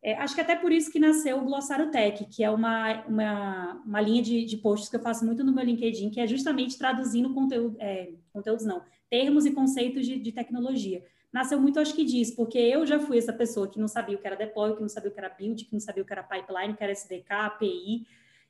É, 0.02 0.14
acho 0.14 0.34
que 0.34 0.40
até 0.40 0.54
por 0.54 0.70
isso 0.70 0.92
que 0.92 0.98
nasceu 1.00 1.38
o 1.38 1.44
Glossário 1.44 1.90
Tech, 1.90 2.24
que 2.26 2.44
é 2.44 2.50
uma, 2.50 3.04
uma, 3.06 3.82
uma 3.84 4.00
linha 4.00 4.22
de, 4.22 4.44
de 4.44 4.56
posts 4.56 4.88
que 4.88 4.96
eu 4.96 5.00
faço 5.00 5.24
muito 5.26 5.42
no 5.42 5.52
meu 5.52 5.64
LinkedIn, 5.64 6.10
que 6.10 6.20
é 6.20 6.26
justamente 6.26 6.78
traduzindo 6.78 7.34
conteúdo, 7.34 7.76
é, 7.80 8.12
conteúdos 8.32 8.64
não, 8.64 8.82
termos 9.10 9.44
e 9.44 9.50
conceitos 9.50 10.06
de, 10.06 10.18
de 10.18 10.32
tecnologia. 10.32 11.04
Nasceu 11.32 11.60
muito, 11.60 11.80
acho 11.80 11.94
que 11.94 12.04
disso, 12.04 12.36
porque 12.36 12.58
eu 12.58 12.86
já 12.86 12.98
fui 13.00 13.18
essa 13.18 13.32
pessoa 13.32 13.68
que 13.68 13.78
não 13.78 13.88
sabia 13.88 14.16
o 14.16 14.20
que 14.20 14.26
era 14.26 14.36
deploy, 14.36 14.74
que 14.74 14.80
não 14.80 14.88
sabia 14.88 15.10
o 15.10 15.12
que 15.12 15.20
era 15.20 15.28
build, 15.28 15.64
que 15.64 15.72
não 15.72 15.80
sabia 15.80 16.02
o 16.02 16.06
que 16.06 16.12
era 16.12 16.22
pipeline, 16.22 16.74
que 16.74 16.82
era 16.82 16.92
SDK, 16.92 17.30
API, 17.30 18.06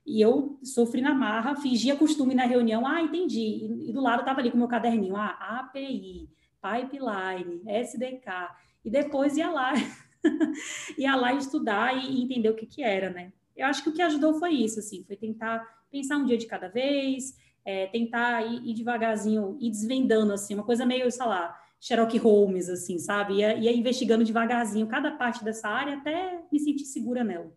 e 0.07 0.21
eu 0.21 0.59
sofri 0.63 1.01
na 1.01 1.15
marra, 1.15 1.57
fingia 1.57 1.97
costume 1.97 2.35
na 2.35 2.45
reunião, 2.45 2.87
ah, 2.87 3.03
entendi, 3.03 3.41
e, 3.41 3.91
e 3.91 3.93
do 3.93 4.01
lado 4.01 4.21
estava 4.21 4.41
ali 4.41 4.51
com 4.51 4.57
o 4.57 4.61
meu 4.61 4.69
caderninho, 4.69 5.17
ah, 5.17 5.61
API, 5.61 6.29
pipeline, 6.63 7.63
SDK, 7.67 8.55
e 8.85 8.91
depois 8.91 9.37
ia 9.37 9.51
lá 9.51 9.73
ia 10.99 11.15
lá 11.17 11.33
estudar 11.35 11.97
e 11.97 12.23
entender 12.23 12.49
o 12.49 12.55
que 12.55 12.67
que 12.67 12.83
era, 12.83 13.11
né? 13.11 13.33
Eu 13.57 13.67
acho 13.67 13.83
que 13.83 13.91
o 13.91 13.93
que 13.93 14.03
ajudou 14.03 14.35
foi 14.35 14.53
isso, 14.53 14.79
assim, 14.79 15.03
foi 15.05 15.17
tentar 15.17 15.67
pensar 15.91 16.17
um 16.17 16.25
dia 16.25 16.39
de 16.39 16.47
cada 16.47 16.69
vez, 16.69 17.37
é, 17.65 17.87
tentar 17.87 18.43
ir, 18.43 18.63
ir, 18.65 18.75
devagarzinho, 18.75 19.57
ir 19.61 19.71
desvendando, 19.71 20.33
assim, 20.33 20.55
uma 20.55 20.65
coisa 20.65 20.87
meio, 20.87 21.11
sei 21.11 21.27
lá, 21.27 21.59
Sherlock 21.81 22.17
Holmes, 22.19 22.69
assim, 22.69 22.99
sabe? 22.99 23.35
Ia, 23.35 23.57
ia 23.57 23.73
investigando 23.73 24.25
devagarzinho 24.25 24.87
cada 24.87 25.13
parte 25.13 25.45
dessa 25.45 25.69
área 25.69 25.97
até 25.97 26.41
me 26.51 26.59
sentir 26.59 26.85
segura 26.85 27.25
nela. 27.25 27.53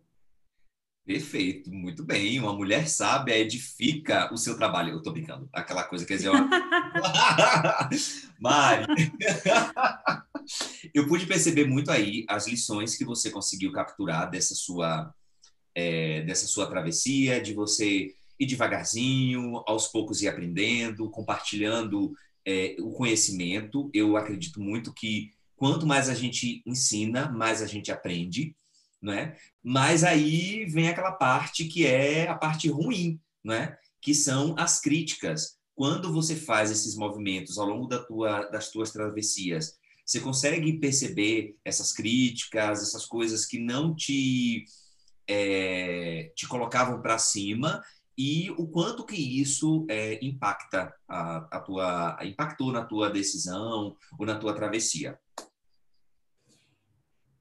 Perfeito, 1.04 1.72
muito 1.72 2.04
bem. 2.04 2.38
Uma 2.38 2.52
mulher 2.52 2.88
sábia 2.88 3.36
edifica 3.36 4.32
o 4.32 4.36
seu 4.36 4.56
trabalho. 4.56 4.90
Eu 4.90 5.02
tô 5.02 5.10
brincando, 5.10 5.48
aquela 5.52 5.82
coisa 5.82 6.06
quer 6.06 6.14
dizer. 6.14 6.30
Mari, 8.38 8.86
eu 10.94 11.06
pude 11.06 11.26
perceber 11.26 11.66
muito 11.66 11.90
aí 11.90 12.24
as 12.28 12.46
lições 12.46 12.96
que 12.96 13.04
você 13.04 13.30
conseguiu 13.30 13.72
capturar 13.72 14.30
dessa 14.30 14.54
sua, 14.54 15.12
é, 15.74 16.22
dessa 16.22 16.46
sua 16.46 16.66
travessia, 16.66 17.40
de 17.40 17.54
você 17.54 18.14
ir 18.38 18.46
devagarzinho, 18.46 19.62
aos 19.66 19.88
poucos 19.88 20.22
ir 20.22 20.28
aprendendo, 20.28 21.10
compartilhando 21.10 22.12
é, 22.46 22.76
o 22.80 22.90
conhecimento. 22.92 23.90
Eu 23.94 24.16
acredito 24.16 24.60
muito 24.60 24.92
que 24.92 25.30
quanto 25.56 25.86
mais 25.86 26.08
a 26.08 26.14
gente 26.14 26.62
ensina, 26.66 27.30
mais 27.30 27.62
a 27.62 27.66
gente 27.66 27.92
aprende 27.92 28.54
né? 29.02 29.36
Mas 29.62 30.04
aí 30.04 30.64
vem 30.66 30.88
aquela 30.88 31.12
parte 31.12 31.64
que 31.64 31.84
é 31.84 32.28
a 32.28 32.36
parte 32.36 32.68
ruim, 32.68 33.20
né? 33.44 33.76
Que 34.00 34.14
são 34.14 34.54
as 34.56 34.80
críticas. 34.80 35.58
Quando 35.74 36.12
você 36.12 36.36
faz 36.36 36.70
esses 36.70 36.94
movimentos 36.94 37.58
ao 37.58 37.66
longo 37.66 37.88
da 37.88 37.98
tua, 37.98 38.44
das 38.44 38.70
tuas 38.70 38.92
travessias, 38.92 39.76
você 40.04 40.20
consegue 40.20 40.78
perceber 40.78 41.56
essas 41.64 41.92
críticas, 41.92 42.82
essas 42.82 43.06
coisas 43.06 43.46
que 43.46 43.58
não 43.58 43.94
te 43.94 44.64
é, 45.28 46.32
te 46.34 46.46
colocavam 46.48 47.00
para 47.00 47.18
cima 47.18 47.82
e 48.16 48.50
o 48.50 48.66
quanto 48.66 49.06
que 49.06 49.16
isso 49.16 49.86
é, 49.88 50.22
impacta 50.24 50.94
a, 51.08 51.56
a 51.56 51.60
tua 51.60 52.18
impactou 52.22 52.70
na 52.72 52.84
tua 52.84 53.08
decisão 53.08 53.96
ou 54.18 54.26
na 54.26 54.38
tua 54.38 54.54
travessia. 54.54 55.18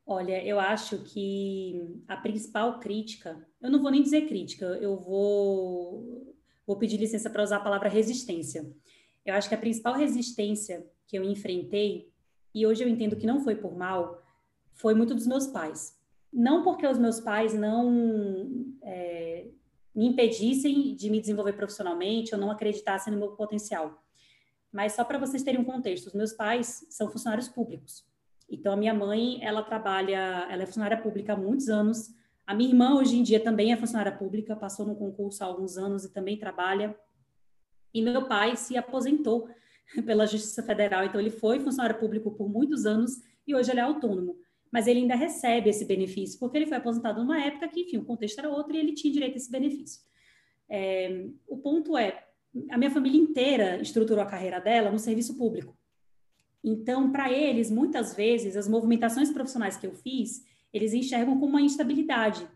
Olha, 0.06 0.44
eu 0.44 0.60
acho 0.60 1.04
que 1.04 2.04
a 2.08 2.18
principal 2.18 2.80
crítica, 2.80 3.48
eu 3.62 3.72
não 3.72 3.82
vou 3.82 3.92
nem 3.92 4.02
dizer 4.02 4.28
crítica, 4.28 4.66
eu 4.82 4.98
vou, 4.98 6.36
vou 6.66 6.78
pedir 6.78 6.98
licença 6.98 7.30
para 7.30 7.44
usar 7.44 7.58
a 7.58 7.62
palavra 7.62 7.88
resistência. 7.88 8.70
Eu 9.26 9.36
acho 9.36 9.48
que 9.48 9.56
a 9.56 9.60
principal 9.60 9.94
resistência 9.94 10.86
que 11.08 11.18
eu 11.18 11.24
enfrentei, 11.24 12.11
e 12.54 12.66
hoje 12.66 12.84
eu 12.84 12.90
entendo 12.90 13.16
que 13.16 13.26
não 13.26 13.40
foi 13.40 13.56
por 13.56 13.76
mal, 13.76 14.22
foi 14.74 14.94
muito 14.94 15.16
dos 15.16 15.28
meus 15.28 15.48
pais. 15.48 15.98
Não 16.32 16.64
porque 16.64 16.86
os 16.88 16.98
meus 16.98 17.20
pais 17.20 17.54
não, 17.54 18.66
é, 18.82 19.48
me 19.94 20.08
impedissem 20.08 20.96
de 20.96 21.10
me 21.10 21.20
desenvolver 21.20 21.54
profissionalmente 21.54 22.34
ou 22.34 22.40
não 22.40 22.52
acreditassem 22.52 23.12
no 23.14 23.20
meu 23.20 23.32
potencial. 23.32 24.02
Mas 24.72 24.94
só 24.94 25.04
para 25.04 25.18
vocês 25.18 25.44
terem 25.44 25.60
um 25.60 25.66
contexto, 25.66 26.08
os 26.08 26.14
meus 26.14 26.32
pais 26.32 26.86
são 26.90 27.10
funcionários 27.10 27.50
públicos. 27.50 28.06
Então, 28.50 28.74
a 28.74 28.78
minha 28.78 28.94
mãe, 28.94 29.40
ela 29.42 29.62
trabalha, 29.62 30.48
ela 30.50 30.64
é 30.64 30.66
funcionária 30.66 30.98
pública 31.02 31.34
há 31.34 31.38
muitos 31.38 31.70
anos. 31.70 32.14
A 32.46 32.54
minha 32.54 32.70
irmã, 32.70 32.96
hoje 32.96 33.18
em 33.18 33.24
dia, 33.24 33.40
também 33.40 33.72
é 33.72 33.78
funcionária 33.78 34.12
pública, 34.12 34.56
passou 34.56 34.86
no 34.86 34.96
concurso 34.96 35.44
há 35.44 35.48
alguns 35.48 35.78
anos 35.78 36.06
e 36.06 36.12
também 36.12 36.38
trabalha. 36.38 36.98
E 37.94 38.02
meu 38.02 38.28
pai 38.28 38.56
se 38.56 38.78
aposentou 38.78 39.50
pela 40.06 40.26
Justiça 40.26 40.64
Federal, 40.64 41.06
então 41.06 41.20
ele 41.20 41.30
foi 41.30 41.60
funcionário 41.60 42.00
público 42.00 42.32
por 42.32 42.50
muitos 42.50 42.86
anos 42.86 43.22
e 43.48 43.56
hoje 43.56 43.72
ele 43.72 43.80
é 43.80 43.84
autônomo. 43.84 44.38
Mas 44.72 44.88
ele 44.88 45.00
ainda 45.02 45.16
recebe 45.16 45.70
esse 45.70 45.84
benefício, 45.84 46.40
porque 46.40 46.58
ele 46.58 46.66
foi 46.66 46.78
aposentado 46.78 47.22
numa 47.22 47.42
época 47.44 47.68
que, 47.68 47.82
enfim, 47.82 47.98
o 47.98 48.06
contexto 48.06 48.40
era 48.40 48.50
outro 48.50 48.76
e 48.76 48.80
ele 48.80 48.94
tinha 48.94 49.12
direito 49.12 49.34
a 49.34 49.38
esse 49.38 49.52
benefício. 49.52 50.02
É, 50.70 51.26
o 51.48 51.58
ponto 51.58 51.98
é, 51.98 52.24
a 52.70 52.78
minha 52.78 52.90
família 52.92 53.20
inteira 53.20 53.82
estruturou 53.82 54.24
a 54.24 54.28
carreira 54.28 54.60
dela 54.60 54.90
no 54.90 55.00
serviço 55.00 55.38
público. 55.38 55.78
Então, 56.64 57.12
para 57.12 57.32
eles, 57.32 57.72
muitas 57.72 58.16
vezes, 58.16 58.56
as 58.56 58.68
movimentações 58.68 59.32
profissionais 59.32 59.78
que 59.78 59.88
eu 59.88 59.94
fiz, 59.94 60.46
eles 60.72 60.94
enxergam 60.94 61.34
como 61.40 61.48
uma 61.48 61.62
instabilidade. 61.62 62.48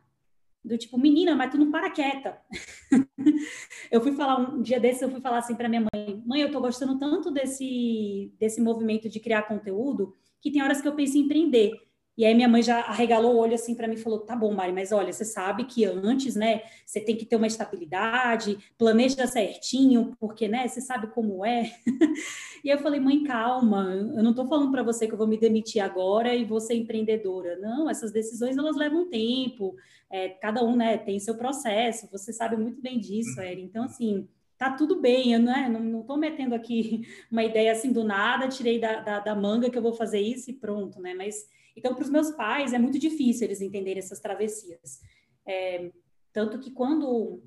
Do 0.65 0.79
tipo, 0.79 0.97
menina, 0.97 1.35
mas 1.35 1.51
tu 1.51 1.59
não 1.59 1.69
para 1.69 1.91
quieta. 1.91 2.41
eu 3.91 4.01
fui 4.01 4.13
falar, 4.13 4.39
um 4.39 4.63
dia 4.63 4.79
desses, 4.79 5.03
eu 5.03 5.11
fui 5.11 5.21
falar 5.21 5.37
assim 5.37 5.53
para 5.53 5.69
minha 5.69 5.81
mãe: 5.81 6.23
mãe, 6.25 6.41
eu 6.41 6.51
tô 6.51 6.59
gostando 6.59 6.97
tanto 6.97 7.29
desse, 7.29 8.33
desse 8.39 8.59
movimento 8.59 9.07
de 9.07 9.19
criar 9.19 9.43
conteúdo, 9.43 10.15
que 10.41 10.51
tem 10.51 10.63
horas 10.63 10.81
que 10.81 10.87
eu 10.87 10.95
penso 10.95 11.19
em 11.19 11.21
empreender. 11.21 11.84
E 12.17 12.23
aí 12.25 12.33
minha 12.33 12.47
mãe 12.47 12.61
já 12.61 12.79
arregalou 12.79 13.35
o 13.35 13.37
olho 13.37 13.55
assim 13.55 13.75
para 13.75 13.87
mim 13.87 13.95
e 13.95 13.97
falou: 13.97 14.19
"Tá 14.19 14.35
bom, 14.35 14.53
Mari, 14.53 14.71
mas 14.71 14.91
olha, 14.91 15.11
você 15.11 15.25
sabe 15.25 15.65
que 15.65 15.83
antes, 15.85 16.35
né, 16.35 16.61
você 16.85 17.01
tem 17.01 17.15
que 17.15 17.25
ter 17.25 17.35
uma 17.35 17.47
estabilidade, 17.47 18.57
planeja 18.77 19.27
certinho, 19.27 20.15
porque, 20.19 20.47
né, 20.47 20.67
você 20.67 20.79
sabe 20.79 21.07
como 21.07 21.45
é". 21.45 21.71
e 22.63 22.69
eu 22.69 22.79
falei: 22.79 22.99
"Mãe, 22.99 23.23
calma, 23.23 23.93
eu 24.15 24.23
não 24.23 24.31
estou 24.31 24.47
falando 24.47 24.71
para 24.71 24.83
você 24.83 25.07
que 25.07 25.13
eu 25.13 25.17
vou 25.17 25.27
me 25.27 25.37
demitir 25.37 25.81
agora 25.83 26.33
e 26.33 26.45
vou 26.45 26.59
ser 26.61 26.75
empreendedora. 26.75 27.57
Não, 27.57 27.89
essas 27.89 28.11
decisões 28.11 28.57
elas 28.57 28.75
levam 28.77 29.09
tempo. 29.09 29.75
É, 30.09 30.29
cada 30.29 30.63
um, 30.63 30.75
né, 30.75 30.97
tem 30.97 31.19
seu 31.19 31.35
processo. 31.35 32.07
Você 32.11 32.31
sabe 32.31 32.55
muito 32.55 32.81
bem 32.81 32.99
disso, 32.99 33.41
Eri. 33.41 33.61
Então, 33.61 33.83
assim, 33.83 34.27
tá 34.57 34.71
tudo 34.71 35.01
bem, 35.01 35.33
eu 35.33 35.39
né, 35.39 35.67
não, 35.69 35.79
não 35.81 36.03
tô 36.03 36.15
metendo 36.17 36.55
aqui 36.55 37.01
uma 37.31 37.43
ideia 37.43 37.71
assim 37.71 37.91
do 37.91 38.03
nada, 38.03 38.47
tirei 38.47 38.79
da, 38.79 39.01
da, 39.01 39.19
da 39.19 39.35
manga 39.35 39.69
que 39.69 39.77
eu 39.77 39.81
vou 39.81 39.93
fazer 39.93 40.19
isso 40.19 40.49
e 40.49 40.53
pronto, 40.53 41.01
né? 41.01 41.13
Mas 41.13 41.47
então, 41.75 41.93
para 41.93 42.03
os 42.03 42.09
meus 42.09 42.31
pais, 42.31 42.73
é 42.73 42.79
muito 42.79 42.97
difícil 42.97 43.45
eles 43.45 43.61
entenderem 43.61 43.99
essas 43.99 44.19
travessias. 44.19 45.01
É, 45.45 45.91
tanto 46.31 46.59
que 46.59 46.71
quando 46.71 47.43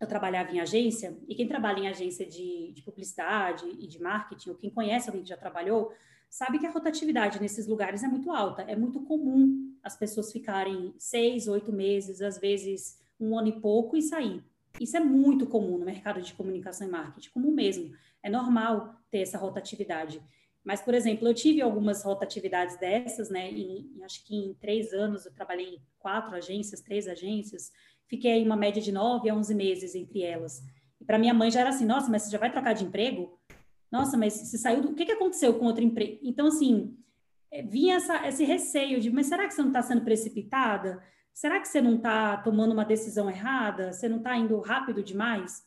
eu 0.00 0.06
trabalhava 0.06 0.52
em 0.52 0.60
agência, 0.60 1.16
e 1.26 1.34
quem 1.34 1.48
trabalha 1.48 1.80
em 1.80 1.88
agência 1.88 2.26
de, 2.26 2.72
de, 2.72 2.82
publicidade 2.82 3.66
e 3.78 3.86
de 3.86 4.00
marketing, 4.00 4.50
ou 4.50 4.56
quem 4.56 4.70
conhece 4.70 5.08
alguém 5.08 5.22
que 5.22 5.28
já 5.28 5.36
trabalhou, 5.36 5.92
sabe 6.28 6.58
que 6.58 6.66
a 6.66 6.70
rotatividade 6.70 7.40
nesses 7.40 7.66
lugares 7.66 8.02
é 8.02 8.08
muito 8.08 8.30
alta. 8.30 8.62
É 8.62 8.76
muito 8.76 9.00
comum 9.00 9.74
as 9.82 9.96
pessoas 9.96 10.32
ficarem 10.32 10.94
seis, 10.98 11.48
oito 11.48 11.72
meses, 11.72 12.20
às 12.20 12.38
vezes 12.38 12.98
um 13.18 13.38
ano 13.38 13.48
e 13.48 13.60
pouco, 13.60 13.96
e 13.96 14.02
sair. 14.02 14.44
Isso 14.78 14.96
é 14.96 15.00
muito 15.00 15.46
comum 15.46 15.78
no 15.78 15.86
mercado 15.86 16.20
de 16.20 16.34
comunicação 16.34 16.86
e 16.86 16.90
marketing, 16.90 17.30
comum 17.30 17.50
mesmo. 17.50 17.94
É 18.22 18.28
normal 18.28 19.00
ter 19.10 19.20
essa 19.20 19.38
rotatividade. 19.38 20.20
Mas, 20.66 20.82
por 20.82 20.94
exemplo, 20.94 21.28
eu 21.28 21.32
tive 21.32 21.62
algumas 21.62 22.02
rotatividades 22.02 22.76
dessas, 22.76 23.30
né? 23.30 23.48
Em, 23.48 23.88
acho 24.02 24.26
que 24.26 24.34
em 24.34 24.52
três 24.54 24.92
anos 24.92 25.24
eu 25.24 25.32
trabalhei 25.32 25.76
em 25.76 25.80
quatro 25.96 26.34
agências, 26.34 26.80
três 26.80 27.06
agências, 27.06 27.70
fiquei 28.08 28.32
em 28.32 28.44
uma 28.44 28.56
média 28.56 28.82
de 28.82 28.90
nove 28.90 29.30
a 29.30 29.34
onze 29.36 29.54
meses 29.54 29.94
entre 29.94 30.22
elas. 30.22 30.64
E 31.00 31.04
para 31.04 31.20
minha 31.20 31.32
mãe 31.32 31.52
já 31.52 31.60
era 31.60 31.68
assim: 31.68 31.86
nossa, 31.86 32.10
mas 32.10 32.22
você 32.22 32.30
já 32.32 32.38
vai 32.38 32.50
trocar 32.50 32.72
de 32.72 32.84
emprego? 32.84 33.38
Nossa, 33.92 34.16
mas 34.16 34.32
você 34.32 34.58
saiu 34.58 34.82
do. 34.82 34.90
O 34.90 34.94
que, 34.96 35.06
que 35.06 35.12
aconteceu 35.12 35.54
com 35.54 35.66
outro 35.66 35.84
emprego? 35.84 36.18
Então, 36.20 36.48
assim, 36.48 36.98
eh, 37.52 37.62
vinha 37.62 37.94
essa, 37.94 38.26
esse 38.26 38.42
receio 38.42 39.00
de: 39.00 39.08
mas 39.08 39.26
será 39.26 39.46
que 39.46 39.54
você 39.54 39.62
não 39.62 39.68
está 39.68 39.82
sendo 39.82 40.02
precipitada? 40.02 41.00
Será 41.32 41.60
que 41.60 41.68
você 41.68 41.80
não 41.80 41.94
está 41.94 42.38
tomando 42.38 42.72
uma 42.72 42.84
decisão 42.84 43.30
errada? 43.30 43.92
Você 43.92 44.08
não 44.08 44.16
está 44.16 44.36
indo 44.36 44.58
rápido 44.58 45.00
demais? 45.00 45.64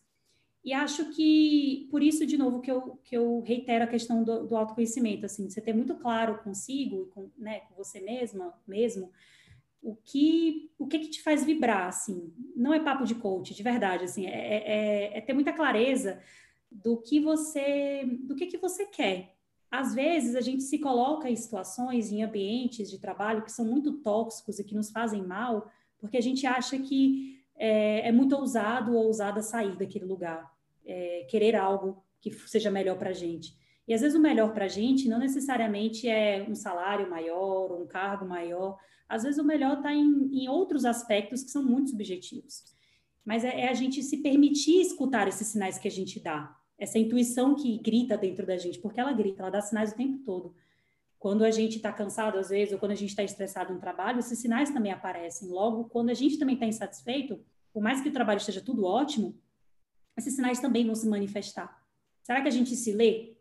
E 0.64 0.74
acho 0.74 1.12
que, 1.12 1.88
por 1.90 2.04
isso, 2.04 2.26
de 2.26 2.38
novo, 2.38 2.60
que 2.60 2.70
eu, 2.70 3.00
que 3.04 3.16
eu 3.16 3.42
reitero 3.42 3.86
a 3.86 3.88
questão 3.88 4.24
do, 4.24 4.46
do 4.46 4.58
autoconhecimento, 4.58 5.26
assim, 5.26 5.50
você 5.50 5.62
ter 5.62 5.74
muito 5.74 5.96
claro 5.96 6.44
consigo 6.44 7.08
com, 7.08 7.30
né, 7.38 7.62
com 7.62 7.76
você 7.76 8.02
mesma, 8.02 8.54
mesmo, 8.68 9.10
o 9.82 9.96
que, 9.96 10.72
o 10.78 10.86
que 10.88 11.00
que 11.00 11.10
te 11.10 11.22
faz 11.24 11.46
vibrar, 11.46 11.88
assim, 11.88 12.34
não 12.56 12.74
é 12.74 12.80
papo 12.80 13.06
de 13.06 13.16
coach, 13.16 13.56
de 13.56 13.64
verdade, 13.64 14.04
assim, 14.04 14.26
é, 14.26 14.32
é, 14.32 14.64
é, 15.14 15.18
é 15.18 15.22
ter 15.22 15.34
muita 15.34 15.54
clareza 15.54 16.22
do 16.70 16.98
que 16.98 17.20
você, 17.22 18.06
do 18.24 18.36
que 18.36 18.48
que 18.48 18.58
você 18.58 18.86
quer. 18.86 19.36
Às 19.72 19.96
vezes, 19.96 20.36
a 20.36 20.42
gente 20.42 20.64
se 20.64 20.80
coloca 20.80 21.30
em 21.30 21.36
situações, 21.36 22.12
em 22.12 22.24
ambientes 22.24 22.90
de 22.90 23.00
trabalho 23.00 23.44
que 23.44 23.52
são 23.52 23.64
muito 23.64 23.94
tóxicos 24.02 24.60
e 24.60 24.64
que 24.64 24.76
nos 24.76 24.92
fazem 24.92 25.26
mal, 25.26 25.72
porque 26.00 26.18
a 26.18 26.22
gente 26.22 26.46
acha 26.46 26.78
que 26.78 27.39
é, 27.60 28.08
é 28.08 28.12
muito 28.12 28.36
ousado 28.36 28.96
ou 28.96 29.06
ousada 29.06 29.42
sair 29.42 29.76
daquele 29.76 30.06
lugar, 30.06 30.50
é, 30.86 31.28
querer 31.30 31.56
algo 31.56 32.02
que 32.22 32.32
seja 32.32 32.72
melhor 32.72 32.98
para 32.98 33.10
a 33.10 33.14
gente. 33.14 33.54
E 33.86 33.94
às 33.94 34.02
vezes 34.02 34.18
o 34.18 34.22
melhor 34.22 34.54
para 34.54 34.66
a 34.66 34.70
gente 34.70 35.10
não 35.10 35.20
necessariamente 35.20 36.08
é 36.08 36.46
um 36.48 36.56
salário 36.56 37.10
maior 37.10 37.72
um 37.72 37.88
cargo 37.88 38.26
maior. 38.26 38.78
Às 39.08 39.24
vezes 39.24 39.40
o 39.40 39.44
melhor 39.44 39.78
está 39.78 39.94
em, 39.94 40.30
em, 40.32 40.48
outros 40.48 40.86
aspectos 40.86 41.44
que 41.44 41.50
são 41.50 41.64
muito 41.64 41.90
subjetivos. 41.90 42.64
Mas 43.26 43.44
é, 43.44 43.62
é, 43.62 43.70
a 43.70 43.74
gente 43.74 44.02
se 44.04 44.18
permitir 44.18 44.80
escutar 44.80 45.28
esses 45.28 45.48
sinais 45.48 45.78
que 45.78 45.88
a 45.88 45.92
gente 45.92 46.20
dá, 46.20 46.56
essa 46.78 47.00
intuição 47.00 47.56
que 47.56 47.78
grita 47.80 48.18
dentro 48.18 48.46
da 48.46 48.58
gente, 48.58 48.80
porque 48.80 49.00
ela 49.00 49.12
grita, 49.12 49.42
ela 49.42 49.52
dá 49.52 49.62
sinais 49.62 49.92
o 49.92 49.96
tempo 49.96 50.20
todo. 50.20 50.54
Quando 51.20 51.44
a 51.44 51.52
gente 51.52 51.76
está 51.76 51.92
cansado, 51.92 52.40
às 52.40 52.50
vezes, 52.50 52.74
ou 52.74 52.80
quando 52.80 52.94
a 52.94 52.96
gente 52.96 53.10
está 53.10 53.22
estressado 53.22 53.74
no 53.74 53.80
trabalho, 53.80 54.20
esses 54.20 54.40
sinais 54.40 54.72
também 54.72 54.92
aparecem. 54.92 55.50
Logo, 55.50 55.84
quando 55.90 56.10
a 56.10 56.14
gente 56.14 56.40
também 56.40 56.56
está 56.56 56.66
insatisfeito, 56.66 57.40
por 57.74 57.84
mais 57.84 58.02
que 58.02 58.08
o 58.10 58.14
trabalho 58.14 58.38
esteja 58.38 58.62
tudo 58.62 58.86
ótimo, 58.86 59.38
esses 60.18 60.34
sinais 60.34 60.60
também 60.60 60.86
vão 60.86 60.96
se 60.96 61.08
manifestar. 61.08 61.78
Será 62.24 62.42
que 62.42 62.48
a 62.48 62.52
gente 62.52 62.76
se 62.76 62.94
lê? 62.94 63.36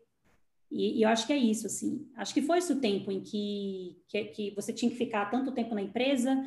E, 0.69 0.99
e, 0.99 1.01
eu 1.03 1.09
acho 1.09 1.25
que 1.25 1.33
é 1.33 1.37
isso, 1.37 1.67
assim. 1.67 2.07
Acho 2.15 2.33
que 2.33 2.41
foi 2.41 2.59
esse 2.59 2.71
o 2.71 2.79
tempo 2.79 3.11
em 3.11 3.21
que, 3.21 4.01
que, 4.07 4.25
que 4.25 4.51
você 4.55 4.71
tinha 4.71 4.91
que 4.91 4.97
ficar 4.97 5.29
tanto 5.31 5.51
tempo 5.51 5.73
na 5.73 5.81
empresa 5.81 6.37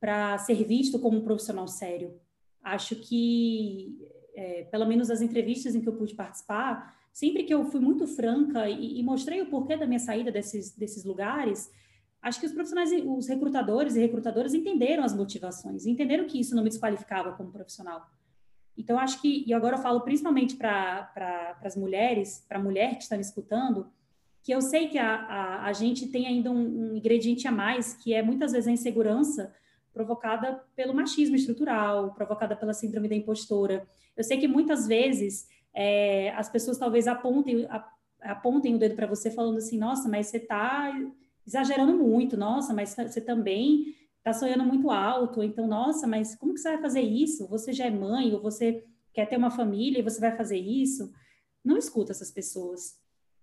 para 0.00 0.38
ser 0.38 0.64
visto 0.64 0.98
como 0.98 1.18
um 1.18 1.24
profissional 1.24 1.68
sério. 1.68 2.18
Acho 2.62 2.96
que, 2.96 3.98
é, 4.34 4.64
pelo 4.64 4.86
menos 4.86 5.10
as 5.10 5.20
entrevistas 5.20 5.74
em 5.74 5.80
que 5.80 5.88
eu 5.88 5.96
pude 5.96 6.14
participar, 6.14 6.97
sempre 7.12 7.44
que 7.44 7.52
eu 7.52 7.64
fui 7.64 7.80
muito 7.80 8.06
franca 8.06 8.68
e, 8.68 8.98
e, 8.98 9.02
mostrei 9.02 9.40
o 9.40 9.46
porquê 9.46 9.76
da 9.76 9.86
minha 9.86 9.98
saída 9.98 10.30
desses, 10.30 10.74
desses 10.76 11.04
lugares, 11.04 11.70
acho 12.22 12.40
que 12.40 12.46
os 12.46 12.52
profissionais, 12.52 12.90
os 13.06 13.28
recrutadores 13.28 13.96
e 13.96 14.00
recrutadoras 14.00 14.54
entenderam 14.54 15.02
as 15.02 15.14
motivações, 15.14 15.86
entenderam 15.86 16.26
que 16.26 16.38
isso 16.40 16.54
não 16.54 16.62
me 16.62 16.68
desqualificava 16.68 17.32
como 17.32 17.50
profissional. 17.50 18.06
Então, 18.76 18.96
acho 18.96 19.20
que, 19.20 19.44
e 19.44 19.52
agora 19.52 19.76
eu 19.76 19.82
falo 19.82 20.00
principalmente 20.02 20.54
para 20.54 21.02
pra, 21.12 21.58
as 21.64 21.76
mulheres, 21.76 22.44
para 22.48 22.58
a 22.58 22.62
mulher 22.62 22.96
que 22.96 23.02
está 23.02 23.16
me 23.16 23.22
escutando, 23.22 23.90
que 24.42 24.54
eu 24.54 24.62
sei 24.62 24.88
que 24.88 24.96
a, 24.96 25.16
a, 25.16 25.66
a 25.66 25.72
gente 25.72 26.06
tem 26.06 26.26
ainda 26.26 26.50
um, 26.50 26.92
um, 26.92 26.96
ingrediente 26.96 27.48
a 27.48 27.52
mais, 27.52 27.94
que 27.94 28.14
é 28.14 28.22
muitas 28.22 28.52
vezes 28.52 28.68
a 28.68 28.72
insegurança 28.72 29.52
provocada 29.92 30.64
pelo 30.76 30.94
machismo 30.94 31.34
estrutural, 31.34 32.14
provocada 32.14 32.54
pela 32.54 32.72
síndrome 32.72 33.08
da 33.08 33.16
impostora. 33.16 33.86
Eu 34.16 34.22
sei 34.22 34.38
que 34.38 34.46
muitas 34.46 34.86
vezes 34.86 35.48
é, 35.74 36.30
as 36.30 36.48
pessoas 36.48 36.78
talvez 36.78 37.06
apontem, 37.06 37.66
apontem 38.20 38.74
o 38.74 38.78
dedo 38.78 38.94
para 38.94 39.06
você 39.06 39.30
falando 39.30 39.58
assim, 39.58 39.78
nossa, 39.78 40.08
mas 40.08 40.26
você 40.26 40.38
está 40.38 40.92
exagerando 41.46 41.96
muito, 41.96 42.36
nossa, 42.36 42.74
mas 42.74 42.94
você 42.94 43.20
também 43.20 43.94
está 44.18 44.32
sonhando 44.32 44.64
muito 44.64 44.90
alto, 44.90 45.42
então, 45.42 45.66
nossa, 45.66 46.06
mas 46.06 46.34
como 46.34 46.52
que 46.52 46.60
você 46.60 46.72
vai 46.72 46.82
fazer 46.82 47.00
isso? 47.00 47.48
Você 47.48 47.72
já 47.72 47.86
é 47.86 47.90
mãe, 47.90 48.34
ou 48.34 48.42
você 48.42 48.84
quer 49.14 49.26
ter 49.26 49.36
uma 49.36 49.50
família 49.50 50.00
e 50.00 50.02
você 50.02 50.20
vai 50.20 50.36
fazer 50.36 50.58
isso? 50.58 51.10
Não 51.64 51.76
escuta 51.76 52.12
essas 52.12 52.30
pessoas. 52.30 52.98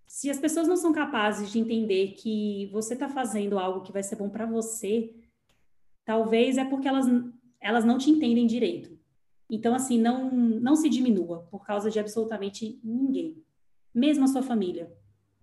Se 0.06 0.30
as 0.30 0.38
pessoas 0.38 0.68
não 0.68 0.76
são 0.76 0.92
capazes 0.92 1.50
de 1.50 1.58
entender 1.58 2.12
que 2.12 2.68
você 2.72 2.94
está 2.94 3.08
fazendo 3.08 3.58
algo 3.58 3.80
que 3.80 3.92
vai 3.92 4.02
ser 4.02 4.16
bom 4.16 4.30
para 4.30 4.46
você, 4.46 5.12
talvez 6.04 6.56
é 6.56 6.64
porque 6.64 6.86
elas, 6.86 7.06
elas 7.60 7.84
não 7.84 7.98
te 7.98 8.10
entendem 8.10 8.46
direito. 8.46 8.95
Então, 9.48 9.74
assim, 9.74 9.98
não, 9.98 10.30
não 10.30 10.74
se 10.74 10.88
diminua 10.88 11.46
por 11.50 11.64
causa 11.64 11.90
de 11.90 11.98
absolutamente 11.98 12.80
ninguém, 12.82 13.42
mesmo 13.94 14.24
a 14.24 14.28
sua 14.28 14.42
família. 14.42 14.92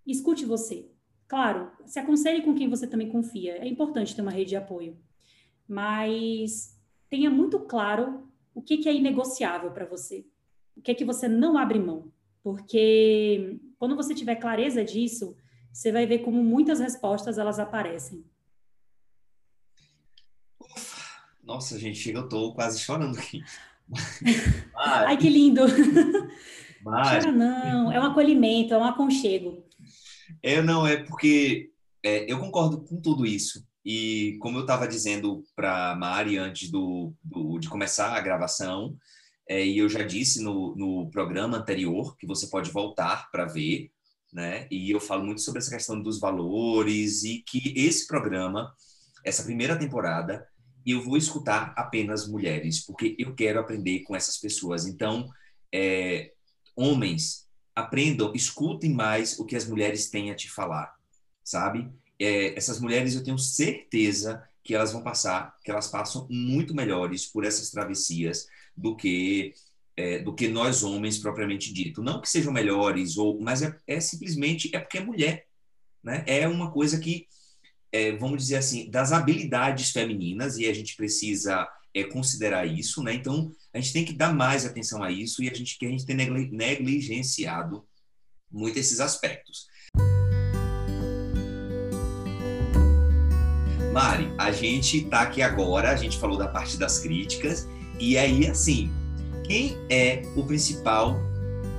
Escute 0.05 0.45
você. 0.45 0.91
Claro, 1.27 1.71
se 1.85 1.99
aconselhe 1.99 2.41
com 2.41 2.53
quem 2.53 2.69
você 2.69 2.85
também 2.85 3.09
confia. 3.09 3.57
É 3.57 3.67
importante 3.67 4.15
ter 4.15 4.21
uma 4.21 4.31
rede 4.31 4.49
de 4.49 4.55
apoio. 4.55 4.97
Mas 5.67 6.79
tenha 7.09 7.29
muito 7.29 7.59
claro 7.61 8.29
o 8.53 8.61
que, 8.61 8.77
que 8.77 8.89
é 8.89 8.93
inegociável 8.93 9.71
para 9.71 9.85
você. 9.85 10.27
O 10.75 10.81
que 10.81 10.91
é 10.91 10.93
que 10.95 11.05
você 11.05 11.27
não 11.27 11.57
abre 11.57 11.79
mão. 11.79 12.11
Porque 12.43 13.59
quando 13.79 13.95
você 13.95 14.13
tiver 14.13 14.35
clareza 14.35 14.83
disso, 14.83 15.35
você 15.71 15.91
vai 15.91 16.05
ver 16.05 16.19
como 16.19 16.43
muitas 16.43 16.79
respostas 16.79 17.37
elas 17.37 17.57
aparecem. 17.57 18.25
Nossa, 21.41 21.79
gente, 21.79 22.11
eu 22.11 22.23
estou 22.23 22.53
quase 22.53 22.79
chorando 22.79 23.17
aqui. 23.17 23.43
Ai, 24.75 25.17
que 25.17 25.29
lindo! 25.29 25.61
Mari. 26.83 27.21
Chora 27.21 27.31
não, 27.31 27.91
é 27.91 27.99
um 27.99 28.03
acolhimento, 28.03 28.73
é 28.73 28.77
um 28.77 28.83
aconchego. 28.83 29.65
É, 30.41 30.61
não, 30.61 30.85
é 30.85 30.97
porque 30.97 31.71
é, 32.03 32.31
eu 32.31 32.39
concordo 32.39 32.83
com 32.83 32.99
tudo 32.99 33.25
isso. 33.25 33.65
E 33.85 34.37
como 34.41 34.57
eu 34.57 34.61
estava 34.61 34.87
dizendo 34.87 35.43
para 35.55 35.95
Mari 35.95 36.37
antes 36.37 36.69
do, 36.69 37.13
do, 37.23 37.59
de 37.59 37.69
começar 37.69 38.13
a 38.13 38.21
gravação, 38.21 38.95
é, 39.47 39.65
e 39.65 39.77
eu 39.77 39.89
já 39.89 40.03
disse 40.03 40.41
no, 40.41 40.75
no 40.75 41.09
programa 41.09 41.57
anterior, 41.57 42.15
que 42.17 42.25
você 42.25 42.47
pode 42.47 42.71
voltar 42.71 43.29
para 43.31 43.45
ver, 43.45 43.91
né? 44.31 44.67
E 44.71 44.89
eu 44.89 44.99
falo 44.99 45.25
muito 45.25 45.41
sobre 45.41 45.59
essa 45.59 45.71
questão 45.71 46.01
dos 46.01 46.19
valores 46.19 47.23
e 47.23 47.43
que 47.45 47.73
esse 47.75 48.07
programa, 48.07 48.73
essa 49.23 49.43
primeira 49.43 49.77
temporada, 49.77 50.45
eu 50.85 51.01
vou 51.01 51.17
escutar 51.17 51.73
apenas 51.77 52.27
mulheres, 52.27 52.85
porque 52.85 53.15
eu 53.17 53.33
quero 53.33 53.59
aprender 53.59 53.99
com 54.01 54.15
essas 54.15 54.37
pessoas. 54.37 54.85
Então, 54.85 55.29
é, 55.73 56.31
homens, 56.75 57.47
aprendam, 57.75 58.33
escutem 58.35 58.93
mais 58.93 59.39
o 59.39 59.45
que 59.45 59.55
as 59.55 59.67
mulheres 59.67 60.09
têm 60.09 60.31
a 60.31 60.35
te 60.35 60.49
falar, 60.49 60.93
sabe? 61.43 61.89
É, 62.19 62.57
essas 62.57 62.79
mulheres, 62.79 63.15
eu 63.15 63.23
tenho 63.23 63.37
certeza 63.37 64.43
que 64.63 64.73
elas 64.73 64.93
vão 64.93 65.03
passar, 65.03 65.57
que 65.63 65.71
elas 65.71 65.87
passam 65.87 66.27
muito 66.29 66.73
melhores 66.73 67.25
por 67.25 67.43
essas 67.43 67.69
travessias 67.69 68.47
do 68.75 68.95
que 68.95 69.53
é, 69.95 70.19
do 70.19 70.33
que 70.33 70.47
nós 70.47 70.81
homens 70.81 71.19
propriamente 71.19 71.71
dito. 71.71 72.01
Não 72.01 72.19
que 72.19 72.29
sejam 72.29 72.51
melhores 72.51 73.17
ou, 73.17 73.39
mas 73.39 73.61
é, 73.61 73.77
é 73.85 73.99
simplesmente 73.99 74.71
é 74.73 74.79
porque 74.79 74.97
é 74.97 75.03
mulher, 75.03 75.45
né? 76.03 76.23
É 76.25 76.47
uma 76.47 76.71
coisa 76.71 76.99
que 76.99 77.27
é, 77.93 78.11
vamos 78.13 78.41
dizer 78.41 78.55
assim 78.55 78.89
das 78.89 79.11
habilidades 79.11 79.91
femininas 79.91 80.57
e 80.57 80.65
a 80.65 80.73
gente 80.73 80.97
precisa 80.97 81.67
é, 81.93 82.03
considerar 82.03 82.65
isso, 82.65 83.03
né? 83.03 83.13
Então 83.13 83.51
a 83.71 83.79
gente 83.79 83.93
tem 83.93 84.03
que 84.03 84.13
dar 84.13 84.33
mais 84.33 84.65
atenção 84.65 85.03
a 85.03 85.11
isso 85.11 85.43
e 85.43 85.49
a 85.49 85.53
gente 85.53 85.77
que 85.77 85.85
a 85.85 85.89
gente 85.89 86.05
tem 86.05 86.15
negligenciado 86.15 87.85
muito 88.51 88.77
esses 88.79 88.99
aspectos. 88.99 89.67
Mari, 93.93 94.27
a 94.39 94.51
gente 94.51 95.03
está 95.03 95.21
aqui 95.21 95.43
agora, 95.43 95.91
a 95.91 95.95
gente 95.95 96.17
falou 96.17 96.35
da 96.35 96.47
parte 96.47 96.77
das 96.77 96.97
críticas, 96.97 97.67
e 97.99 98.17
aí, 98.17 98.47
assim, 98.47 98.91
quem 99.45 99.77
é 99.87 100.23
o 100.35 100.43
principal 100.43 101.15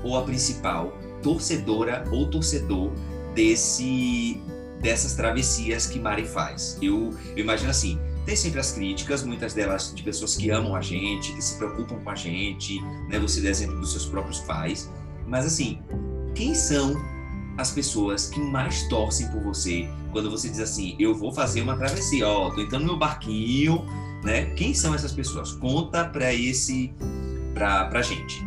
ou 0.05 0.17
a 0.17 0.23
principal 0.23 0.97
torcedora 1.25 2.05
ou 2.13 2.31
torcedor 2.31 2.93
desse 3.35 4.41
dessas 4.85 5.15
travessias 5.15 5.87
que 5.87 5.99
Mari 5.99 6.27
faz? 6.27 6.79
Eu, 6.81 7.15
eu 7.35 7.39
imagino 7.39 7.71
assim, 7.71 7.99
tem 8.27 8.37
sempre 8.37 8.61
as 8.61 8.73
críticas, 8.73 9.25
muitas 9.25 9.55
delas 9.55 9.95
de 9.95 10.03
pessoas 10.03 10.37
que 10.37 10.51
amam 10.51 10.77
a 10.77 10.83
gente, 10.83 11.33
que 11.33 11.43
se 11.43 11.57
preocupam 11.57 11.97
com 11.97 12.11
a 12.11 12.15
gente, 12.15 12.79
né? 13.09 13.19
Você 13.19 13.41
dá 13.41 13.49
exemplo 13.49 13.81
dos 13.81 13.93
seus 13.93 14.05
próprios 14.05 14.41
pais, 14.41 14.93
mas 15.27 15.47
assim, 15.47 15.81
quem 16.35 16.55
são 16.55 17.03
as 17.57 17.71
pessoas 17.71 18.29
que 18.29 18.39
mais 18.39 18.87
torcem 18.89 19.27
por 19.29 19.41
você 19.43 19.89
quando 20.13 20.31
você 20.31 20.49
diz 20.51 20.61
assim, 20.61 20.95
eu 20.99 21.15
vou 21.15 21.33
fazer 21.33 21.63
uma 21.63 21.77
travessia, 21.77 22.29
ó, 22.29 22.51
tô 22.51 22.61
entrando 22.61 22.83
no 22.83 22.89
meu 22.89 22.99
barquinho, 22.99 23.87
né? 24.23 24.47
Quem 24.55 24.75
são 24.75 24.95
essas 24.95 25.13
pessoas? 25.13 25.53
Conta 25.53 26.05
para 26.05 26.33
esse, 26.33 26.95
para 27.55 27.87
pra 27.87 28.03
gente. 28.03 28.45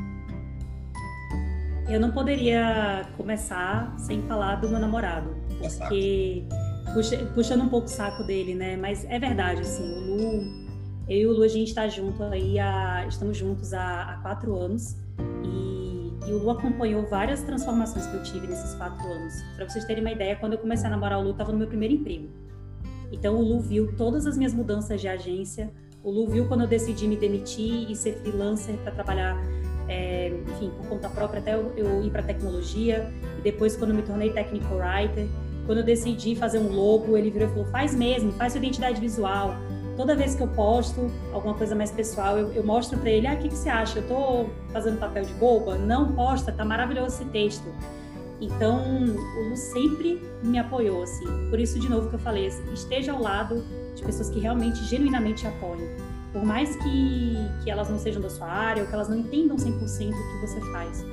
Eu 1.89 1.99
não 1.99 2.11
poderia 2.11 3.09
começar 3.15 3.95
sem 3.97 4.21
falar 4.23 4.57
do 4.57 4.69
meu 4.69 4.79
namorado, 4.79 5.35
porque 5.59 6.43
puxa, 6.93 7.17
puxando 7.33 7.63
um 7.63 7.69
pouco 7.69 7.87
o 7.87 7.89
saco 7.89 8.23
dele, 8.23 8.55
né? 8.55 8.75
Mas 8.77 9.05
é 9.05 9.19
verdade, 9.19 9.61
assim, 9.61 9.83
o 9.83 9.99
Lu, 9.99 10.67
eu 11.09 11.17
e 11.17 11.27
o 11.27 11.31
Lu 11.31 11.43
a 11.43 11.47
gente 11.47 11.69
está 11.69 11.87
junto 11.87 12.21
aí, 12.23 12.59
há, 12.59 13.05
estamos 13.07 13.37
juntos 13.37 13.73
há, 13.73 14.13
há 14.13 14.17
quatro 14.17 14.55
anos 14.55 14.95
e 15.43 15.87
e 16.27 16.33
o 16.33 16.39
Lu 16.39 16.49
acompanhou 16.49 17.03
várias 17.03 17.41
transformações 17.41 18.05
que 18.05 18.15
eu 18.17 18.23
tive 18.23 18.47
nesses 18.47 18.75
quatro 18.75 19.07
anos. 19.07 19.33
Para 19.55 19.69
vocês 19.69 19.85
terem 19.85 20.03
uma 20.03 20.11
ideia, 20.11 20.35
quando 20.35 20.53
eu 20.53 20.59
comecei 20.59 20.85
a 20.85 20.89
namorar 20.89 21.19
o 21.19 21.23
Lu, 21.23 21.31
estava 21.31 21.53
no 21.53 21.57
meu 21.57 21.67
primeiro 21.67 21.93
emprego. 21.93 22.27
Então 23.13 23.35
o 23.35 23.41
Lu 23.41 23.61
viu 23.61 23.95
todas 23.95 24.27
as 24.27 24.37
minhas 24.37 24.53
mudanças 24.53 24.99
de 24.99 25.07
agência. 25.07 25.71
O 26.03 26.11
Lu 26.11 26.27
viu 26.27 26.45
quando 26.45 26.61
eu 26.61 26.67
decidi 26.67 27.07
me 27.07 27.15
demitir 27.15 27.89
e 27.89 27.95
ser 27.95 28.17
freelancer 28.17 28.75
para 28.79 28.91
trabalhar, 28.91 29.37
é, 29.87 30.27
enfim, 30.47 30.69
por 30.71 30.87
conta 30.89 31.09
própria, 31.09 31.39
até 31.39 31.55
eu, 31.55 31.71
eu 31.77 32.03
ir 32.03 32.11
para 32.11 32.21
tecnologia. 32.23 33.09
E 33.39 33.41
depois, 33.41 33.77
quando 33.77 33.93
me 33.93 34.01
tornei 34.01 34.29
technical 34.33 34.79
writer, 34.79 35.29
quando 35.67 35.79
eu 35.79 35.83
decidi 35.83 36.35
fazer 36.35 36.57
um 36.57 36.71
logo, 36.71 37.15
ele 37.15 37.29
virou 37.29 37.47
e 37.47 37.51
falou: 37.51 37.65
faz 37.65 37.93
mesmo, 37.93 38.31
faz 38.31 38.53
sua 38.53 38.59
identidade 38.59 38.99
visual 38.99 39.55
toda 39.97 40.15
vez 40.15 40.35
que 40.35 40.41
eu 40.41 40.47
posto 40.47 41.11
alguma 41.33 41.55
coisa 41.55 41.75
mais 41.75 41.91
pessoal, 41.91 42.37
eu, 42.37 42.53
eu 42.53 42.63
mostro 42.63 42.97
para 42.99 43.09
ele, 43.09 43.25
ah, 43.27 43.33
o 43.33 43.37
que, 43.37 43.49
que 43.49 43.55
você 43.55 43.67
acha? 43.67 43.99
Eu 43.99 44.07
tô 44.07 44.45
fazendo 44.71 44.99
papel 44.99 45.25
de 45.25 45.33
boba? 45.33 45.75
Não, 45.75 46.13
posta, 46.13 46.51
tá 46.51 46.63
maravilhoso 46.63 47.15
esse 47.15 47.25
texto. 47.25 47.65
Então, 48.39 48.79
o 48.79 49.49
Lu 49.49 49.57
sempre 49.57 50.21
me 50.43 50.59
apoiou, 50.59 51.01
assim. 51.01 51.25
Por 51.49 51.59
isso, 51.59 51.79
de 51.79 51.89
novo, 51.89 52.07
que 52.07 52.15
eu 52.15 52.19
falei, 52.19 52.45
esteja 52.71 53.11
ao 53.11 53.19
lado 53.19 53.65
de 53.95 54.03
pessoas 54.03 54.29
que 54.29 54.39
realmente, 54.39 54.83
genuinamente 54.85 55.47
apoiam. 55.47 55.89
Por 56.31 56.45
mais 56.45 56.75
que, 56.75 57.35
que 57.63 57.71
elas 57.71 57.89
não 57.89 57.97
sejam 57.97 58.21
da 58.21 58.29
sua 58.29 58.47
área 58.47 58.83
ou 58.83 58.87
que 58.87 58.93
elas 58.93 59.09
não 59.09 59.17
entendam 59.17 59.57
100% 59.57 59.71
o 59.71 60.41
que 60.41 60.47
você 60.47 60.61
faz. 60.71 61.03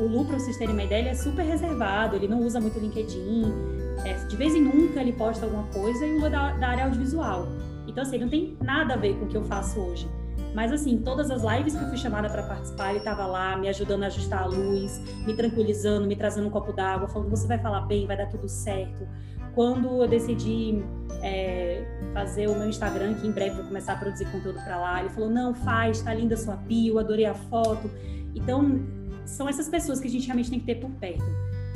O 0.00 0.02
Lu, 0.02 0.24
para 0.24 0.40
vocês 0.40 0.56
terem 0.56 0.74
uma 0.74 0.82
ideia, 0.82 1.02
ele 1.02 1.08
é 1.10 1.14
super 1.14 1.44
reservado, 1.44 2.16
ele 2.16 2.26
não 2.26 2.40
usa 2.40 2.58
muito 2.58 2.80
LinkedIn. 2.80 3.85
É, 4.04 4.14
de 4.26 4.36
vez 4.36 4.54
em 4.54 4.62
nunca 4.62 5.00
ele 5.00 5.12
posta 5.12 5.46
alguma 5.46 5.64
coisa 5.68 6.06
e 6.06 6.22
é 6.22 6.30
da, 6.30 6.52
da 6.52 6.68
área 6.68 6.84
audiovisual. 6.84 7.48
Então, 7.86 8.02
assim, 8.02 8.18
não 8.18 8.28
tem 8.28 8.56
nada 8.60 8.94
a 8.94 8.96
ver 8.96 9.18
com 9.18 9.24
o 9.24 9.28
que 9.28 9.36
eu 9.36 9.44
faço 9.44 9.80
hoje. 9.80 10.08
Mas, 10.54 10.72
assim, 10.72 10.98
todas 10.98 11.30
as 11.30 11.42
lives 11.42 11.74
que 11.74 11.84
eu 11.84 11.88
fui 11.88 11.98
chamada 11.98 12.30
para 12.30 12.42
participar, 12.42 12.90
ele 12.90 12.98
estava 12.98 13.26
lá, 13.26 13.56
me 13.56 13.68
ajudando 13.68 14.04
a 14.04 14.06
ajustar 14.06 14.42
a 14.42 14.46
luz, 14.46 15.00
me 15.26 15.34
tranquilizando, 15.34 16.06
me 16.06 16.16
trazendo 16.16 16.46
um 16.46 16.50
copo 16.50 16.72
d'água, 16.72 17.08
falando: 17.08 17.28
você 17.28 17.46
vai 17.46 17.58
falar 17.58 17.82
bem, 17.82 18.06
vai 18.06 18.16
dar 18.16 18.26
tudo 18.26 18.48
certo. 18.48 19.06
Quando 19.54 20.02
eu 20.02 20.08
decidi 20.08 20.82
é, 21.22 21.84
fazer 22.12 22.48
o 22.48 22.54
meu 22.54 22.68
Instagram, 22.68 23.14
que 23.14 23.26
em 23.26 23.32
breve 23.32 23.56
vou 23.56 23.64
começar 23.64 23.94
a 23.94 23.96
produzir 23.96 24.30
conteúdo 24.30 24.58
para 24.62 24.78
lá, 24.78 25.00
ele 25.00 25.10
falou: 25.10 25.28
não, 25.28 25.54
faz, 25.54 26.00
tá 26.00 26.14
linda 26.14 26.34
a 26.34 26.38
sua 26.38 26.56
bio, 26.56 26.98
adorei 26.98 27.26
a 27.26 27.34
foto. 27.34 27.90
Então, 28.34 28.80
são 29.26 29.48
essas 29.48 29.68
pessoas 29.68 30.00
que 30.00 30.06
a 30.06 30.10
gente 30.10 30.26
realmente 30.26 30.50
tem 30.50 30.60
que 30.60 30.66
ter 30.66 30.76
por 30.76 30.90
perto. 30.92 31.24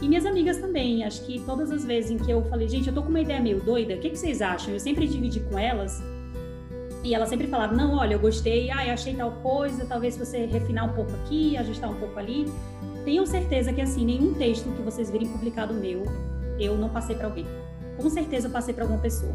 E 0.01 0.09
minhas 0.09 0.25
amigas 0.25 0.57
também, 0.57 1.05
acho 1.05 1.23
que 1.27 1.41
todas 1.41 1.71
as 1.71 1.85
vezes 1.85 2.11
em 2.11 2.17
que 2.17 2.31
eu 2.31 2.43
falei, 2.45 2.67
gente, 2.69 2.89
eu 2.89 2.95
tô 2.95 3.03
com 3.03 3.11
uma 3.11 3.21
ideia 3.21 3.41
meio 3.41 3.61
doida, 3.61 3.95
o 3.95 3.99
que, 3.99 4.11
que 4.11 4.19
vocês 4.19 4.41
acham? 4.41 4.73
Eu 4.73 4.81
sempre 4.81 5.07
dividi 5.07 5.41
com 5.41 5.59
elas. 5.59 6.03
E 7.05 7.15
elas 7.15 7.29
sempre 7.29 7.47
falavam, 7.47 7.77
não, 7.77 7.97
olha, 7.97 8.15
eu 8.15 8.19
gostei, 8.19 8.71
ah, 8.71 8.87
eu 8.87 8.95
achei 8.95 9.15
tal 9.15 9.33
coisa, 9.43 9.85
talvez 9.85 10.17
você 10.17 10.47
refinar 10.47 10.91
um 10.91 10.95
pouco 10.95 11.13
aqui, 11.17 11.57
ajustar 11.57 11.91
um 11.91 11.97
pouco 11.97 12.19
ali. 12.19 12.47
Tenham 13.05 13.27
certeza 13.27 13.73
que, 13.73 13.81
assim, 13.81 14.05
nenhum 14.05 14.35
texto 14.35 14.71
que 14.75 14.83
vocês 14.83 15.11
virem 15.11 15.29
publicado 15.29 15.75
meu, 15.75 16.03
eu 16.59 16.77
não 16.77 16.89
passei 16.89 17.15
para 17.15 17.27
alguém. 17.27 17.47
Com 17.97 18.09
certeza 18.09 18.49
eu 18.49 18.53
passei 18.53 18.73
para 18.73 18.85
alguma 18.85 19.01
pessoa. 19.01 19.35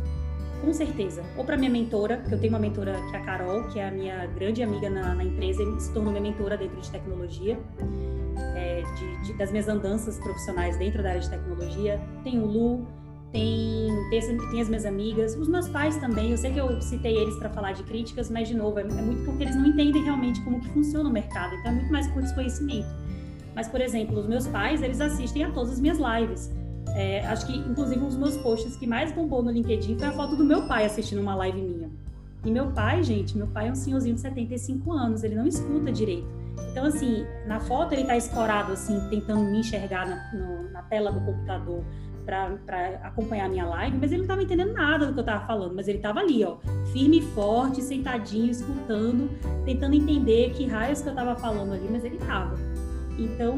Com 0.61 0.73
certeza. 0.73 1.23
Ou 1.37 1.43
para 1.43 1.57
minha 1.57 1.69
mentora, 1.69 2.17
que 2.17 2.33
eu 2.33 2.39
tenho 2.39 2.53
uma 2.53 2.59
mentora 2.59 2.93
que 3.09 3.15
é 3.15 3.19
a 3.19 3.23
Carol, 3.23 3.63
que 3.65 3.79
é 3.79 3.87
a 3.87 3.91
minha 3.91 4.25
grande 4.27 4.63
amiga 4.63 4.89
na, 4.89 5.13
na 5.13 5.23
empresa 5.23 5.61
e 5.61 5.79
se 5.79 5.91
tornou 5.91 6.11
minha 6.11 6.23
mentora 6.23 6.57
dentro 6.57 6.79
de 6.79 6.89
tecnologia 6.89 7.57
de, 8.93 9.23
de, 9.23 9.33
das 9.33 9.51
minhas 9.51 9.67
andanças 9.67 10.17
profissionais 10.19 10.77
dentro 10.77 11.01
da 11.01 11.09
área 11.09 11.21
de 11.21 11.29
tecnologia. 11.29 11.99
Tem 12.23 12.39
o 12.39 12.45
Lu, 12.45 12.87
tem, 13.31 13.89
tem, 14.09 14.37
tem, 14.49 14.61
as 14.61 14.69
minhas 14.69 14.85
amigas, 14.85 15.35
os 15.35 15.47
meus 15.47 15.67
pais 15.67 15.97
também. 15.97 16.31
Eu 16.31 16.37
sei 16.37 16.53
que 16.53 16.59
eu 16.59 16.81
citei 16.81 17.17
eles 17.17 17.35
para 17.37 17.49
falar 17.49 17.73
de 17.73 17.83
críticas, 17.83 18.29
mas, 18.29 18.47
de 18.47 18.55
novo, 18.55 18.79
é, 18.79 18.83
é, 18.83 18.85
muito 18.85 19.25
porque 19.25 19.43
eles 19.43 19.55
não 19.55 19.65
entendem 19.65 20.03
realmente 20.03 20.41
como 20.43 20.59
que 20.59 20.69
funciona 20.69 21.09
o 21.09 21.11
mercado. 21.11 21.53
Então, 21.55 21.71
é 21.71 21.75
muito 21.75 21.91
mais 21.91 22.07
por 22.07 22.21
desconhecimento. 22.21 22.87
Mas, 23.53 23.67
por 23.67 23.81
exemplo, 23.81 24.19
os 24.19 24.27
meus 24.27 24.47
pais, 24.47 24.81
eles 24.81 25.01
assistem 25.01 25.43
a 25.43 25.51
todas 25.51 25.73
as 25.73 25.79
minhas 25.79 25.97
lives. 25.97 26.51
É, 26.95 27.25
acho 27.27 27.45
que, 27.47 27.57
inclusive, 27.57 28.01
um 28.01 28.07
dos 28.07 28.17
meus 28.17 28.37
posts 28.37 28.77
que 28.77 28.87
mais 28.87 29.11
bombou 29.11 29.43
no 29.43 29.51
LinkedIn 29.51 29.97
foi 29.97 30.07
a 30.07 30.11
foto 30.11 30.35
do 30.35 30.43
meu 30.43 30.67
pai 30.67 30.85
assistindo 30.85 31.19
uma 31.19 31.35
live 31.35 31.61
minha. 31.61 31.89
E 32.45 32.51
meu 32.51 32.71
pai, 32.71 33.03
gente, 33.03 33.35
meu 33.35 33.47
pai 33.47 33.67
é 33.67 33.71
um 33.71 33.75
senhorzinho 33.75 34.15
de 34.15 34.21
75 34.21 34.91
anos, 34.91 35.23
ele 35.23 35.35
não 35.35 35.47
escuta 35.47 35.91
direito. 35.91 36.44
Então, 36.71 36.85
assim, 36.85 37.25
na 37.45 37.59
foto 37.59 37.93
ele 37.93 38.01
está 38.01 38.17
escorado, 38.17 38.73
assim, 38.73 38.99
tentando 39.09 39.41
me 39.41 39.59
enxergar 39.59 40.07
na, 40.07 40.33
no, 40.33 40.71
na 40.71 40.81
tela 40.83 41.11
do 41.11 41.21
computador 41.21 41.83
para 42.25 42.99
acompanhar 43.03 43.45
a 43.45 43.49
minha 43.49 43.65
live, 43.65 43.97
mas 43.97 44.11
ele 44.11 44.17
não 44.17 44.23
estava 44.23 44.41
entendendo 44.41 44.73
nada 44.73 45.05
do 45.05 45.13
que 45.13 45.19
eu 45.19 45.21
estava 45.21 45.45
falando, 45.45 45.75
mas 45.75 45.87
ele 45.87 45.99
estava 45.99 46.19
ali, 46.19 46.43
ó, 46.43 46.57
firme 46.91 47.19
e 47.19 47.21
forte, 47.21 47.81
sentadinho, 47.81 48.49
escutando, 48.49 49.29
tentando 49.63 49.95
entender 49.95 50.51
que 50.51 50.65
raios 50.65 51.01
que 51.01 51.07
eu 51.07 51.13
estava 51.13 51.35
falando 51.35 51.73
ali, 51.73 51.87
mas 51.89 52.03
ele 52.03 52.15
estava. 52.15 52.55
Então, 53.17 53.55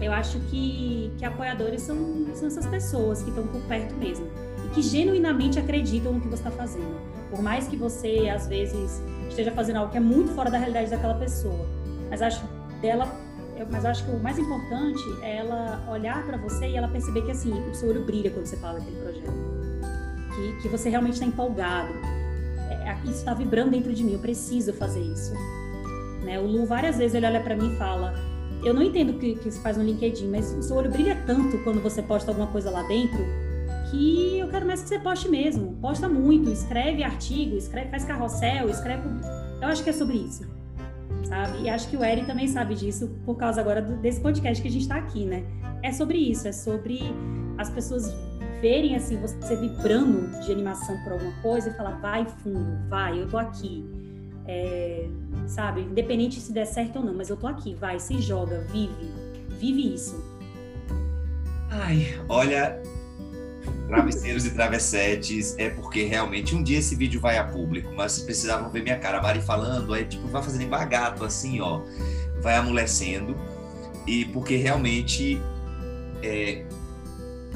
eu 0.00 0.12
acho 0.12 0.40
que, 0.50 1.12
que 1.18 1.24
apoiadores 1.24 1.82
são, 1.82 1.96
são 2.34 2.48
essas 2.48 2.66
pessoas 2.66 3.22
que 3.22 3.28
estão 3.28 3.46
por 3.46 3.60
perto 3.62 3.94
mesmo 3.94 4.26
e 4.66 4.74
que 4.74 4.82
genuinamente 4.82 5.58
acreditam 5.58 6.14
no 6.14 6.20
que 6.20 6.28
você 6.28 6.42
está 6.42 6.50
fazendo. 6.50 7.21
Por 7.32 7.40
mais 7.40 7.66
que 7.66 7.76
você, 7.76 8.28
às 8.28 8.46
vezes, 8.46 9.02
esteja 9.26 9.50
fazendo 9.52 9.76
algo 9.76 9.90
que 9.90 9.96
é 9.96 10.00
muito 10.00 10.32
fora 10.34 10.50
da 10.50 10.58
realidade 10.58 10.90
daquela 10.90 11.14
pessoa. 11.14 11.66
Mas 12.10 12.20
acho 12.20 12.44
dela, 12.82 13.08
mas 13.70 13.86
acho 13.86 14.04
que 14.04 14.10
o 14.10 14.18
mais 14.18 14.38
importante 14.38 15.02
é 15.22 15.38
ela 15.38 15.82
olhar 15.90 16.26
para 16.26 16.36
você 16.36 16.68
e 16.68 16.76
ela 16.76 16.88
perceber 16.88 17.22
que 17.22 17.30
assim, 17.30 17.50
o 17.70 17.74
seu 17.74 17.88
olho 17.88 18.04
brilha 18.04 18.30
quando 18.30 18.44
você 18.44 18.58
fala 18.58 18.78
daquele 18.78 19.00
projeto. 19.00 19.32
Que, 20.34 20.60
que 20.60 20.68
você 20.68 20.90
realmente 20.90 21.14
está 21.14 21.24
empolgado. 21.24 21.94
é, 22.70 22.98
isso 23.04 23.20
está 23.20 23.32
vibrando 23.32 23.70
dentro 23.70 23.94
de 23.94 24.04
mim, 24.04 24.12
eu 24.12 24.18
preciso 24.18 24.74
fazer 24.74 25.00
isso. 25.00 25.32
Né? 26.24 26.38
O 26.38 26.46
Lu, 26.46 26.66
várias 26.66 26.98
vezes, 26.98 27.14
ele 27.14 27.24
olha 27.24 27.40
para 27.40 27.56
mim 27.56 27.72
e 27.72 27.76
fala: 27.78 28.12
Eu 28.62 28.74
não 28.74 28.82
entendo 28.82 29.12
o 29.12 29.18
que, 29.18 29.36
que 29.36 29.50
se 29.50 29.60
faz 29.62 29.78
no 29.78 29.84
LinkedIn, 29.84 30.28
mas 30.28 30.52
o 30.52 30.62
seu 30.62 30.76
olho 30.76 30.90
brilha 30.90 31.16
tanto 31.26 31.56
quando 31.64 31.82
você 31.82 32.02
posta 32.02 32.30
alguma 32.30 32.48
coisa 32.48 32.70
lá 32.70 32.82
dentro 32.82 33.24
que 33.92 34.38
eu 34.38 34.48
quero 34.48 34.66
mais 34.66 34.82
que 34.82 34.88
você 34.88 34.98
poste 34.98 35.28
mesmo. 35.28 35.76
Posta 35.80 36.08
muito, 36.08 36.50
escreve 36.50 37.04
artigo, 37.04 37.56
escreve, 37.56 37.90
faz 37.90 38.04
carrossel, 38.04 38.70
escreve. 38.70 39.02
Eu 39.60 39.68
acho 39.68 39.84
que 39.84 39.90
é 39.90 39.92
sobre 39.92 40.16
isso. 40.16 40.50
Sabe? 41.24 41.62
E 41.62 41.68
acho 41.68 41.88
que 41.88 41.96
o 41.96 42.02
Eri 42.02 42.24
também 42.24 42.48
sabe 42.48 42.74
disso 42.74 43.08
por 43.24 43.36
causa 43.36 43.60
agora 43.60 43.82
desse 43.82 44.20
podcast 44.20 44.62
que 44.62 44.68
a 44.68 44.70
gente 44.70 44.82
está 44.82 44.96
aqui, 44.96 45.26
né? 45.26 45.44
É 45.82 45.92
sobre 45.92 46.16
isso, 46.16 46.48
é 46.48 46.52
sobre 46.52 47.00
as 47.58 47.68
pessoas 47.68 48.12
verem 48.62 48.96
assim 48.96 49.20
você 49.20 49.56
vibrando 49.56 50.40
de 50.40 50.52
animação 50.52 50.96
por 51.04 51.12
alguma 51.12 51.32
coisa 51.42 51.68
e 51.68 51.74
falar 51.74 51.98
vai 52.00 52.24
fundo, 52.24 52.88
vai, 52.88 53.20
eu 53.20 53.28
tô 53.28 53.36
aqui. 53.36 53.84
É, 54.46 55.06
sabe, 55.46 55.82
independente 55.82 56.40
se 56.40 56.52
der 56.52 56.64
certo 56.64 56.96
ou 56.96 57.04
não, 57.04 57.14
mas 57.14 57.28
eu 57.28 57.36
tô 57.36 57.46
aqui, 57.46 57.74
vai, 57.74 58.00
se 58.00 58.20
joga, 58.20 58.60
vive, 58.72 59.12
vive 59.58 59.94
isso. 59.94 60.20
Ai, 61.70 62.20
olha, 62.28 62.82
travesseiros 63.92 64.46
e 64.46 64.50
travessetes, 64.50 65.54
é 65.58 65.68
porque 65.68 66.04
realmente 66.04 66.56
um 66.56 66.62
dia 66.62 66.78
esse 66.78 66.96
vídeo 66.96 67.20
vai 67.20 67.36
a 67.36 67.44
público, 67.44 67.92
mas 67.94 68.12
vocês 68.12 68.24
precisavam 68.24 68.70
ver 68.70 68.82
minha 68.82 68.98
cara, 68.98 69.18
a 69.18 69.22
Mari 69.22 69.42
falando, 69.42 69.92
aí 69.92 70.06
tipo, 70.06 70.26
vai 70.28 70.42
fazendo 70.42 70.62
embagato 70.62 71.22
assim, 71.22 71.60
ó, 71.60 71.82
vai 72.40 72.56
amolecendo, 72.56 73.36
e 74.06 74.24
porque 74.26 74.56
realmente 74.56 75.38
é, 76.22 76.64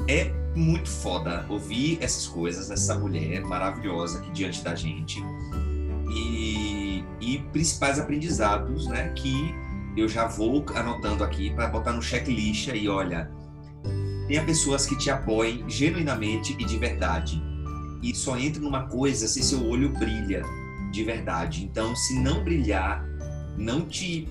é 0.07 0.31
muito 0.55 0.87
foda 0.87 1.43
ouvir 1.49 1.97
essas 2.01 2.27
coisas, 2.27 2.69
essa 2.69 2.93
mulher 2.99 3.41
maravilhosa 3.41 4.19
aqui 4.19 4.29
diante 4.29 4.63
da 4.63 4.75
gente, 4.75 5.19
e, 6.15 7.03
e 7.19 7.39
principais 7.51 7.97
aprendizados, 7.97 8.85
né, 8.85 9.11
que 9.15 9.55
eu 9.97 10.07
já 10.07 10.27
vou 10.27 10.63
anotando 10.75 11.23
aqui 11.23 11.49
para 11.49 11.67
botar 11.67 11.93
no 11.93 12.01
checklist 12.01 12.69
aí, 12.69 12.87
olha, 12.87 13.35
Tenha 14.27 14.43
pessoas 14.43 14.85
que 14.85 14.97
te 14.97 15.09
apoiem 15.09 15.63
genuinamente 15.69 16.55
e 16.59 16.65
de 16.65 16.77
verdade. 16.77 17.41
E 18.01 18.13
só 18.13 18.37
entre 18.37 18.61
numa 18.61 18.87
coisa 18.87 19.27
se 19.27 19.41
seu 19.41 19.65
olho 19.65 19.89
brilha 19.89 20.43
de 20.91 21.03
verdade. 21.03 21.63
Então, 21.63 21.95
se 21.95 22.19
não 22.19 22.43
brilhar, 22.43 23.05
não 23.57 23.85
te 23.85 24.27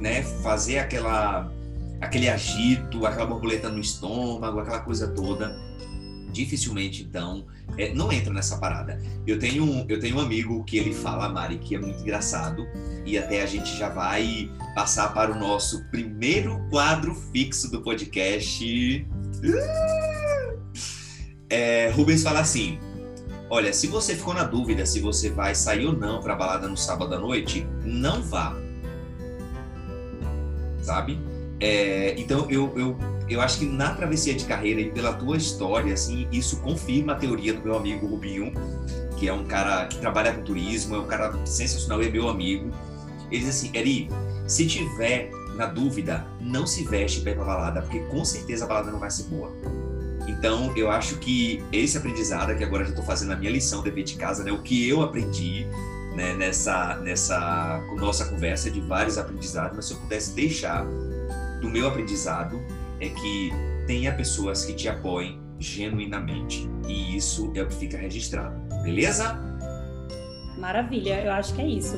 né, 0.00 0.22
fazer 0.22 0.78
aquela 0.78 1.50
aquele 2.00 2.28
agito, 2.28 3.06
aquela 3.06 3.26
borboleta 3.26 3.68
no 3.68 3.78
estômago, 3.78 4.58
aquela 4.58 4.80
coisa 4.80 5.06
toda, 5.08 5.56
dificilmente 6.32 7.02
então 7.02 7.46
é, 7.76 7.94
não 7.94 8.10
entra 8.10 8.32
nessa 8.32 8.58
parada. 8.58 9.00
Eu 9.26 9.38
tenho 9.38 9.64
um, 9.64 9.86
eu 9.88 10.00
tenho 10.00 10.16
um 10.16 10.20
amigo 10.20 10.64
que 10.64 10.76
ele 10.76 10.92
fala, 10.92 11.28
Mari, 11.28 11.58
que 11.58 11.74
é 11.74 11.78
muito 11.78 12.00
engraçado 12.00 12.66
e 13.04 13.18
até 13.18 13.42
a 13.42 13.46
gente 13.46 13.76
já 13.76 13.88
vai 13.88 14.50
passar 14.74 15.12
para 15.12 15.32
o 15.32 15.38
nosso 15.38 15.84
primeiro 15.90 16.58
quadro 16.70 17.14
fixo 17.32 17.70
do 17.70 17.80
podcast. 17.82 19.06
É, 21.48 21.90
Rubens 21.90 22.22
fala 22.22 22.40
assim: 22.40 22.78
Olha, 23.50 23.72
se 23.72 23.86
você 23.86 24.16
ficou 24.16 24.32
na 24.32 24.44
dúvida 24.44 24.86
se 24.86 24.98
você 25.00 25.28
vai 25.28 25.54
sair 25.54 25.86
ou 25.86 25.92
não 25.92 26.22
para 26.22 26.34
balada 26.34 26.66
no 26.66 26.76
sábado 26.76 27.14
à 27.14 27.18
noite, 27.18 27.66
não 27.84 28.22
vá. 28.22 28.56
Sabe? 30.80 31.31
É, 31.64 32.14
então 32.18 32.50
eu, 32.50 32.76
eu 32.76 32.96
eu 33.28 33.40
acho 33.40 33.60
que 33.60 33.66
na 33.66 33.94
travessia 33.94 34.34
de 34.34 34.44
carreira 34.44 34.80
e 34.80 34.90
pela 34.90 35.12
tua 35.12 35.36
história, 35.36 35.94
assim, 35.94 36.26
isso 36.32 36.60
confirma 36.60 37.12
a 37.12 37.16
teoria 37.16 37.54
do 37.54 37.62
meu 37.62 37.76
amigo 37.76 38.06
Rubinho, 38.06 38.52
que 39.16 39.28
é 39.28 39.32
um 39.32 39.44
cara 39.44 39.86
que 39.86 39.96
trabalha 39.98 40.34
com 40.34 40.42
turismo, 40.42 40.96
é 40.96 40.98
um 40.98 41.06
cara 41.06 41.32
sensacional, 41.46 42.02
é 42.02 42.10
meu 42.10 42.28
amigo. 42.28 42.70
Ele 43.30 43.40
diz 43.40 43.48
assim, 43.48 43.70
Eri, 43.74 44.10
se 44.46 44.66
tiver 44.66 45.30
na 45.56 45.66
dúvida, 45.66 46.26
não 46.40 46.66
se 46.66 46.84
veste 46.84 47.20
para 47.20 47.30
ir 47.30 47.36
pra 47.36 47.44
balada, 47.44 47.80
porque 47.80 48.00
com 48.00 48.24
certeza 48.24 48.64
a 48.64 48.68
balada 48.68 48.90
não 48.90 48.98
vai 48.98 49.10
ser 49.10 49.22
boa. 49.24 49.50
Então, 50.26 50.76
eu 50.76 50.90
acho 50.90 51.16
que 51.18 51.62
esse 51.72 51.96
aprendizado, 51.96 52.54
que 52.56 52.64
agora 52.64 52.84
já 52.84 52.90
estou 52.90 53.04
fazendo 53.04 53.32
a 53.32 53.36
minha 53.36 53.50
lição, 53.50 53.82
dever 53.82 54.04
de 54.04 54.16
casa, 54.16 54.42
né, 54.42 54.52
o 54.52 54.60
que 54.60 54.88
eu 54.88 55.00
aprendi 55.00 55.66
né, 56.14 56.34
nessa, 56.34 56.96
nessa 56.96 57.80
nossa 57.96 58.26
conversa 58.26 58.70
de 58.70 58.80
vários 58.80 59.16
aprendizados, 59.16 59.76
mas 59.76 59.86
se 59.86 59.94
eu 59.94 59.98
pudesse 59.98 60.34
deixar 60.34 60.84
do 61.62 61.70
meu 61.70 61.86
aprendizado, 61.86 62.60
é 63.00 63.08
que 63.08 63.50
tenha 63.86 64.12
pessoas 64.14 64.64
que 64.64 64.74
te 64.74 64.88
apoiem 64.88 65.40
genuinamente. 65.58 66.68
E 66.88 67.16
isso 67.16 67.52
é 67.54 67.62
o 67.62 67.68
que 67.68 67.74
fica 67.74 67.96
registrado. 67.96 68.54
Beleza? 68.82 69.40
Maravilha, 70.58 71.24
eu 71.24 71.32
acho 71.32 71.54
que 71.54 71.62
é 71.62 71.66
isso. 71.66 71.96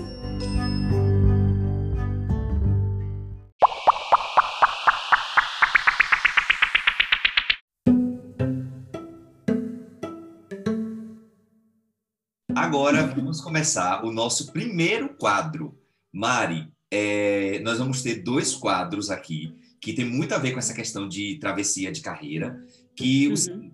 Agora 12.54 13.06
vamos 13.06 13.40
começar 13.40 14.04
o 14.04 14.12
nosso 14.12 14.52
primeiro 14.52 15.14
quadro. 15.16 15.78
Mari, 16.12 16.73
é, 16.96 17.58
nós 17.58 17.78
vamos 17.78 18.02
ter 18.02 18.22
dois 18.22 18.54
quadros 18.54 19.10
aqui 19.10 19.52
que 19.80 19.92
tem 19.92 20.04
muito 20.04 20.32
a 20.32 20.38
ver 20.38 20.52
com 20.52 20.60
essa 20.60 20.72
questão 20.72 21.08
de 21.08 21.38
travessia 21.40 21.90
de 21.90 22.00
carreira, 22.00 22.56
que 22.94 23.28
uhum. 23.28 23.70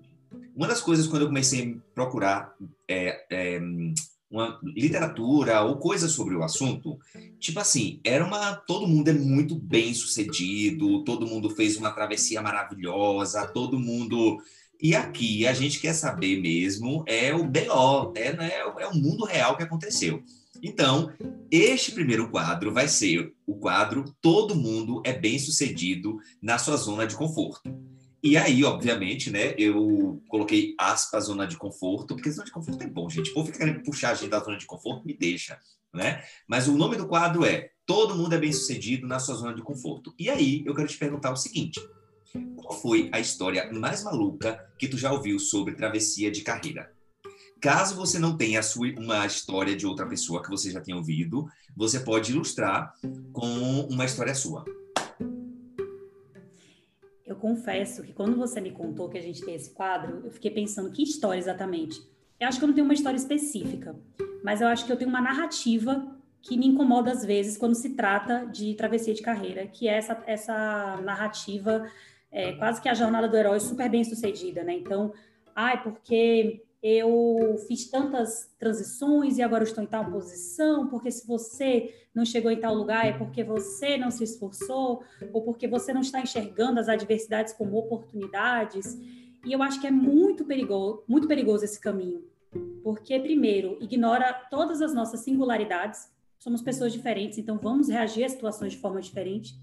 uma 0.56 0.66
das 0.66 0.80
coisas 0.80 1.06
quando 1.06 1.22
eu 1.22 1.28
comecei 1.28 1.70
a 1.70 1.94
procurar 1.94 2.54
é, 2.88 3.26
é, 3.30 3.60
uma 4.30 4.58
literatura 4.64 5.60
ou 5.60 5.76
coisas 5.76 6.12
sobre 6.12 6.34
o 6.34 6.42
assunto, 6.42 6.98
tipo 7.38 7.60
assim, 7.60 8.00
era 8.02 8.24
uma 8.24 8.54
todo 8.54 8.88
mundo 8.88 9.08
é 9.08 9.12
muito 9.12 9.54
bem 9.54 9.92
sucedido, 9.92 11.04
todo 11.04 11.26
mundo 11.26 11.50
fez 11.50 11.76
uma 11.76 11.90
travessia 11.90 12.40
maravilhosa, 12.40 13.46
todo 13.46 13.78
mundo 13.78 14.42
e 14.80 14.96
aqui 14.96 15.46
a 15.46 15.52
gente 15.52 15.78
quer 15.78 15.92
saber 15.92 16.40
mesmo 16.40 17.04
é 17.06 17.34
o 17.34 17.44
BO, 17.44 18.14
é, 18.16 18.32
né, 18.32 18.50
é 18.78 18.86
o 18.86 18.96
mundo 18.96 19.26
real 19.26 19.58
que 19.58 19.62
aconteceu. 19.62 20.22
Então, 20.62 21.12
este 21.50 21.92
primeiro 21.92 22.30
quadro 22.30 22.72
vai 22.72 22.86
ser 22.86 23.32
o 23.46 23.54
quadro 23.56 24.04
Todo 24.20 24.54
Mundo 24.54 25.02
é 25.04 25.12
Bem 25.12 25.38
Sucedido 25.38 26.18
na 26.42 26.58
Sua 26.58 26.76
Zona 26.76 27.06
de 27.06 27.16
Conforto. 27.16 27.70
E 28.22 28.36
aí, 28.36 28.62
obviamente, 28.64 29.30
né, 29.30 29.54
eu 29.56 30.22
coloquei 30.28 30.74
aspas 30.78 31.24
zona 31.24 31.46
de 31.46 31.56
conforto, 31.56 32.14
porque 32.14 32.30
zona 32.30 32.44
de 32.44 32.52
conforto 32.52 32.82
é 32.82 32.86
bom, 32.86 33.08
gente. 33.08 33.30
O 33.30 33.34
povo 33.34 33.46
fica 33.46 33.60
querendo 33.60 33.82
puxar 33.82 34.10
a 34.10 34.14
gente 34.14 34.28
da 34.28 34.40
zona 34.40 34.58
de 34.58 34.66
conforto, 34.66 35.06
me 35.06 35.16
deixa, 35.16 35.58
né? 35.92 36.22
Mas 36.46 36.68
o 36.68 36.76
nome 36.76 36.96
do 36.96 37.08
quadro 37.08 37.46
é 37.46 37.70
Todo 37.86 38.14
Mundo 38.14 38.34
é 38.34 38.38
Bem 38.38 38.52
Sucedido 38.52 39.06
na 39.06 39.18
Sua 39.18 39.36
Zona 39.36 39.54
de 39.54 39.62
Conforto. 39.62 40.14
E 40.18 40.28
aí, 40.28 40.62
eu 40.66 40.74
quero 40.74 40.86
te 40.86 40.98
perguntar 40.98 41.32
o 41.32 41.36
seguinte: 41.36 41.80
qual 42.56 42.78
foi 42.78 43.08
a 43.10 43.18
história 43.18 43.72
mais 43.72 44.04
maluca 44.04 44.70
que 44.78 44.86
tu 44.86 44.98
já 44.98 45.10
ouviu 45.10 45.38
sobre 45.38 45.74
travessia 45.74 46.30
de 46.30 46.42
carreira? 46.42 46.92
Caso 47.60 47.94
você 47.94 48.18
não 48.18 48.38
tenha 48.38 48.62
sua, 48.62 48.88
uma 48.98 49.26
história 49.26 49.76
de 49.76 49.86
outra 49.86 50.06
pessoa 50.06 50.42
que 50.42 50.48
você 50.48 50.70
já 50.70 50.80
tenha 50.80 50.96
ouvido, 50.96 51.46
você 51.76 52.00
pode 52.00 52.32
ilustrar 52.32 52.94
com 53.32 53.80
uma 53.90 54.06
história 54.06 54.34
sua. 54.34 54.64
Eu 57.26 57.36
confesso 57.36 58.02
que 58.02 58.14
quando 58.14 58.36
você 58.36 58.62
me 58.62 58.70
contou 58.70 59.10
que 59.10 59.18
a 59.18 59.22
gente 59.22 59.44
tem 59.44 59.54
esse 59.54 59.70
quadro, 59.70 60.22
eu 60.24 60.30
fiquei 60.30 60.50
pensando 60.50 60.90
que 60.90 61.02
história 61.02 61.38
exatamente. 61.38 62.00
Eu 62.40 62.48
acho 62.48 62.58
que 62.58 62.64
eu 62.64 62.68
não 62.68 62.74
tenho 62.74 62.86
uma 62.86 62.94
história 62.94 63.18
específica, 63.18 63.94
mas 64.42 64.62
eu 64.62 64.68
acho 64.68 64.86
que 64.86 64.92
eu 64.92 64.96
tenho 64.96 65.10
uma 65.10 65.20
narrativa 65.20 66.16
que 66.40 66.56
me 66.56 66.66
incomoda 66.66 67.12
às 67.12 67.22
vezes 67.22 67.58
quando 67.58 67.74
se 67.74 67.90
trata 67.90 68.46
de 68.46 68.72
travessia 68.74 69.12
de 69.12 69.20
carreira, 69.20 69.66
que 69.66 69.86
é 69.86 69.98
essa, 69.98 70.22
essa 70.26 70.98
narrativa, 71.02 71.86
é, 72.32 72.52
quase 72.52 72.80
que 72.80 72.88
a 72.88 72.94
jornada 72.94 73.28
do 73.28 73.36
herói 73.36 73.60
super 73.60 73.90
bem 73.90 74.02
sucedida, 74.02 74.64
né? 74.64 74.72
Então, 74.72 75.12
ai, 75.54 75.82
porque 75.82 76.64
eu 76.82 77.56
fiz 77.68 77.90
tantas 77.90 78.50
transições 78.58 79.36
e 79.36 79.42
agora 79.42 79.64
estou 79.64 79.84
em 79.84 79.86
tal 79.86 80.10
posição, 80.10 80.88
porque 80.88 81.10
se 81.10 81.26
você 81.26 81.94
não 82.14 82.24
chegou 82.24 82.50
em 82.50 82.58
tal 82.58 82.74
lugar 82.74 83.06
é 83.06 83.12
porque 83.12 83.44
você 83.44 83.98
não 83.98 84.10
se 84.10 84.24
esforçou 84.24 85.02
ou 85.32 85.42
porque 85.42 85.68
você 85.68 85.92
não 85.92 86.00
está 86.00 86.20
enxergando 86.20 86.80
as 86.80 86.88
adversidades 86.88 87.52
como 87.52 87.76
oportunidades. 87.76 88.98
E 89.44 89.52
eu 89.52 89.62
acho 89.62 89.80
que 89.80 89.86
é 89.86 89.90
muito 89.90 90.44
perigoso, 90.44 91.04
muito 91.06 91.28
perigoso 91.28 91.64
esse 91.64 91.78
caminho, 91.78 92.24
porque 92.82 93.18
primeiro 93.20 93.76
ignora 93.80 94.32
todas 94.50 94.80
as 94.80 94.94
nossas 94.94 95.20
singularidades. 95.20 96.10
Somos 96.38 96.62
pessoas 96.62 96.92
diferentes, 96.92 97.36
então 97.36 97.58
vamos 97.58 97.90
reagir 97.90 98.24
a 98.24 98.28
situações 98.28 98.72
de 98.72 98.78
forma 98.78 99.02
diferente. 99.02 99.54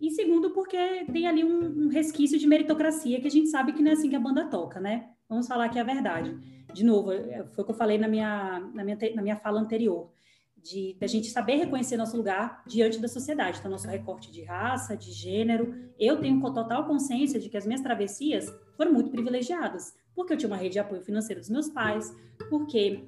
E 0.00 0.10
segundo, 0.10 0.50
porque 0.50 1.04
tem 1.12 1.28
ali 1.28 1.44
um, 1.44 1.84
um 1.84 1.88
resquício 1.88 2.38
de 2.38 2.46
meritocracia 2.46 3.20
que 3.20 3.28
a 3.28 3.30
gente 3.30 3.48
sabe 3.48 3.72
que 3.72 3.82
não 3.82 3.92
é 3.92 3.94
assim 3.94 4.10
que 4.10 4.16
a 4.16 4.20
banda 4.20 4.44
toca, 4.46 4.80
né? 4.80 5.10
Vamos 5.28 5.46
falar 5.46 5.66
aqui 5.66 5.78
a 5.78 5.84
verdade. 5.84 6.36
De 6.72 6.84
novo, 6.84 7.12
é, 7.12 7.44
foi 7.44 7.62
o 7.62 7.64
que 7.64 7.70
eu 7.72 7.76
falei 7.76 7.98
na 7.98 8.08
minha, 8.08 8.60
na 8.74 8.84
minha, 8.84 8.98
na 9.14 9.22
minha 9.22 9.36
fala 9.36 9.60
anterior, 9.60 10.10
de 10.56 10.96
da 10.98 11.06
gente 11.06 11.28
saber 11.28 11.56
reconhecer 11.56 11.96
nosso 11.96 12.16
lugar 12.16 12.62
diante 12.66 12.98
da 12.98 13.08
sociedade. 13.08 13.58
Então, 13.58 13.70
nosso 13.70 13.86
recorte 13.88 14.30
de 14.30 14.42
raça, 14.42 14.96
de 14.96 15.12
gênero. 15.12 15.74
Eu 15.98 16.18
tenho 16.18 16.40
total 16.52 16.86
consciência 16.86 17.38
de 17.38 17.48
que 17.48 17.56
as 17.56 17.66
minhas 17.66 17.80
travessias 17.80 18.52
foram 18.76 18.92
muito 18.92 19.10
privilegiadas, 19.10 19.94
porque 20.14 20.32
eu 20.32 20.36
tinha 20.36 20.48
uma 20.48 20.56
rede 20.56 20.74
de 20.74 20.78
apoio 20.78 21.02
financeiro 21.02 21.40
dos 21.40 21.50
meus 21.50 21.68
pais, 21.68 22.14
porque 22.48 23.04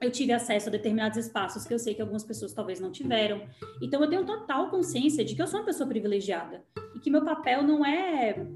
eu 0.00 0.10
tive 0.10 0.32
acesso 0.32 0.68
a 0.68 0.72
determinados 0.72 1.18
espaços 1.18 1.64
que 1.64 1.72
eu 1.72 1.78
sei 1.78 1.94
que 1.94 2.02
algumas 2.02 2.24
pessoas 2.24 2.52
talvez 2.52 2.80
não 2.80 2.90
tiveram. 2.90 3.42
Então 3.80 4.02
eu 4.02 4.08
tenho 4.08 4.24
total 4.24 4.70
consciência 4.70 5.24
de 5.24 5.34
que 5.34 5.42
eu 5.42 5.46
sou 5.46 5.60
uma 5.60 5.66
pessoa 5.66 5.88
privilegiada 5.88 6.64
e 6.94 7.00
que 7.00 7.10
meu 7.10 7.24
papel 7.24 7.62
não 7.62 7.84
é 7.84 8.46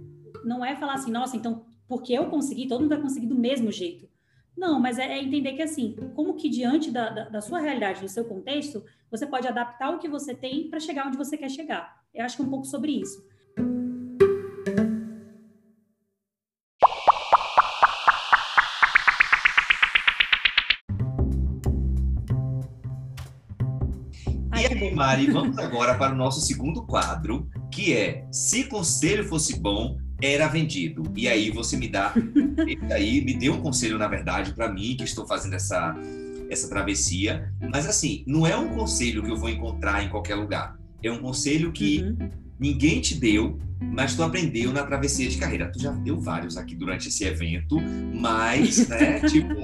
não 0.44 0.64
é 0.64 0.74
falar 0.74 0.94
assim, 0.94 1.10
nossa, 1.10 1.36
então 1.36 1.64
porque 1.90 2.12
eu 2.12 2.26
consegui, 2.26 2.68
todo 2.68 2.82
mundo 2.82 2.90
vai 2.90 3.02
conseguir 3.02 3.26
do 3.26 3.34
mesmo 3.34 3.72
jeito. 3.72 4.08
Não, 4.56 4.78
mas 4.78 4.96
é, 4.96 5.06
é 5.06 5.20
entender 5.20 5.54
que 5.54 5.62
assim, 5.62 5.96
como 6.14 6.34
que 6.34 6.48
diante 6.48 6.88
da, 6.88 7.10
da, 7.10 7.28
da, 7.28 7.40
sua 7.40 7.58
realidade, 7.58 8.00
do 8.00 8.08
seu 8.08 8.24
contexto, 8.24 8.84
você 9.10 9.26
pode 9.26 9.48
adaptar 9.48 9.90
o 9.90 9.98
que 9.98 10.08
você 10.08 10.32
tem 10.32 10.70
para 10.70 10.78
chegar 10.78 11.08
onde 11.08 11.16
você 11.16 11.36
quer 11.36 11.50
chegar. 11.50 12.00
Eu 12.14 12.24
acho 12.24 12.36
que 12.36 12.42
é 12.42 12.44
um 12.44 12.48
pouco 12.48 12.64
sobre 12.64 12.92
isso. 12.92 13.28
Mari, 24.94 25.30
vamos 25.30 25.56
agora 25.58 25.96
para 25.96 26.12
o 26.12 26.16
nosso 26.16 26.40
segundo 26.40 26.86
quadro, 26.86 27.48
que 27.72 27.94
é 27.94 28.28
Se 28.30 28.64
Conselho 28.64 29.24
Fosse 29.24 29.58
Bom, 29.58 29.96
Era 30.22 30.48
Vendido. 30.48 31.02
E 31.16 31.28
aí 31.28 31.50
você 31.50 31.76
me 31.76 31.88
dá, 31.88 32.14
aí 32.92 33.24
me 33.24 33.34
deu 33.34 33.54
um 33.54 33.60
conselho, 33.60 33.98
na 33.98 34.08
verdade, 34.08 34.54
para 34.54 34.72
mim, 34.72 34.96
que 34.96 35.04
estou 35.04 35.26
fazendo 35.26 35.54
essa, 35.54 35.94
essa 36.48 36.68
travessia. 36.68 37.52
Mas 37.72 37.86
assim, 37.86 38.24
não 38.26 38.46
é 38.46 38.56
um 38.56 38.68
conselho 38.68 39.22
que 39.22 39.30
eu 39.30 39.36
vou 39.36 39.48
encontrar 39.48 40.04
em 40.04 40.08
qualquer 40.08 40.34
lugar. 40.34 40.78
É 41.02 41.10
um 41.10 41.18
conselho 41.18 41.72
que 41.72 42.02
uhum. 42.02 42.30
ninguém 42.58 43.00
te 43.00 43.14
deu, 43.14 43.58
mas 43.80 44.14
tu 44.14 44.22
aprendeu 44.22 44.72
na 44.72 44.84
travessia 44.84 45.28
de 45.28 45.38
carreira. 45.38 45.70
Tu 45.72 45.80
já 45.80 45.90
deu 45.90 46.20
vários 46.20 46.56
aqui 46.56 46.74
durante 46.74 47.08
esse 47.08 47.24
evento, 47.24 47.80
mas, 48.14 48.86
né, 48.88 49.20
tipo 49.20 49.54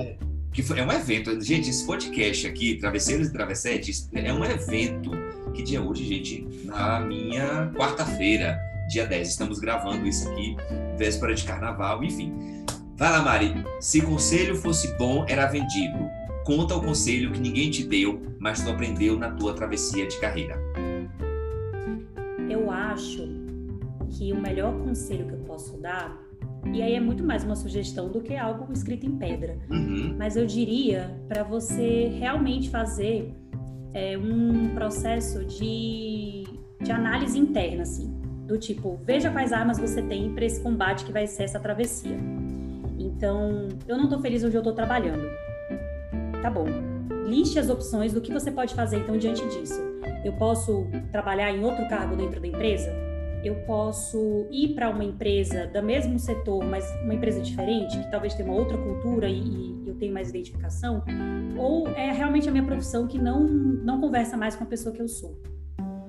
que 0.57 0.63
foi, 0.63 0.81
é 0.81 0.87
um 0.87 0.91
evento. 0.91 1.39
Gente, 1.45 1.69
esse 1.69 1.85
podcast 1.85 2.47
aqui, 2.47 2.77
Travesseiros 2.77 3.29
e 3.29 3.33
Travessetes, 3.33 4.09
é 4.15 4.33
um 4.33 4.43
evento. 4.43 5.11
Que 5.53 5.63
dia 5.63 5.77
é 5.77 5.81
hoje, 5.83 6.07
gente? 6.07 6.47
Na 6.65 6.99
minha 6.99 7.71
quarta-feira, 7.77 8.59
dia 8.89 9.07
10. 9.07 9.29
Estamos 9.29 9.59
gravando 9.59 10.07
isso 10.07 10.29
aqui, 10.29 10.57
véspera 10.97 11.35
de 11.35 11.45
carnaval, 11.45 12.03
enfim. 12.03 12.33
Vai 12.97 13.11
lá, 13.11 13.23
Mari. 13.23 13.55
Se 13.81 14.01
conselho 14.01 14.57
fosse 14.57 14.97
bom, 14.97 15.25
era 15.29 15.47
vendido. 15.47 15.99
Conta 16.45 16.77
o 16.77 16.81
conselho 16.81 17.33
que 17.33 17.41
ninguém 17.41 17.71
te 17.71 17.85
deu, 17.85 18.23
mas 18.39 18.63
tu 18.63 18.71
aprendeu 18.71 19.19
na 19.19 19.33
tua 19.33 19.55
travessia 19.55 20.07
de 20.07 20.19
carreira. 20.21 20.57
Eu 22.49 22.71
acho 22.71 23.29
que 24.11 24.33
o 24.33 24.41
melhor 24.41 24.73
conselho 24.79 25.27
que 25.27 25.35
eu 25.35 25.41
posso 25.41 25.77
dar 25.79 26.27
e 26.73 26.83
aí 26.83 26.95
é 26.95 27.01
muito 27.01 27.25
mais 27.25 27.45
uma 27.45 27.55
sugestão 27.55 28.11
do 28.11 28.21
que 28.21 28.37
algo 28.37 28.73
escrito 28.73 29.07
em 29.07 29.17
pedra. 29.17 29.59
Uhum. 29.71 30.15
Mas 30.19 30.37
eu 30.37 30.47
diria 30.47 31.17
para 31.29 31.43
você 31.43 32.09
realmente 32.19 32.71
fazer 32.71 33.35
é, 33.95 34.19
um 34.19 34.71
processo 34.75 35.45
de, 35.45 36.45
de 36.83 36.91
análise 36.91 37.39
interna, 37.39 37.83
assim, 37.83 38.16
do 38.47 38.57
tipo, 38.59 38.99
veja 39.05 39.31
quais 39.31 39.53
armas 39.53 39.79
você 39.79 40.01
tem 40.03 40.33
para 40.33 40.45
esse 40.45 40.61
combate 40.61 41.05
que 41.05 41.13
vai 41.13 41.27
ser 41.27 41.45
essa 41.45 41.59
travessia. 41.59 42.17
Então, 42.99 43.69
eu 43.87 43.97
não 43.97 44.05
estou 44.05 44.21
feliz 44.21 44.45
onde 44.45 44.57
eu 44.57 44.61
estou 44.61 44.73
trabalhando. 44.73 45.29
Tá 46.41 46.51
bom. 46.51 46.67
Liste 47.27 47.59
as 47.59 47.69
opções 47.69 48.13
do 48.13 48.21
que 48.21 48.33
você 48.33 48.51
pode 48.51 48.75
fazer 48.75 48.99
então 48.99 49.19
diante 49.19 49.45
disso. 49.49 49.81
Eu 50.25 50.33
posso 50.35 50.87
trabalhar 51.11 51.51
em 51.51 51.65
outro 51.65 51.89
cargo 51.89 52.17
dentro 52.17 52.41
da 52.41 52.47
empresa? 52.47 53.07
eu 53.47 53.55
posso 53.67 54.47
ir 54.51 54.75
para 54.75 54.91
uma 54.91 55.05
empresa 55.05 55.67
do 55.67 55.83
mesmo 55.83 56.19
setor, 56.19 56.65
mas 56.65 56.85
uma 57.03 57.15
empresa 57.15 57.41
diferente, 57.41 57.99
que 57.99 58.11
talvez 58.11 58.35
tenha 58.35 58.49
uma 58.49 58.59
outra 58.59 58.77
cultura 58.77 59.29
e, 59.29 59.39
e, 59.39 59.89
eu 59.89 59.95
tenho 59.95 60.13
mais 60.13 60.31
identificação, 60.31 61.05
ou 61.57 61.87
é 61.89 62.11
realmente 62.11 62.49
a 62.49 62.53
minha 62.53 62.65
profissão 62.65 63.07
que 63.07 63.19
não, 63.19 63.47
não 63.47 64.01
conversa 64.01 64.37
mais 64.37 64.57
com 64.57 64.65
a 64.65 64.67
pessoa 64.67 64.95
que 64.95 65.01
eu 65.01 65.09
sou. 65.09 65.41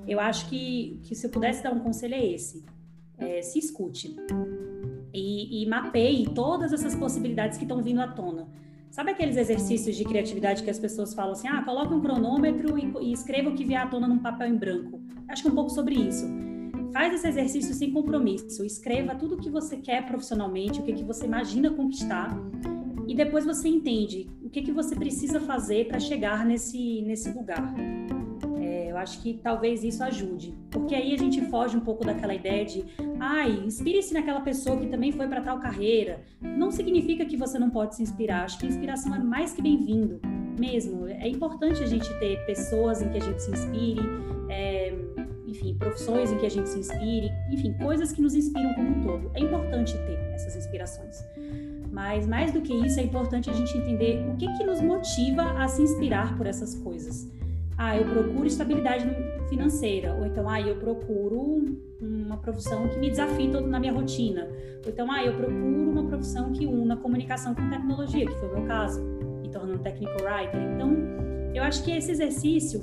Eu 0.08 0.18
acho 0.18 0.48
que, 0.48 1.00
que 1.04 1.14
se 1.14 1.26
eu 1.26 1.30
pudesse 1.30 1.62
dar 1.62 1.72
um 1.72 1.80
conselho 1.80 2.14
é 2.14 2.26
esse. 2.26 2.64
É, 3.18 3.42
se 3.42 3.58
escute 3.58 4.16
e, 5.12 5.62
e 5.62 5.66
mapeie 5.66 6.24
todas 6.34 6.72
essas 6.72 6.94
possibilidades 6.94 7.58
que 7.58 7.64
estão 7.64 7.82
vindo 7.82 8.00
à 8.00 8.08
tona. 8.08 8.48
Sabe 8.90 9.10
aqueles 9.10 9.36
exercícios 9.36 9.94
de 9.96 10.04
criatividade 10.04 10.62
que 10.62 10.70
as 10.70 10.78
pessoas 10.78 11.12
falam 11.14 11.32
assim, 11.32 11.48
ah, 11.48 11.62
coloque 11.62 11.92
um 11.92 12.00
cronômetro 12.00 12.78
e, 12.78 12.92
e 13.02 13.12
escreva 13.12 13.50
o 13.50 13.54
que 13.54 13.64
vier 13.64 13.82
à 13.82 13.86
tona 13.86 14.08
num 14.08 14.18
papel 14.18 14.48
em 14.48 14.56
branco. 14.56 15.00
Acho 15.28 15.42
que 15.42 15.48
é 15.48 15.50
um 15.52 15.54
pouco 15.54 15.70
sobre 15.70 15.94
isso 15.94 16.26
Faz 16.92 17.14
esse 17.14 17.28
exercício 17.28 17.74
sem 17.74 17.92
compromisso. 17.92 18.64
Escreva 18.64 19.14
tudo 19.14 19.34
o 19.34 19.38
que 19.38 19.50
você 19.50 19.76
quer 19.76 20.06
profissionalmente, 20.06 20.80
o 20.80 20.82
que, 20.82 20.92
que 20.92 21.04
você 21.04 21.26
imagina 21.26 21.70
conquistar. 21.70 22.36
E 23.06 23.14
depois 23.14 23.44
você 23.44 23.68
entende 23.68 24.28
o 24.42 24.50
que, 24.50 24.62
que 24.62 24.72
você 24.72 24.94
precisa 24.94 25.40
fazer 25.40 25.86
para 25.86 26.00
chegar 26.00 26.44
nesse, 26.44 27.02
nesse 27.02 27.30
lugar. 27.30 27.74
Acho 28.98 29.22
que 29.22 29.34
talvez 29.34 29.82
isso 29.82 30.02
ajude. 30.02 30.54
Porque 30.70 30.94
aí 30.94 31.14
a 31.14 31.16
gente 31.16 31.40
foge 31.46 31.76
um 31.76 31.80
pouco 31.80 32.04
daquela 32.04 32.34
ideia 32.34 32.64
de, 32.64 32.84
ai, 33.18 33.50
inspire-se 33.64 34.12
naquela 34.12 34.40
pessoa 34.40 34.76
que 34.76 34.86
também 34.86 35.12
foi 35.12 35.26
para 35.26 35.40
tal 35.40 35.58
carreira. 35.58 36.20
Não 36.40 36.70
significa 36.70 37.24
que 37.24 37.36
você 37.36 37.58
não 37.58 37.70
pode 37.70 37.96
se 37.96 38.02
inspirar. 38.02 38.44
Acho 38.44 38.58
que 38.58 38.66
a 38.66 38.68
inspiração 38.68 39.14
é 39.14 39.18
mais 39.18 39.52
que 39.52 39.62
bem-vindo 39.62 40.20
mesmo. 40.58 41.06
É 41.06 41.28
importante 41.28 41.82
a 41.82 41.86
gente 41.86 42.08
ter 42.18 42.44
pessoas 42.46 43.00
em 43.00 43.08
que 43.08 43.16
a 43.18 43.22
gente 43.22 43.42
se 43.42 43.50
inspire. 43.50 44.02
É, 44.50 44.94
enfim, 45.46 45.74
profissões 45.74 46.30
em 46.30 46.38
que 46.38 46.46
a 46.46 46.50
gente 46.50 46.68
se 46.68 46.78
inspire, 46.78 47.30
enfim, 47.50 47.72
coisas 47.74 48.12
que 48.12 48.20
nos 48.20 48.34
inspiram 48.34 48.74
como 48.74 48.90
um 48.90 49.02
todo. 49.02 49.30
É 49.34 49.40
importante 49.40 49.94
ter 49.94 50.18
essas 50.34 50.56
inspirações. 50.56 51.24
Mas 51.90 52.26
mais 52.26 52.52
do 52.52 52.60
que 52.60 52.72
isso, 52.72 53.00
é 53.00 53.02
importante 53.02 53.50
a 53.50 53.52
gente 53.52 53.76
entender 53.76 54.24
o 54.30 54.36
que 54.36 54.46
que 54.56 54.64
nos 54.64 54.80
motiva 54.80 55.42
a 55.58 55.66
se 55.66 55.82
inspirar 55.82 56.36
por 56.36 56.46
essas 56.46 56.74
coisas. 56.74 57.28
Ah, 57.78 57.96
eu 57.96 58.04
procuro 58.04 58.44
estabilidade 58.44 59.08
financeira, 59.48 60.12
ou 60.14 60.26
então, 60.26 60.48
ah, 60.48 60.60
eu 60.60 60.76
procuro 60.76 61.78
uma 62.00 62.36
profissão 62.36 62.88
que 62.88 62.98
me 62.98 63.08
desafie 63.08 63.50
todo 63.50 63.68
na 63.68 63.78
minha 63.78 63.92
rotina. 63.92 64.48
Ou 64.84 64.90
então, 64.90 65.10
ah, 65.12 65.24
eu 65.24 65.32
procuro 65.34 65.90
uma 65.90 66.04
profissão 66.04 66.52
que 66.52 66.66
una 66.66 66.96
comunicação 66.96 67.54
com 67.54 67.70
tecnologia, 67.70 68.26
que 68.26 68.34
foi 68.34 68.48
o 68.48 68.58
meu 68.58 68.66
caso, 68.66 69.00
me 69.40 69.48
tornando 69.48 69.78
technical 69.78 70.16
writer. 70.24 70.60
Então, 70.74 70.92
eu 71.54 71.62
acho 71.62 71.84
que 71.84 71.92
esse 71.92 72.10
exercício 72.10 72.82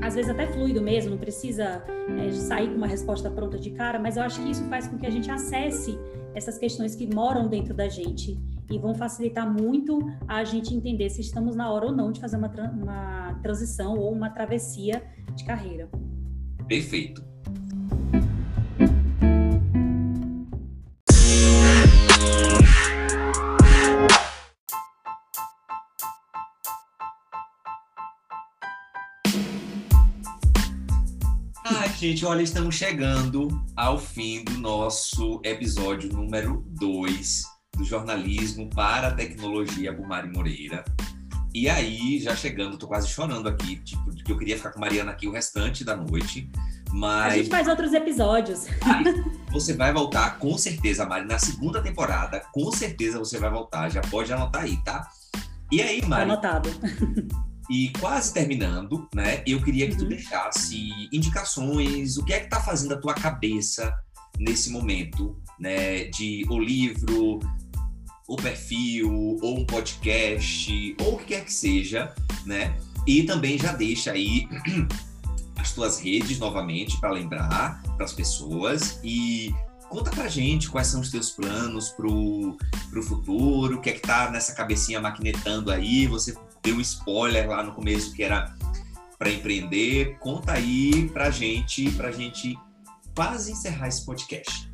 às 0.00 0.14
vezes 0.14 0.30
até 0.30 0.46
fluido 0.46 0.80
mesmo, 0.80 1.10
não 1.10 1.18
precisa 1.18 1.84
é, 2.18 2.30
sair 2.30 2.68
com 2.68 2.76
uma 2.76 2.86
resposta 2.86 3.30
pronta 3.30 3.58
de 3.58 3.70
cara, 3.70 3.98
mas 3.98 4.16
eu 4.16 4.22
acho 4.22 4.40
que 4.42 4.50
isso 4.50 4.64
faz 4.64 4.86
com 4.86 4.96
que 4.96 5.06
a 5.06 5.10
gente 5.10 5.30
acesse 5.30 5.98
essas 6.34 6.58
questões 6.58 6.94
que 6.94 7.12
moram 7.12 7.48
dentro 7.48 7.74
da 7.74 7.88
gente 7.88 8.38
e 8.70 8.78
vão 8.78 8.94
facilitar 8.94 9.50
muito 9.50 9.98
a 10.26 10.44
gente 10.44 10.74
entender 10.74 11.10
se 11.10 11.20
estamos 11.20 11.54
na 11.54 11.70
hora 11.70 11.86
ou 11.86 11.92
não 11.92 12.12
de 12.12 12.20
fazer 12.20 12.36
uma, 12.36 12.48
uma 12.48 13.38
transição 13.42 13.98
ou 13.98 14.12
uma 14.12 14.30
travessia 14.30 15.02
de 15.34 15.44
carreira. 15.44 15.88
Perfeito. 16.68 17.32
gente, 32.02 32.26
olha, 32.26 32.42
estamos 32.42 32.74
chegando 32.74 33.48
ao 33.76 33.96
fim 33.96 34.42
do 34.42 34.58
nosso 34.58 35.40
episódio 35.44 36.12
número 36.12 36.64
2 36.70 37.51
do 37.82 37.84
jornalismo 37.84 38.70
para 38.70 39.08
a 39.08 39.10
tecnologia 39.10 39.92
por 39.92 40.06
Mari 40.06 40.32
Moreira. 40.32 40.84
E 41.52 41.68
aí, 41.68 42.18
já 42.20 42.34
chegando, 42.34 42.78
tô 42.78 42.86
quase 42.86 43.08
chorando 43.08 43.48
aqui, 43.48 43.76
tipo, 43.76 44.10
que 44.10 44.32
eu 44.32 44.38
queria 44.38 44.56
ficar 44.56 44.70
com 44.70 44.78
a 44.78 44.80
Mariana 44.80 45.10
aqui 45.10 45.26
o 45.26 45.32
restante 45.32 45.84
da 45.84 45.94
noite, 45.94 46.50
mas... 46.92 47.32
A 47.32 47.36
gente 47.36 47.50
faz 47.50 47.68
outros 47.68 47.92
episódios. 47.92 48.66
Aí, 48.80 49.04
você 49.52 49.74
vai 49.74 49.92
voltar, 49.92 50.38
com 50.38 50.56
certeza, 50.56 51.04
Mari, 51.04 51.26
na 51.26 51.38
segunda 51.38 51.82
temporada, 51.82 52.40
com 52.52 52.70
certeza 52.72 53.18
você 53.18 53.38
vai 53.38 53.50
voltar, 53.50 53.90
já 53.90 54.00
pode 54.00 54.32
anotar 54.32 54.62
aí, 54.62 54.76
tá? 54.84 55.06
E 55.70 55.82
aí, 55.82 56.00
tá 56.00 56.08
Mari... 56.08 56.26
Tá 56.26 56.32
anotado. 56.32 56.70
E 57.68 57.90
quase 58.00 58.32
terminando, 58.32 59.08
né? 59.14 59.42
Eu 59.46 59.62
queria 59.62 59.88
que 59.88 59.96
tu 59.96 60.02
uhum. 60.02 60.08
deixasse 60.08 60.90
indicações, 61.12 62.16
o 62.16 62.24
que 62.24 62.32
é 62.32 62.40
que 62.40 62.48
tá 62.48 62.60
fazendo 62.60 62.94
a 62.94 63.00
tua 63.00 63.14
cabeça 63.14 63.94
nesse 64.38 64.70
momento, 64.70 65.40
né? 65.58 66.04
De 66.04 66.44
o 66.48 66.58
livro, 66.58 67.40
o 68.32 68.36
perfil, 68.36 69.38
ou 69.42 69.58
um 69.58 69.66
podcast, 69.66 70.96
ou 71.02 71.14
o 71.14 71.18
que 71.18 71.26
quer 71.26 71.44
que 71.44 71.52
seja, 71.52 72.14
né? 72.46 72.74
E 73.06 73.24
também 73.24 73.58
já 73.58 73.72
deixa 73.72 74.12
aí 74.12 74.48
as 75.58 75.72
tuas 75.72 75.98
redes 76.00 76.38
novamente 76.38 76.98
para 76.98 77.10
lembrar 77.10 77.82
para 77.94 78.06
as 78.06 78.12
pessoas 78.14 78.98
e 79.04 79.54
conta 79.90 80.10
pra 80.10 80.28
gente 80.28 80.70
quais 80.70 80.86
são 80.86 81.02
os 81.02 81.10
teus 81.10 81.30
planos 81.30 81.90
pro, 81.90 82.56
pro 82.88 83.02
futuro, 83.02 83.76
o 83.76 83.80
que 83.82 83.90
é 83.90 83.92
que 83.92 84.00
tá 84.00 84.30
nessa 84.30 84.54
cabecinha 84.54 84.98
maquinetando 84.98 85.70
aí, 85.70 86.06
você 86.06 86.34
deu 86.62 86.80
spoiler 86.80 87.50
lá 87.50 87.62
no 87.62 87.72
começo 87.72 88.14
que 88.14 88.22
era 88.22 88.54
para 89.18 89.30
empreender. 89.30 90.16
Conta 90.20 90.52
aí 90.52 91.10
pra 91.10 91.30
gente, 91.30 91.90
pra 91.92 92.10
gente 92.10 92.58
quase 93.14 93.52
encerrar 93.52 93.88
esse 93.88 94.06
podcast. 94.06 94.71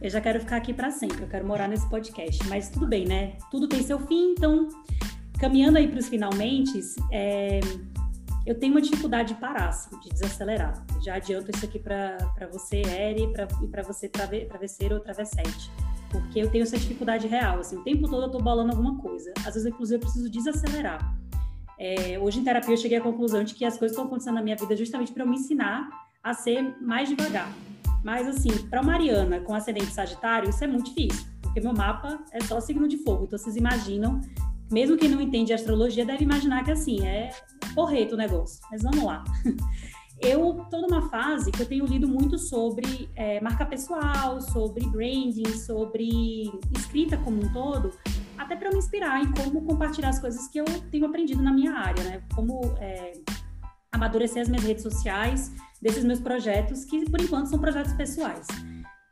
Eu 0.00 0.10
já 0.10 0.20
quero 0.20 0.40
ficar 0.40 0.56
aqui 0.56 0.74
para 0.74 0.90
sempre, 0.90 1.22
eu 1.22 1.28
quero 1.28 1.46
morar 1.46 1.68
nesse 1.68 1.88
podcast, 1.88 2.46
mas 2.48 2.68
tudo 2.68 2.86
bem, 2.86 3.06
né? 3.06 3.36
Tudo 3.50 3.68
tem 3.68 3.82
seu 3.82 3.98
fim, 3.98 4.32
então 4.32 4.68
caminhando 5.38 5.78
aí 5.78 5.88
para 5.88 5.98
os 5.98 6.08
finalmente, 6.08 6.80
é, 7.10 7.60
eu 8.46 8.54
tenho 8.54 8.74
uma 8.74 8.80
dificuldade 8.80 9.34
de 9.34 9.40
parar, 9.40 9.68
assim, 9.68 9.98
de 10.00 10.10
desacelerar. 10.10 10.84
Já 11.02 11.14
adianto 11.14 11.50
isso 11.54 11.64
aqui 11.64 11.78
para 11.78 12.18
você, 12.52 12.82
Eri, 12.82 13.24
e 13.24 13.68
para 13.68 13.82
você, 13.82 14.08
travesseiro 14.08 14.96
ou 14.96 15.00
travessete. 15.00 15.70
Porque 16.10 16.40
eu 16.40 16.50
tenho 16.50 16.62
essa 16.62 16.76
dificuldade 16.76 17.26
real, 17.26 17.58
assim, 17.58 17.76
o 17.76 17.82
tempo 17.82 18.08
todo 18.08 18.22
eu 18.22 18.26
estou 18.26 18.42
bolando 18.42 18.70
alguma 18.70 18.98
coisa. 18.98 19.32
Às 19.38 19.54
vezes, 19.54 19.66
inclusive, 19.66 19.96
eu 19.96 20.00
preciso 20.00 20.30
desacelerar. 20.30 21.16
É, 21.78 22.18
hoje, 22.18 22.38
em 22.38 22.44
terapia, 22.44 22.74
eu 22.74 22.76
cheguei 22.76 22.98
à 22.98 23.00
conclusão 23.00 23.42
de 23.42 23.54
que 23.54 23.64
as 23.64 23.76
coisas 23.78 23.92
estão 23.92 24.06
acontecendo 24.06 24.34
na 24.34 24.42
minha 24.42 24.56
vida 24.56 24.76
justamente 24.76 25.10
para 25.10 25.24
eu 25.24 25.28
me 25.28 25.36
ensinar 25.36 25.88
a 26.22 26.34
ser 26.34 26.76
mais 26.80 27.08
devagar. 27.08 27.50
Mas, 28.04 28.28
assim, 28.28 28.50
para 28.68 28.82
Mariana, 28.82 29.40
com 29.40 29.54
ascendente 29.54 29.86
Sagitário, 29.86 30.50
isso 30.50 30.62
é 30.62 30.66
muito 30.66 30.94
difícil, 30.94 31.26
porque 31.40 31.58
meu 31.58 31.72
mapa 31.72 32.22
é 32.32 32.40
só 32.42 32.60
signo 32.60 32.86
de 32.86 32.98
fogo. 32.98 33.24
Então, 33.24 33.38
vocês 33.38 33.56
imaginam, 33.56 34.20
mesmo 34.70 34.96
quem 34.98 35.08
não 35.08 35.22
entende 35.22 35.54
astrologia 35.54 36.04
deve 36.04 36.22
imaginar 36.22 36.62
que, 36.62 36.70
assim, 36.70 37.04
é 37.06 37.30
porreto 37.74 38.14
o 38.14 38.18
negócio. 38.18 38.60
Mas 38.70 38.82
vamos 38.82 39.02
lá. 39.02 39.24
Eu 40.20 40.62
estou 40.62 40.80
numa 40.80 41.08
fase 41.10 41.50
que 41.50 41.60
eu 41.60 41.66
tenho 41.66 41.84
lido 41.84 42.08
muito 42.08 42.38
sobre 42.38 43.10
é, 43.16 43.40
marca 43.40 43.66
pessoal, 43.66 44.40
sobre 44.40 44.86
branding, 44.86 45.52
sobre 45.54 46.50
escrita 46.74 47.16
como 47.18 47.44
um 47.44 47.52
todo, 47.52 47.90
até 48.38 48.56
para 48.56 48.70
me 48.70 48.78
inspirar 48.78 49.20
em 49.20 49.30
como 49.32 49.62
compartilhar 49.62 50.10
as 50.10 50.20
coisas 50.20 50.46
que 50.48 50.58
eu 50.58 50.64
tenho 50.90 51.04
aprendido 51.04 51.42
na 51.42 51.52
minha 51.52 51.74
área, 51.74 52.02
né? 52.04 52.22
Como 52.34 52.60
é, 52.78 53.12
amadurecer 53.92 54.40
as 54.40 54.48
minhas 54.48 54.64
redes 54.64 54.82
sociais 54.82 55.52
desses 55.84 56.02
meus 56.02 56.18
projetos, 56.18 56.82
que 56.86 57.04
por 57.10 57.20
enquanto 57.20 57.48
são 57.48 57.58
projetos 57.58 57.92
pessoais. 57.92 58.46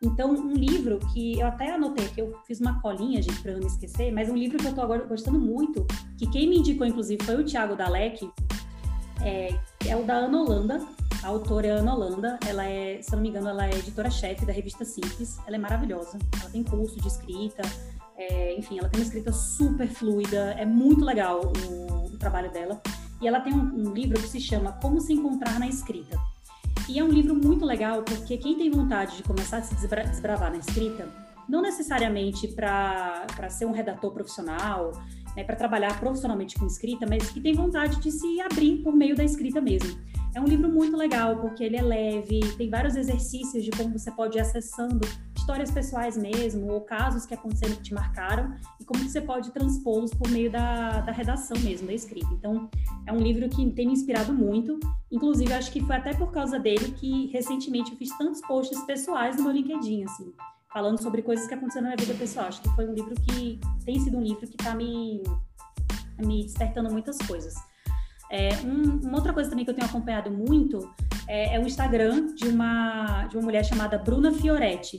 Então, 0.02 0.32
um 0.32 0.54
livro 0.54 0.98
que 1.12 1.38
eu 1.38 1.46
até 1.46 1.74
anotei, 1.74 2.08
que 2.08 2.20
eu 2.20 2.34
fiz 2.46 2.60
uma 2.60 2.80
colinha, 2.80 3.20
gente, 3.22 3.40
para 3.40 3.52
não 3.52 3.60
me 3.60 3.66
esquecer, 3.66 4.10
mas 4.10 4.30
um 4.30 4.34
livro 4.34 4.58
que 4.58 4.64
eu 4.64 4.70
estou 4.70 4.82
agora 4.82 5.04
gostando 5.04 5.38
muito, 5.38 5.86
que 6.16 6.26
quem 6.26 6.48
me 6.48 6.58
indicou, 6.58 6.86
inclusive, 6.86 7.22
foi 7.22 7.36
o 7.36 7.44
Tiago 7.44 7.76
Dalek, 7.76 8.28
é, 9.20 9.54
é 9.86 9.94
o 9.94 10.02
da 10.02 10.14
Ana 10.14 10.40
Holanda, 10.40 10.80
a 11.22 11.28
autora 11.28 11.66
é 11.66 11.70
Ana 11.70 11.94
Holanda, 11.94 12.38
ela 12.48 12.64
é, 12.64 13.00
se 13.00 13.12
eu 13.12 13.16
não 13.16 13.22
me 13.22 13.28
engano, 13.28 13.50
ela 13.50 13.66
é 13.66 13.78
editora-chefe 13.78 14.44
da 14.44 14.52
revista 14.52 14.84
Simples, 14.84 15.38
ela 15.46 15.54
é 15.54 15.58
maravilhosa, 15.58 16.18
ela 16.40 16.50
tem 16.50 16.64
curso 16.64 17.00
de 17.00 17.06
escrita, 17.06 17.62
é, 18.16 18.56
enfim, 18.58 18.78
ela 18.78 18.88
tem 18.88 18.98
uma 18.98 19.06
escrita 19.06 19.30
super 19.30 19.86
fluida, 19.88 20.54
é 20.58 20.64
muito 20.64 21.04
legal 21.04 21.52
o, 21.68 22.06
o 22.06 22.18
trabalho 22.18 22.50
dela. 22.50 22.80
E 23.22 23.28
ela 23.28 23.40
tem 23.40 23.52
um, 23.52 23.88
um, 23.88 23.92
livro 23.94 24.20
que 24.20 24.26
se 24.26 24.40
chama 24.40 24.72
Como 24.82 25.00
se 25.00 25.12
encontrar 25.12 25.56
na 25.60 25.68
escrita. 25.68 26.18
E 26.88 26.98
é 26.98 27.04
um 27.04 27.08
livro 27.08 27.34
muito 27.34 27.64
legal 27.64 28.02
porque 28.02 28.36
quem 28.36 28.56
tem 28.56 28.70
vontade 28.70 29.16
de 29.16 29.22
começar 29.22 29.58
a 29.58 29.62
se 29.62 29.74
desbra 29.74 30.04
desbravar 30.04 30.50
na 30.50 30.58
escrita, 30.58 31.08
não 31.48 31.62
necessariamente 31.62 32.48
para 32.48 33.48
ser 33.48 33.66
um 33.66 33.72
redator 33.72 34.12
profissional, 34.12 34.92
né, 35.36 35.44
para 35.44 35.56
trabalhar 35.56 35.98
profissionalmente 35.98 36.58
com 36.58 36.66
escrita, 36.66 37.06
mas 37.08 37.30
que 37.30 37.40
tem 37.40 37.54
vontade 37.54 38.00
de 38.00 38.10
se 38.10 38.40
abrir 38.40 38.78
por 38.82 38.94
meio 38.94 39.14
da 39.14 39.24
escrita 39.24 39.60
mesmo. 39.60 39.98
É 40.34 40.40
um 40.40 40.44
livro 40.44 40.68
muito 40.68 40.96
legal 40.96 41.36
porque 41.36 41.62
ele 41.62 41.76
é 41.76 41.82
leve, 41.82 42.40
tem 42.56 42.70
vários 42.70 42.96
exercícios 42.96 43.62
de 43.62 43.70
como 43.70 43.98
você 43.98 44.10
pode 44.10 44.38
ir 44.38 44.40
acessando 44.40 45.00
histórias 45.36 45.70
pessoais 45.70 46.16
mesmo, 46.16 46.72
ou 46.72 46.80
casos 46.80 47.26
que 47.26 47.34
aconteceram 47.34 47.74
que 47.76 47.82
te 47.82 47.94
marcaram, 47.94 48.54
e 48.80 48.84
como 48.84 49.02
você 49.02 49.20
pode 49.20 49.50
transpô-los 49.50 50.14
por 50.14 50.30
meio 50.30 50.50
da, 50.50 51.00
da 51.00 51.12
redação 51.12 51.58
mesmo, 51.58 51.86
da 51.86 51.92
escrita. 51.92 52.28
Então, 52.32 52.70
é 53.06 53.12
um 53.12 53.18
livro 53.18 53.48
que 53.48 53.70
tem 53.72 53.86
me 53.86 53.92
inspirado 53.92 54.32
muito. 54.32 54.78
Inclusive, 55.10 55.52
acho 55.52 55.70
que 55.70 55.80
foi 55.84 55.96
até 55.96 56.14
por 56.14 56.30
causa 56.32 56.58
dele 56.58 56.92
que 56.92 57.26
recentemente 57.26 57.90
eu 57.90 57.98
fiz 57.98 58.16
tantos 58.16 58.40
posts 58.42 58.80
pessoais 58.82 59.36
no 59.36 59.42
meu 59.42 59.52
LinkedIn, 59.52 60.04
assim, 60.04 60.32
falando 60.72 61.02
sobre 61.02 61.22
coisas 61.22 61.46
que 61.46 61.54
aconteceram 61.54 61.88
na 61.88 61.96
minha 61.96 62.06
vida 62.06 62.18
pessoal. 62.18 62.46
Acho 62.46 62.62
que 62.62 62.68
foi 62.70 62.88
um 62.88 62.94
livro 62.94 63.14
que 63.28 63.60
tem 63.84 63.98
sido 63.98 64.16
um 64.16 64.22
livro 64.22 64.46
que 64.46 64.56
está 64.56 64.74
me, 64.74 65.22
me 66.18 66.44
despertando 66.44 66.90
muitas 66.90 67.18
coisas. 67.18 67.54
É, 68.32 68.48
um, 68.64 68.98
uma 69.06 69.16
outra 69.16 69.30
coisa 69.34 69.50
também 69.50 69.62
que 69.62 69.70
eu 69.70 69.74
tenho 69.74 69.86
acompanhado 69.86 70.30
muito 70.30 70.90
é, 71.28 71.54
é, 71.54 71.60
o 71.60 71.66
Instagram 71.66 72.34
de 72.34 72.48
uma, 72.48 73.26
de 73.26 73.36
uma 73.36 73.42
mulher 73.42 73.62
chamada 73.62 73.98
Bruna 73.98 74.32
Fioretti. 74.32 74.98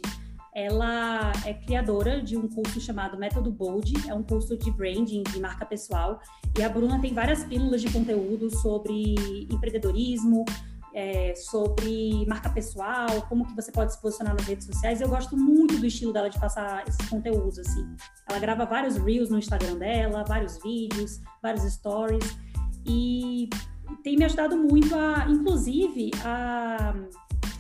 Ela 0.54 1.32
é 1.44 1.52
criadora 1.52 2.22
de 2.22 2.38
um 2.38 2.48
curso 2.48 2.80
chamado 2.80 3.18
Método 3.18 3.52
Bold, 3.52 3.92
é 4.08 4.14
um 4.14 4.22
curso 4.22 4.56
de 4.56 4.70
branding, 4.70 5.24
de 5.24 5.40
marca 5.40 5.66
pessoal. 5.66 6.20
E 6.56 6.62
a 6.62 6.70
Bruna 6.70 7.02
tem 7.02 7.12
várias 7.12 7.44
pílulas 7.44 7.82
de 7.82 7.92
conteúdo 7.92 8.56
sobre 8.58 9.16
empreendedorismo, 9.50 10.46
é, 10.94 11.34
sobre 11.34 12.24
marca 12.28 12.52
pessoal, 12.52 13.08
como 13.28 13.48
que 13.48 13.56
você 13.56 13.72
pode 13.72 13.94
se 13.94 14.00
posicionar 14.00 14.36
nas 14.36 14.46
redes 14.46 14.68
sociais. 14.68 15.02
Eu 15.02 15.10
gosto 15.10 15.36
muito 15.36 15.76
do 15.80 15.88
estilo 15.88 16.14
dela 16.14 16.30
de 16.30 16.40
passar 16.40 16.88
esses 16.88 17.10
conteúdos, 17.10 17.58
assim. 17.58 17.84
Ela 18.30 18.38
grava 18.38 18.64
vários 18.64 18.96
reels 18.98 19.32
no 19.32 19.40
Instagram 19.40 19.78
dela, 19.78 20.24
vários 20.24 20.62
vídeos, 20.62 21.20
vários 21.42 21.64
stories 21.64 22.43
e 22.86 23.50
tem 24.04 24.18
me 24.18 24.26
ajudado 24.26 24.58
muito 24.58 24.94
a, 24.96 25.26
inclusive, 25.30 26.12
a, 26.24 26.94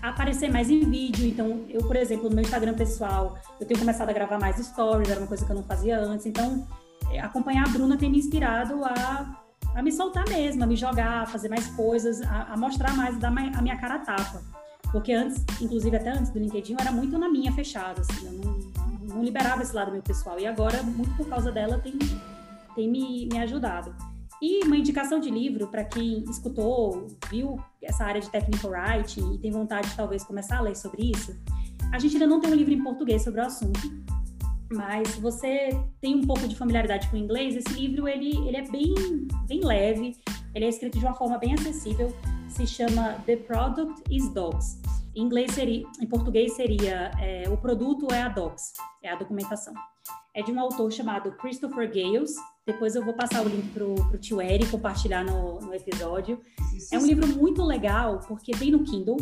a, 0.01 0.09
aparecer 0.09 0.51
mais 0.51 0.69
em 0.69 0.80
vídeo. 0.82 1.28
Então, 1.28 1.61
eu, 1.69 1.82
por 1.82 1.95
exemplo, 1.95 2.30
no 2.30 2.36
meu 2.36 2.43
Instagram 2.43 2.74
pessoal, 2.74 3.38
eu 3.59 3.65
tenho 3.65 3.80
começado 3.80 4.09
a 4.09 4.13
gravar 4.13 4.39
mais 4.39 4.57
stories, 4.57 5.09
era 5.09 5.19
uma 5.19 5.28
coisa 5.28 5.45
que 5.45 5.51
eu 5.51 5.55
não 5.55 5.63
fazia 5.63 5.99
antes. 5.99 6.26
Então, 6.26 6.67
é, 7.11 7.19
acompanhar 7.19 7.67
a 7.67 7.69
Bruna 7.69 7.97
tem 7.97 8.09
me 8.09 8.17
inspirado 8.17 8.84
a, 8.84 9.43
a 9.76 9.82
me 9.82 9.91
soltar 9.91 10.28
mesmo, 10.28 10.63
a 10.63 10.67
me 10.67 10.76
jogar, 10.76 11.24
a 11.24 11.26
fazer 11.26 11.49
mais 11.49 11.67
coisas, 11.67 12.21
a, 12.21 12.53
a 12.53 12.57
mostrar 12.57 12.95
mais, 12.95 13.17
dar 13.17 13.30
a 13.30 13.61
minha 13.61 13.78
cara 13.78 13.95
a 13.95 13.99
tapa. 13.99 14.41
Porque 14.91 15.11
antes, 15.11 15.43
inclusive 15.59 15.95
até 15.97 16.11
antes 16.11 16.30
do 16.30 16.38
LinkedIn, 16.38 16.74
eu 16.74 16.80
era 16.80 16.91
muito 16.91 17.17
na 17.17 17.28
minha 17.28 17.51
fechada, 17.51 18.01
assim, 18.01 18.28
eu 18.28 18.34
não, 18.34 19.15
não 19.15 19.24
liberava 19.24 19.63
esse 19.63 19.74
lado 19.74 19.91
meu 19.91 20.03
pessoal. 20.03 20.39
E 20.39 20.45
agora, 20.45 20.84
muito 20.84 21.15
por 21.15 21.28
causa 21.28 21.51
dela, 21.51 21.80
tem, 21.80 21.97
tem 22.76 22.88
me, 22.89 23.28
me 23.32 23.39
ajudado. 23.39 23.95
E 24.42 24.66
uma 24.66 24.78
indicação 24.78 25.20
de 25.20 25.30
livro 25.30 25.68
para 25.68 25.84
quem 25.84 26.24
escutou, 26.30 27.08
viu 27.30 27.60
essa 27.82 28.04
área 28.04 28.20
de 28.20 28.30
technical 28.30 28.72
writing 28.72 29.34
e 29.34 29.38
tem 29.38 29.52
vontade 29.52 29.90
de 29.90 29.96
talvez 29.96 30.24
começar 30.24 30.58
a 30.58 30.62
ler 30.62 30.76
sobre 30.76 31.12
isso. 31.12 31.36
A 31.92 32.00
gente 32.00 32.16
ainda 32.16 32.28
não 32.28 32.40
tem 32.42 32.52
um 32.52 32.56
livro 32.56 32.74
em 32.74 32.84
português 32.84 33.24
sobre 33.24 33.40
o 33.40 33.44
assunto, 33.46 33.80
mas 34.72 35.08
se 35.10 35.22
você 35.22 35.70
tem 36.02 36.16
um 36.16 36.26
pouco 36.26 36.48
de 36.48 36.56
familiaridade 36.56 37.08
com 37.10 37.16
o 37.16 37.20
inglês, 37.20 37.56
esse 37.56 37.74
livro 37.74 38.08
ele, 38.08 38.36
ele 38.48 38.58
é 38.58 38.64
bem, 38.70 38.94
bem 39.48 39.64
leve, 39.64 40.18
ele 40.56 40.66
é 40.66 40.70
escrito 40.70 40.98
de 40.98 41.06
uma 41.06 41.14
forma 41.14 41.38
bem 41.38 41.54
acessível, 41.54 42.12
se 42.50 42.66
chama 42.66 43.14
The 43.26 43.38
Product 43.38 44.04
is 44.10 44.28
Docs. 44.34 44.82
Em 45.16 45.22
inglês 45.22 45.52
seria, 45.52 45.86
em 46.02 46.08
português 46.08 46.54
seria 46.54 47.12
é, 47.20 47.48
o 47.48 47.56
produto 47.56 48.08
é 48.12 48.24
a 48.24 48.30
docs, 48.30 48.74
é 49.04 49.12
a 49.12 49.16
documentação. 49.16 49.74
É 50.34 50.42
de 50.42 50.52
um 50.52 50.60
autor 50.60 50.92
chamado 50.92 51.32
Christopher 51.34 51.88
Gales, 51.88 52.34
depois 52.66 52.95
eu 52.95 53.03
vou 53.03 53.14
passar 53.14 53.45
o 53.45 53.49
link 53.49 53.70
para 53.74 53.84
o 53.84 54.18
tio 54.18 54.41
Eri 54.41 54.66
compartilhar 54.68 55.24
no, 55.24 55.59
no 55.59 55.74
episódio. 55.74 56.39
É 56.91 56.97
um 56.97 57.05
livro 57.05 57.28
muito 57.28 57.61
legal, 57.64 58.20
porque 58.28 58.51
tem 58.53 58.72
no 58.72 58.84
Kindle. 58.84 59.18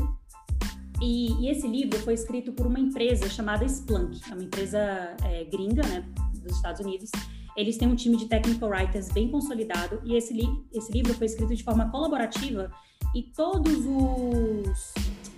E, 1.01 1.33
e, 1.41 1.49
esse 1.49 1.67
livro 1.67 1.97
foi 1.99 2.13
escrito 2.13 2.51
por 2.53 2.67
uma 2.67 2.79
empresa 2.79 3.27
chamada 3.27 3.65
Splunk, 3.65 4.21
é 4.29 4.35
uma 4.35 4.43
empresa 4.43 4.77
é, 5.23 5.43
gringa, 5.45 5.81
né, 5.87 6.05
dos 6.35 6.55
Estados 6.55 6.79
Unidos. 6.79 7.09
Eles 7.57 7.75
têm 7.75 7.87
um 7.87 7.95
time 7.95 8.15
de 8.15 8.27
technical 8.27 8.69
writers 8.69 9.09
bem 9.09 9.29
consolidado 9.29 9.99
e 10.05 10.15
esse, 10.15 10.31
li 10.31 10.47
esse 10.71 10.91
livro 10.91 11.13
foi 11.15 11.25
escrito 11.25 11.55
de 11.55 11.63
forma 11.63 11.89
colaborativa 11.89 12.71
e 13.15 13.23
todos 13.23 13.83
os, 13.85 14.93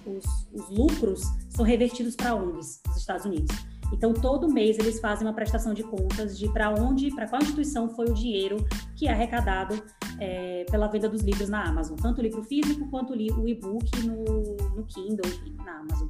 os, 0.05 0.25
os 0.53 0.69
lucros 0.69 1.21
são 1.49 1.63
revertidos 1.63 2.15
para 2.15 2.35
ONGs 2.35 2.81
dos 2.85 2.97
Estados 2.97 3.25
Unidos. 3.25 3.55
Então, 3.93 4.11
todo 4.11 4.51
mês 4.51 4.77
eles 4.79 4.99
fazem 4.99 5.25
uma 5.25 5.33
prestação 5.33 5.73
de 5.73 5.83
contas 5.83 6.37
de 6.37 6.49
para 6.49 6.71
onde, 6.71 7.11
para 7.11 7.27
qual 7.27 7.41
instituição 7.41 7.87
foi 7.89 8.09
o 8.09 8.13
dinheiro 8.13 8.57
que 8.95 9.07
é 9.07 9.11
arrecadado 9.11 9.81
é, 10.19 10.65
pela 10.69 10.87
venda 10.87 11.07
dos 11.07 11.21
livros 11.21 11.47
na 11.47 11.63
Amazon, 11.63 11.95
tanto 11.95 12.19
o 12.19 12.21
livro 12.21 12.43
físico 12.43 12.89
quanto 12.89 13.13
o 13.13 13.47
e-book 13.47 13.85
no, 14.05 14.23
no 14.75 14.83
Kindle, 14.85 15.25
enfim, 15.25 15.55
na 15.63 15.79
Amazon. 15.79 16.07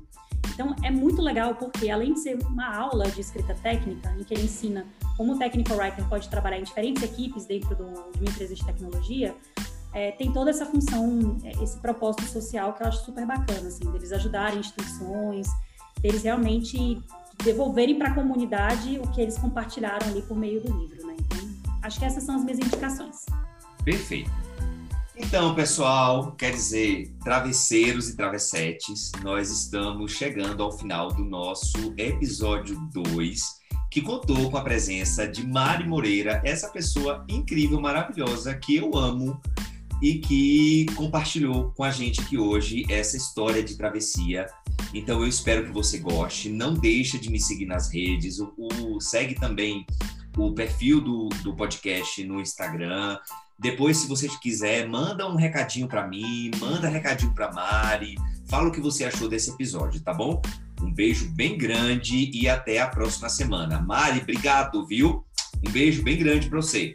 Então, 0.54 0.76
é 0.84 0.92
muito 0.92 1.22
legal 1.22 1.56
porque, 1.56 1.90
além 1.90 2.14
de 2.14 2.20
ser 2.20 2.38
uma 2.46 2.74
aula 2.76 3.10
de 3.10 3.20
escrita 3.20 3.56
técnica, 3.56 4.16
em 4.18 4.24
que 4.24 4.34
ele 4.34 4.44
ensina 4.44 4.86
como 5.18 5.34
o 5.34 5.38
technical 5.38 5.78
writer 5.78 6.08
pode 6.08 6.30
trabalhar 6.30 6.60
em 6.60 6.64
diferentes 6.64 7.04
equipes 7.04 7.46
dentro 7.46 7.76
do, 7.76 7.86
de 8.12 8.20
uma 8.20 8.30
empresa 8.30 8.54
de 8.54 8.64
tecnologia, 8.64 9.36
é, 9.94 10.12
tem 10.12 10.32
toda 10.32 10.52
essa 10.52 10.66
função, 10.66 11.38
é, 11.44 11.64
esse 11.64 11.78
propósito 11.80 12.24
social 12.26 12.74
que 12.74 12.84
eu 12.84 12.88
acho 12.88 13.04
super 13.04 13.26
bacana, 13.26 13.68
assim, 13.68 13.90
deles 13.92 14.12
ajudarem 14.12 14.60
instituições, 14.60 15.48
deles 16.00 16.24
realmente 16.24 17.02
devolverem 17.44 17.98
para 17.98 18.10
a 18.10 18.14
comunidade 18.14 19.00
o 19.00 19.08
que 19.12 19.22
eles 19.22 19.38
compartilharam 19.38 20.08
ali 20.08 20.22
por 20.22 20.38
meio 20.38 20.62
do 20.62 20.72
livro, 20.80 21.08
né? 21.08 21.16
Então, 21.20 21.50
acho 21.82 22.00
que 22.00 22.06
essas 22.06 22.24
são 22.24 22.36
as 22.36 22.44
minhas 22.44 22.60
indicações. 22.60 23.26
Perfeito. 23.84 24.32
Então, 25.16 25.54
pessoal, 25.54 26.32
quer 26.32 26.52
dizer, 26.52 27.14
travesseiros 27.24 28.10
e 28.10 28.16
travessetes, 28.16 29.12
nós 29.22 29.52
estamos 29.52 30.12
chegando 30.12 30.64
ao 30.64 30.72
final 30.72 31.10
do 31.10 31.24
nosso 31.24 31.94
episódio 31.98 32.80
2, 32.92 33.42
que 33.92 34.02
contou 34.02 34.50
com 34.50 34.58
a 34.58 34.62
presença 34.62 35.28
de 35.28 35.46
Mari 35.46 35.88
Moreira, 35.88 36.42
essa 36.44 36.68
pessoa 36.70 37.24
incrível, 37.30 37.80
maravilhosa, 37.80 38.56
que 38.56 38.76
eu 38.76 38.98
amo 38.98 39.40
e 40.04 40.20
que 40.20 40.86
compartilhou 40.96 41.72
com 41.72 41.84
a 41.84 41.90
gente 41.90 42.22
aqui 42.22 42.38
hoje 42.38 42.86
essa 42.90 43.18
história 43.18 43.64
de 43.64 43.76
travessia 43.76 44.46
então 44.94 45.22
eu 45.22 45.28
espero 45.28 45.66
que 45.66 45.72
você 45.72 45.98
goste. 45.98 46.50
Não 46.50 46.74
deixa 46.74 47.18
de 47.18 47.30
me 47.30 47.40
seguir 47.40 47.66
nas 47.66 47.92
redes. 47.92 48.40
O, 48.40 48.54
o 48.58 49.02
segue 49.02 49.34
também 49.36 49.86
o 50.38 50.54
perfil 50.54 51.02
do, 51.02 51.30
do 51.44 51.56
podcast 51.56 52.24
no 52.24 52.40
Instagram. 52.40 53.18
Depois, 53.58 53.98
se 53.98 54.08
você 54.08 54.28
quiser, 54.42 54.88
manda 54.88 55.28
um 55.28 55.36
recadinho 55.36 55.88
para 55.88 56.08
mim, 56.08 56.52
manda 56.60 56.88
recadinho 56.90 57.34
para 57.34 57.52
Mari, 57.52 58.16
fala 58.48 58.68
o 58.68 58.72
que 58.72 58.82
você 58.82 59.06
achou 59.06 59.30
desse 59.30 59.52
episódio, 59.52 60.02
tá 60.02 60.14
bom? 60.14 60.42
Um 60.82 60.92
beijo 60.92 61.30
bem 61.30 61.58
grande 61.58 62.30
e 62.34 62.50
até 62.50 62.82
a 62.82 62.88
próxima 62.88 63.30
semana. 63.30 63.80
Mari, 63.80 64.22
obrigado, 64.22 64.86
viu? 64.86 65.24
Um 65.66 65.72
beijo 65.72 66.04
bem 66.04 66.18
grande 66.18 66.50
para 66.50 66.62
você. 66.62 66.94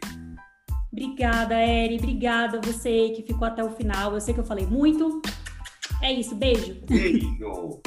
Obrigada, 0.91 1.55
Eri. 1.55 1.97
Obrigada 1.97 2.59
você 2.61 3.09
que 3.09 3.23
ficou 3.23 3.47
até 3.47 3.63
o 3.63 3.71
final. 3.71 4.13
Eu 4.13 4.21
sei 4.21 4.33
que 4.33 4.39
eu 4.39 4.45
falei 4.45 4.65
muito. 4.65 5.21
É 6.01 6.11
isso, 6.11 6.35
beijo. 6.35 6.81
Beijo. 6.87 7.81